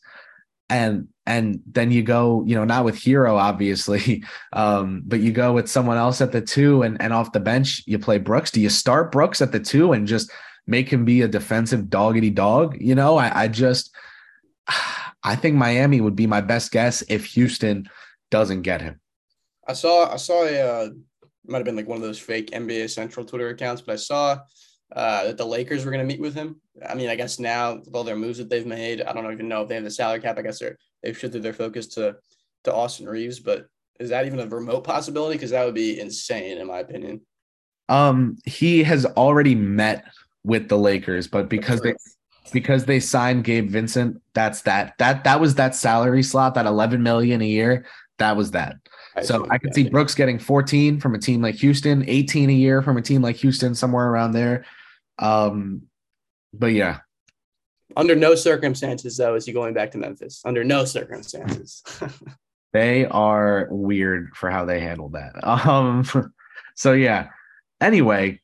and 0.70 1.08
and 1.26 1.60
then 1.66 1.90
you 1.90 2.04
go, 2.04 2.44
you 2.46 2.54
know, 2.54 2.64
not 2.64 2.84
with 2.84 2.94
Herro 2.94 3.36
obviously, 3.36 4.22
um, 4.52 5.02
but 5.04 5.18
you 5.18 5.32
go 5.32 5.52
with 5.52 5.68
someone 5.68 5.96
else 5.96 6.20
at 6.20 6.30
the 6.30 6.40
two, 6.40 6.82
and 6.82 7.02
and 7.02 7.12
off 7.12 7.32
the 7.32 7.40
bench 7.40 7.82
you 7.86 7.98
play 7.98 8.18
Brooks. 8.18 8.52
Do 8.52 8.60
you 8.60 8.68
start 8.68 9.10
Brooks 9.10 9.42
at 9.42 9.50
the 9.50 9.58
two 9.58 9.92
and 9.92 10.06
just 10.06 10.30
make 10.68 10.88
him 10.88 11.04
be 11.04 11.22
a 11.22 11.28
defensive 11.28 11.86
doggedy 11.86 12.32
dog? 12.32 12.76
You 12.80 12.94
know, 12.94 13.16
I, 13.18 13.42
I 13.42 13.48
just, 13.48 13.92
I 15.24 15.34
think 15.34 15.56
Miami 15.56 16.00
would 16.00 16.14
be 16.14 16.28
my 16.28 16.40
best 16.40 16.70
guess 16.70 17.02
if 17.08 17.26
Houston 17.26 17.90
doesn't 18.30 18.62
get 18.62 18.82
him. 18.82 19.00
I 19.66 19.72
saw 19.72 20.12
I 20.12 20.16
saw 20.16 20.44
a 20.44 20.60
uh, 20.60 20.90
might 21.44 21.58
have 21.58 21.66
been 21.66 21.76
like 21.76 21.88
one 21.88 21.96
of 21.96 22.04
those 22.04 22.20
fake 22.20 22.52
NBA 22.52 22.88
Central 22.90 23.26
Twitter 23.26 23.48
accounts, 23.48 23.82
but 23.82 23.94
I 23.94 23.96
saw 23.96 24.38
uh, 24.92 25.24
that 25.24 25.36
the 25.36 25.46
Lakers 25.46 25.84
were 25.84 25.90
going 25.90 26.06
to 26.06 26.12
meet 26.12 26.20
with 26.20 26.34
him. 26.34 26.60
I 26.88 26.94
mean, 26.94 27.08
I 27.08 27.14
guess 27.14 27.38
now 27.38 27.76
with 27.76 27.94
all 27.94 28.04
their 28.04 28.16
moves 28.16 28.38
that 28.38 28.48
they've 28.48 28.66
made, 28.66 29.02
I 29.02 29.12
don't 29.12 29.30
even 29.32 29.48
know 29.48 29.62
if 29.62 29.68
they 29.68 29.74
have 29.74 29.84
the 29.84 29.90
salary 29.90 30.20
cap. 30.20 30.38
I 30.38 30.42
guess 30.42 30.58
they're 30.58 30.76
they've 31.02 31.18
shifted 31.18 31.42
their 31.42 31.52
focus 31.52 31.86
to 31.94 32.16
to 32.64 32.74
Austin 32.74 33.08
Reaves, 33.08 33.40
but 33.40 33.66
is 34.00 34.10
that 34.10 34.26
even 34.26 34.40
a 34.40 34.46
remote 34.46 34.84
possibility? 34.84 35.36
Because 35.36 35.50
that 35.50 35.64
would 35.64 35.74
be 35.74 36.00
insane, 36.00 36.58
in 36.58 36.66
my 36.66 36.78
opinion. 36.78 37.20
Um, 37.88 38.36
he 38.44 38.82
has 38.84 39.04
already 39.04 39.54
met 39.54 40.04
with 40.44 40.68
the 40.68 40.78
Lakers, 40.78 41.26
but 41.26 41.48
because 41.48 41.80
they 41.80 41.94
because 42.52 42.84
they 42.84 43.00
signed 43.00 43.44
Gabe 43.44 43.68
Vincent, 43.68 44.20
that's 44.34 44.62
that 44.62 44.94
that 44.98 45.24
that 45.24 45.40
was 45.40 45.54
that 45.56 45.74
salary 45.74 46.22
slot, 46.22 46.54
that 46.54 46.66
11 46.66 47.02
million 47.02 47.42
a 47.42 47.46
year. 47.46 47.86
That 48.18 48.36
was 48.36 48.50
that. 48.52 48.76
I 49.16 49.22
so 49.22 49.46
I 49.50 49.58
could 49.58 49.74
see 49.74 49.88
Brooks 49.88 50.14
getting 50.14 50.38
14 50.38 51.00
from 51.00 51.14
a 51.14 51.18
team 51.18 51.40
like 51.42 51.56
Houston, 51.56 52.04
18 52.08 52.50
a 52.50 52.52
year 52.52 52.82
from 52.82 52.96
a 52.96 53.02
team 53.02 53.22
like 53.22 53.36
Houston, 53.36 53.74
somewhere 53.74 54.08
around 54.08 54.32
there. 54.32 54.64
Um, 55.18 55.82
but 56.52 56.72
yeah. 56.72 56.98
Under 57.96 58.14
no 58.14 58.34
circumstances, 58.34 59.16
though, 59.16 59.34
is 59.34 59.46
he 59.46 59.52
going 59.52 59.74
back 59.74 59.90
to 59.92 59.98
Memphis. 59.98 60.42
Under 60.44 60.62
no 60.62 60.84
circumstances. 60.84 61.82
they 62.72 63.06
are 63.06 63.68
weird 63.70 64.36
for 64.36 64.50
how 64.50 64.64
they 64.64 64.80
handled 64.80 65.14
that. 65.14 65.32
Um, 65.42 66.04
so 66.74 66.92
yeah. 66.92 67.28
Anyway, 67.80 68.40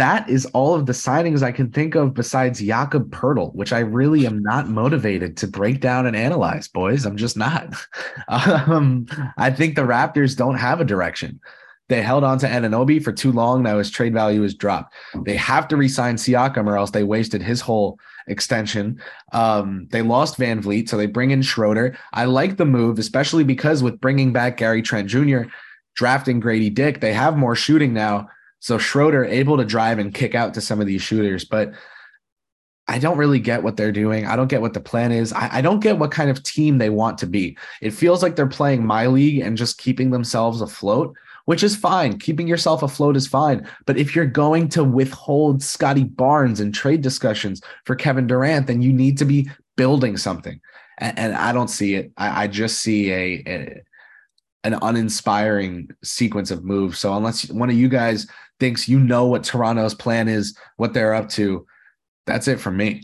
that 0.00 0.30
is 0.30 0.46
all 0.46 0.74
of 0.74 0.86
the 0.86 0.92
signings 0.92 1.42
I 1.42 1.52
can 1.52 1.70
think 1.70 1.94
of 1.94 2.14
besides 2.14 2.60
Jakob 2.60 3.10
Poeltl, 3.10 3.54
which 3.54 3.72
I 3.72 3.80
really 3.80 4.26
am 4.26 4.42
not 4.42 4.66
motivated 4.66 5.36
to 5.38 5.46
break 5.46 5.80
down 5.80 6.06
and 6.06 6.16
analyze, 6.16 6.68
boys. 6.68 7.04
I'm 7.04 7.18
just 7.18 7.36
not. 7.36 7.74
um, 8.28 9.06
I 9.36 9.50
think 9.50 9.74
the 9.74 9.82
Raptors 9.82 10.36
don't 10.36 10.56
have 10.56 10.80
a 10.80 10.86
direction. 10.86 11.40
They 11.90 12.02
held 12.02 12.22
on 12.22 12.38
to 12.38 12.46
Anunoby 12.46 13.02
for 13.02 13.10
too 13.10 13.32
long. 13.32 13.64
Now 13.64 13.78
his 13.78 13.90
trade 13.90 14.14
value 14.14 14.44
is 14.44 14.54
dropped. 14.54 14.94
They 15.24 15.34
have 15.34 15.66
to 15.68 15.76
resign 15.76 16.14
Siakam 16.14 16.68
or 16.68 16.78
else 16.78 16.92
they 16.92 17.02
wasted 17.02 17.42
his 17.42 17.60
whole 17.60 17.98
extension. 18.28 19.02
Um, 19.32 19.88
they 19.90 20.00
lost 20.00 20.38
VanVleet, 20.38 20.88
so 20.88 20.96
they 20.96 21.06
bring 21.06 21.32
in 21.32 21.42
Schroeder. 21.42 21.98
I 22.12 22.26
like 22.26 22.58
the 22.58 22.64
move, 22.64 23.00
especially 23.00 23.42
because 23.42 23.82
with 23.82 24.00
bringing 24.00 24.32
back 24.32 24.56
Gary 24.56 24.82
Trent 24.82 25.08
Jr., 25.08 25.42
drafting 25.96 26.40
Gradey 26.40 26.72
Dick, 26.72 27.00
they 27.00 27.12
have 27.12 27.36
more 27.36 27.56
shooting 27.56 27.92
now. 27.92 28.28
So 28.60 28.78
Schroeder 28.78 29.24
able 29.24 29.56
to 29.56 29.64
drive 29.64 29.98
and 29.98 30.14
kick 30.14 30.36
out 30.36 30.54
to 30.54 30.60
some 30.60 30.80
of 30.80 30.86
these 30.86 31.02
shooters, 31.02 31.44
but 31.44 31.72
I 32.86 33.00
don't 33.00 33.18
really 33.18 33.40
get 33.40 33.64
what 33.64 33.76
they're 33.76 33.90
doing. 33.90 34.26
I 34.26 34.36
don't 34.36 34.46
get 34.46 34.60
what 34.60 34.74
the 34.74 34.80
plan 34.80 35.10
is. 35.10 35.32
I, 35.32 35.58
I, 35.58 35.60
don't 35.60 35.80
get 35.80 35.98
what 35.98 36.10
kind 36.10 36.30
of 36.30 36.42
team 36.42 36.78
they 36.78 36.90
want 36.90 37.18
to 37.18 37.26
be. 37.26 37.56
It 37.80 37.92
feels 37.92 38.22
like 38.22 38.36
they're 38.36 38.48
playing 38.48 38.86
my 38.86 39.06
league 39.06 39.40
and 39.40 39.56
just 39.56 39.78
keeping 39.78 40.10
themselves 40.10 40.60
afloat 40.60 41.16
which 41.44 41.62
is 41.62 41.76
fine. 41.76 42.18
Keeping 42.18 42.46
yourself 42.46 42.82
afloat 42.82 43.16
is 43.16 43.26
fine. 43.26 43.66
But 43.86 43.96
if 43.96 44.14
you're 44.14 44.26
going 44.26 44.68
to 44.70 44.84
withhold 44.84 45.62
Scottie 45.62 46.04
Barnes 46.04 46.60
and 46.60 46.74
trade 46.74 47.02
discussions 47.02 47.60
for 47.84 47.94
Kevin 47.94 48.26
Durant, 48.26 48.66
then 48.66 48.82
you 48.82 48.92
need 48.92 49.18
to 49.18 49.24
be 49.24 49.48
building 49.76 50.16
something. 50.16 50.60
And, 50.98 51.18
and 51.18 51.34
I 51.34 51.52
don't 51.52 51.68
see 51.70 51.94
it. 51.94 52.12
I, 52.16 52.44
I 52.44 52.46
just 52.46 52.80
see 52.80 53.10
a, 53.10 53.42
a 53.46 53.82
an 54.64 54.76
uninspiring 54.82 55.88
sequence 56.04 56.50
of 56.50 56.64
moves. 56.64 56.98
So 56.98 57.14
unless 57.14 57.50
one 57.50 57.70
of 57.70 57.76
you 57.76 57.88
guys 57.88 58.26
thinks 58.58 58.88
you 58.88 59.00
know 59.00 59.26
what 59.26 59.42
Toronto's 59.42 59.94
plan 59.94 60.28
is, 60.28 60.56
what 60.76 60.92
they're 60.92 61.14
up 61.14 61.30
to, 61.30 61.66
that's 62.26 62.46
it 62.46 62.60
for 62.60 62.70
me. 62.70 63.02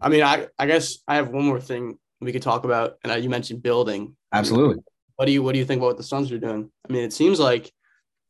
I 0.00 0.08
mean, 0.08 0.22
I, 0.22 0.46
I 0.58 0.66
guess 0.66 0.98
I 1.08 1.16
have 1.16 1.30
one 1.30 1.44
more 1.44 1.60
thing 1.60 1.98
we 2.20 2.32
could 2.32 2.42
talk 2.42 2.64
about, 2.64 2.98
and 3.02 3.22
you 3.22 3.30
mentioned 3.30 3.62
building. 3.62 4.16
Absolutely. 4.32 4.82
What 5.16 5.26
do 5.26 5.32
you 5.32 5.42
What 5.42 5.52
do 5.52 5.58
you 5.58 5.64
think 5.64 5.78
about 5.78 5.88
what 5.88 5.96
the 5.96 6.02
Suns 6.02 6.30
are 6.32 6.38
doing? 6.38 6.70
I 6.88 6.92
mean, 6.92 7.04
it 7.04 7.12
seems 7.12 7.38
like 7.38 7.72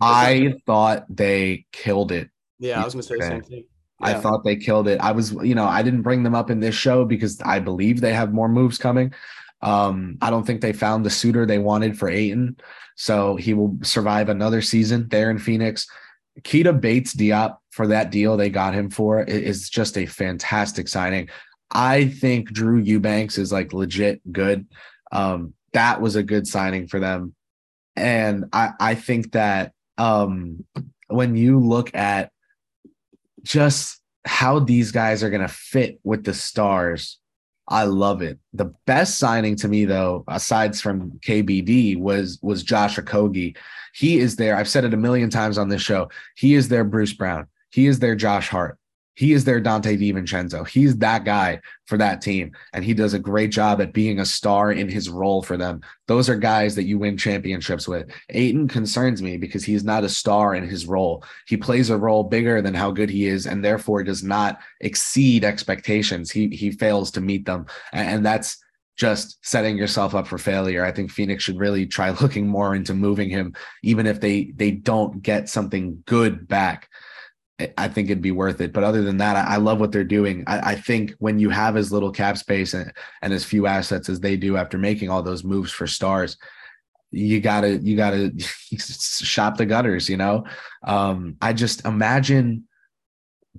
I 0.00 0.54
thought 0.66 1.04
they 1.08 1.66
killed 1.72 2.12
it. 2.12 2.28
Yeah, 2.58 2.80
I 2.80 2.84
was 2.84 2.94
gonna 2.94 3.02
say 3.02 3.16
the 3.16 3.22
same 3.22 3.42
thing. 3.42 3.64
Yeah. 4.00 4.08
I 4.08 4.14
thought 4.14 4.44
they 4.44 4.56
killed 4.56 4.88
it. 4.88 5.00
I 5.00 5.12
was, 5.12 5.32
you 5.42 5.54
know, 5.54 5.66
I 5.66 5.82
didn't 5.82 6.02
bring 6.02 6.24
them 6.24 6.34
up 6.34 6.50
in 6.50 6.60
this 6.60 6.74
show 6.74 7.04
because 7.04 7.40
I 7.42 7.60
believe 7.60 8.00
they 8.00 8.12
have 8.12 8.32
more 8.32 8.48
moves 8.48 8.76
coming. 8.76 9.14
Um, 9.62 10.18
I 10.20 10.30
don't 10.30 10.44
think 10.44 10.60
they 10.60 10.72
found 10.72 11.06
the 11.06 11.10
suitor 11.10 11.46
they 11.46 11.58
wanted 11.58 11.98
for 11.98 12.08
Ayton, 12.08 12.56
so 12.96 13.36
he 13.36 13.54
will 13.54 13.78
survive 13.82 14.28
another 14.28 14.60
season 14.60 15.08
there 15.08 15.30
in 15.30 15.38
Phoenix. 15.38 15.86
Keita 16.42 16.78
Bates 16.78 17.14
Diop 17.14 17.58
for 17.70 17.86
that 17.86 18.10
deal 18.10 18.36
they 18.36 18.50
got 18.50 18.74
him 18.74 18.90
for 18.90 19.22
is 19.22 19.70
just 19.70 19.96
a 19.96 20.06
fantastic 20.06 20.88
signing. 20.88 21.28
I 21.70 22.08
think 22.08 22.52
Drew 22.52 22.78
Eubanks 22.78 23.38
is 23.38 23.52
like 23.52 23.72
legit 23.72 24.20
good. 24.32 24.66
Um, 25.12 25.54
that 25.74 26.00
was 26.00 26.16
a 26.16 26.22
good 26.22 26.46
signing 26.46 26.88
for 26.88 26.98
them. 26.98 27.34
And 27.96 28.46
I, 28.52 28.70
I 28.80 28.94
think 28.94 29.32
that 29.32 29.72
um, 29.98 30.64
when 31.08 31.36
you 31.36 31.60
look 31.60 31.94
at 31.94 32.32
just 33.42 34.00
how 34.24 34.58
these 34.58 34.90
guys 34.90 35.22
are 35.22 35.30
going 35.30 35.42
to 35.42 35.48
fit 35.48 36.00
with 36.02 36.24
the 36.24 36.34
stars, 36.34 37.18
I 37.68 37.84
love 37.84 38.22
it. 38.22 38.38
The 38.52 38.74
best 38.86 39.18
signing 39.18 39.56
to 39.56 39.68
me, 39.68 39.84
though, 39.84 40.24
aside 40.28 40.76
from 40.76 41.12
KBD, 41.20 41.98
was 41.98 42.38
was 42.42 42.62
Josh 42.62 42.96
Okogie. 42.96 43.56
He 43.94 44.18
is 44.18 44.36
there. 44.36 44.56
I've 44.56 44.68
said 44.68 44.84
it 44.84 44.92
a 44.92 44.98
million 44.98 45.30
times 45.30 45.56
on 45.56 45.68
this 45.68 45.82
show. 45.82 46.10
He 46.36 46.54
is 46.54 46.68
their 46.68 46.84
Bruce 46.84 47.12
Brown. 47.12 47.46
He 47.70 47.86
is 47.86 48.00
their 48.00 48.16
Josh 48.16 48.48
Hart. 48.48 48.78
He 49.16 49.32
is 49.32 49.44
their 49.44 49.60
Donte 49.60 49.98
DiVincenzo. 49.98 50.66
He's 50.66 50.96
that 50.98 51.24
guy 51.24 51.60
for 51.86 51.96
that 51.98 52.20
team. 52.20 52.52
And 52.72 52.84
he 52.84 52.94
does 52.94 53.14
a 53.14 53.18
great 53.18 53.50
job 53.50 53.80
at 53.80 53.92
being 53.92 54.18
a 54.18 54.24
star 54.24 54.72
in 54.72 54.88
his 54.88 55.08
role 55.08 55.42
for 55.42 55.56
them. 55.56 55.82
Those 56.08 56.28
are 56.28 56.36
guys 56.36 56.74
that 56.74 56.84
you 56.84 56.98
win 56.98 57.16
championships 57.16 57.86
with. 57.86 58.10
Ayton 58.30 58.66
concerns 58.66 59.22
me 59.22 59.36
because 59.36 59.64
he's 59.64 59.84
not 59.84 60.04
a 60.04 60.08
star 60.08 60.54
in 60.54 60.68
his 60.68 60.86
role. 60.86 61.24
He 61.46 61.56
plays 61.56 61.90
a 61.90 61.96
role 61.96 62.24
bigger 62.24 62.60
than 62.60 62.74
how 62.74 62.90
good 62.90 63.10
he 63.10 63.26
is 63.26 63.46
and 63.46 63.64
therefore 63.64 64.02
does 64.02 64.24
not 64.24 64.58
exceed 64.80 65.44
expectations. 65.44 66.30
He 66.30 66.48
he 66.48 66.72
fails 66.72 67.10
to 67.12 67.20
meet 67.20 67.46
them. 67.46 67.66
And 67.92 68.26
that's 68.26 68.58
just 68.96 69.44
setting 69.44 69.76
yourself 69.76 70.14
up 70.14 70.26
for 70.26 70.38
failure. 70.38 70.84
I 70.84 70.92
think 70.92 71.10
Phoenix 71.10 71.42
should 71.42 71.58
really 71.58 71.86
try 71.86 72.10
looking 72.20 72.46
more 72.46 72.74
into 72.74 72.94
moving 72.94 73.30
him, 73.30 73.54
even 73.82 74.06
if 74.06 74.20
they 74.20 74.52
they 74.56 74.70
don't 74.70 75.22
get 75.22 75.48
something 75.48 76.02
good 76.06 76.46
back. 76.48 76.88
I 77.78 77.86
think 77.86 78.08
it'd 78.08 78.22
be 78.22 78.32
worth 78.32 78.60
it. 78.60 78.72
But 78.72 78.82
other 78.82 79.02
than 79.02 79.18
that, 79.18 79.36
I, 79.36 79.54
I 79.54 79.56
love 79.58 79.78
what 79.78 79.92
they're 79.92 80.02
doing. 80.02 80.42
I, 80.46 80.72
I, 80.72 80.74
think 80.74 81.14
when 81.20 81.38
you 81.38 81.50
have 81.50 81.76
as 81.76 81.92
little 81.92 82.10
cap 82.10 82.36
space 82.36 82.74
and, 82.74 82.92
and 83.22 83.32
as 83.32 83.44
few 83.44 83.66
assets 83.66 84.08
as 84.08 84.18
they 84.18 84.36
do 84.36 84.56
after 84.56 84.76
making 84.76 85.08
all 85.08 85.22
those 85.22 85.44
moves 85.44 85.70
for 85.70 85.86
stars, 85.86 86.36
you 87.12 87.40
gotta 87.40 87.76
you 87.76 87.96
gotta 87.96 88.32
shop 88.78 89.56
the 89.56 89.66
gutters, 89.66 90.08
you 90.08 90.16
know. 90.16 90.44
Um, 90.82 91.36
I 91.40 91.52
just 91.52 91.84
imagine 91.84 92.64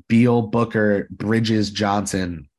Beal, 0.10 0.41
Booker, 0.41 1.08
Bridges, 1.10 1.72
Johnson, 1.72 2.50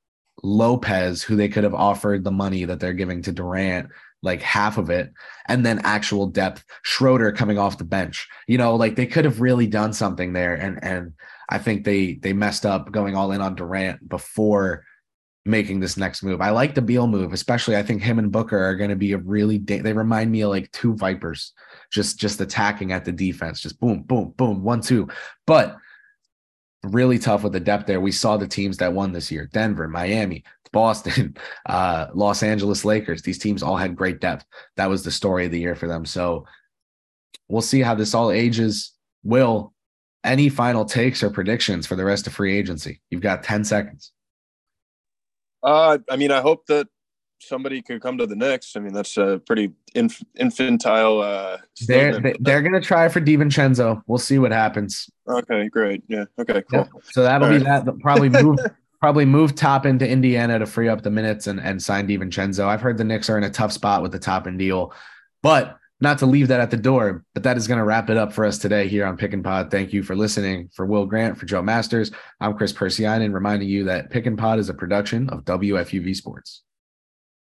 Lopez, 0.43 1.23
who 1.23 1.37
they 1.37 1.49
could 1.49 1.65
have 1.65 1.75
offered 1.75 2.25
the 2.25 2.31
money 2.31 2.65
that 2.65 2.81
they're 2.81 2.95
giving 2.95 3.21
to 3.23 3.33
Durant, 3.33 3.91
like 4.23 4.43
half 4.43 4.79
of 4.79 4.91
it, 4.91 5.13
and 5.47 5.65
then 5.65 5.81
actual 5.85 6.27
depth. 6.27 6.65
Schroeder 6.83 7.33
coming 7.33 7.59
off 7.59 7.79
the 7.79 7.85
bench. 7.85 8.29
You 8.47 8.59
know, 8.59 8.75
like 8.75 8.97
they 8.97 9.07
could 9.07 9.25
have 9.25 9.41
really 9.41 9.67
done 9.67 9.93
something 9.93 10.33
there, 10.33 10.55
and 10.55 10.83
and 10.83 11.13
I 11.49 11.59
think 11.59 11.85
they 11.85 12.15
they 12.15 12.33
messed 12.33 12.67
up 12.67 12.91
going 12.93 13.17
all 13.17 13.33
in 13.33 13.41
on 13.41 13.55
Durant 13.55 14.09
before 14.09 14.85
making 15.47 15.81
this 15.81 15.97
next 15.97 16.23
move. 16.23 16.41
I 16.41 16.51
like 16.51 16.75
the 16.75 16.83
Beal 16.83 17.07
move, 17.07 17.33
especially. 17.33 17.77
I 17.77 17.83
think 17.83 18.03
him 18.03 18.19
and 18.19 18.33
Booker 18.33 18.59
are 18.59 18.75
going 18.75 18.91
to 18.91 18.97
be 18.97 19.13
a 19.13 19.19
really. 19.19 19.59
Da- 19.59 19.81
they 19.81 19.93
remind 19.93 20.31
me 20.31 20.43
of 20.43 20.51
like 20.51 20.71
two 20.73 20.95
Vipers, 20.97 21.53
just 21.91 22.19
just 22.19 22.41
attacking 22.41 22.93
at 22.93 23.05
the 23.05 23.13
defense, 23.13 23.61
just 23.61 23.81
boom, 23.81 24.03
boom, 24.03 24.35
boom, 24.37 24.63
one, 24.63 24.81
two. 24.81 25.09
But 25.47 25.77
really 26.83 27.19
tough 27.19 27.43
with 27.43 27.53
the 27.53 27.61
depth 27.61 27.87
there. 27.87 28.01
We 28.01 28.13
saw 28.13 28.37
the 28.37 28.49
teams 28.49 28.77
that 28.79 28.93
won 28.93 29.13
this 29.13 29.31
year: 29.31 29.49
Denver, 29.53 29.89
Miami, 29.89 30.45
Boston, 30.73 31.37
uh, 31.67 32.07
Los 32.15 32.43
Angeles 32.43 32.85
Lakers. 32.85 33.23
These 33.23 33.39
teams 33.39 33.63
all 33.63 33.77
had 33.77 33.97
great 33.97 34.21
depth. 34.21 34.45
That 34.77 34.89
was 34.89 35.05
the 35.05 35.11
story 35.11 35.47
of 35.47 35.53
the 35.53 35.61
year 35.61 35.75
for 35.75 35.89
them. 35.89 36.05
So 36.05 36.47
we'll 37.49 37.63
see 37.63 37.81
how 37.81 37.95
this 37.95 38.15
all 38.15 38.31
ages. 38.31 38.93
Will 39.23 39.73
any 40.25 40.49
final 40.49 40.85
takes 40.85 41.23
or 41.23 41.31
predictions 41.31 41.87
for 41.87 41.97
the 41.97 42.05
rest 42.05 42.27
of 42.27 42.33
free 42.33 42.57
agency? 42.57 43.01
You've 43.11 43.23
got 43.23 43.43
10 43.43 43.65
seconds. 43.65 44.13
Uh, 45.63 45.99
I 46.11 46.17
mean, 46.17 46.31
I 46.31 46.41
hope 46.41 46.67
that 46.67 46.89
somebody 47.41 47.83
could 47.83 48.01
come 48.01 48.19
to 48.19 48.27
the 48.27 48.37
Knicks. 48.37 48.77
I 48.77 48.81
mean, 48.81 48.93
that's 48.93 49.17
a 49.17 49.41
pretty 49.47 49.73
inf- 49.95 50.23
infantile. 50.37 51.21
Uh, 51.21 51.59
they're 51.87 52.21
they, 52.21 52.35
they're 52.41 52.63
gonna 52.63 52.81
try 52.81 53.09
for 53.09 53.21
Divincenzo. 53.21 54.03
We'll 54.07 54.19
see 54.19 54.39
what 54.39 54.53
happens. 54.53 55.11
Okay, 55.29 55.69
great. 55.69 56.03
Yeah. 56.09 56.25
Okay. 56.39 56.63
Cool. 56.71 56.89
Yeah. 56.95 57.01
So 57.11 57.23
that'll 57.23 57.49
All 57.49 57.59
be 57.59 57.65
right. 57.65 57.85
that. 57.85 57.99
Probably 58.01 58.29
move. 58.29 58.59
probably 59.07 59.25
move 59.25 59.55
Toppin 59.55 60.01
to 60.01 60.09
Indiana 60.09 60.59
to 60.59 60.67
free 60.67 60.89
up 60.89 61.03
the 61.05 61.11
minutes 61.13 61.47
and 61.47 61.61
and 61.61 61.81
sign 61.81 62.09
Divincenzo. 62.09 62.67
I've 62.67 62.81
heard 62.81 62.99
the 62.99 63.05
Knicks 63.05 63.31
are 63.31 63.39
in 63.39 63.45
a 63.45 63.51
tough 63.51 63.71
spot 63.71 64.03
with 64.03 64.11
the 64.11 64.19
Toppin 64.19 64.57
deal, 64.57 64.93
but 65.45 65.79
not 66.01 66.19
to 66.19 66.27
leave 66.27 66.49
that 66.49 66.59
at 66.59 66.73
the 66.73 66.77
door, 66.77 67.25
but 67.33 67.45
that 67.45 67.57
is 67.57 67.69
going 67.69 67.79
to 67.79 67.85
wrap 67.85 68.11
it 68.11 68.17
up 68.17 68.33
for 68.33 68.45
us 68.45 68.59
today 68.59 68.89
here 68.89 69.07
on 69.07 69.17
Pick 69.17 69.33
and 69.33 69.45
Pod. 69.45 69.71
Thank 69.71 69.93
you 69.93 70.03
for 70.03 70.17
listening. 70.17 70.71
For 70.75 70.85
Will 70.87 71.07
Grant, 71.07 71.39
for 71.39 71.47
Joe 71.47 71.63
Masters, 71.63 72.11
I'm 72.41 72.55
Kris 72.55 72.73
Pursiainen, 72.73 73.33
reminding 73.33 73.69
you 73.69 73.85
that 73.85 74.11
Pick 74.11 74.27
and 74.27 74.37
Pod 74.37 74.59
is 74.59 74.71
a 74.71 74.75
production 74.75 75.31
of 75.31 75.45
WFUV 75.45 76.17
Sports. 76.17 76.65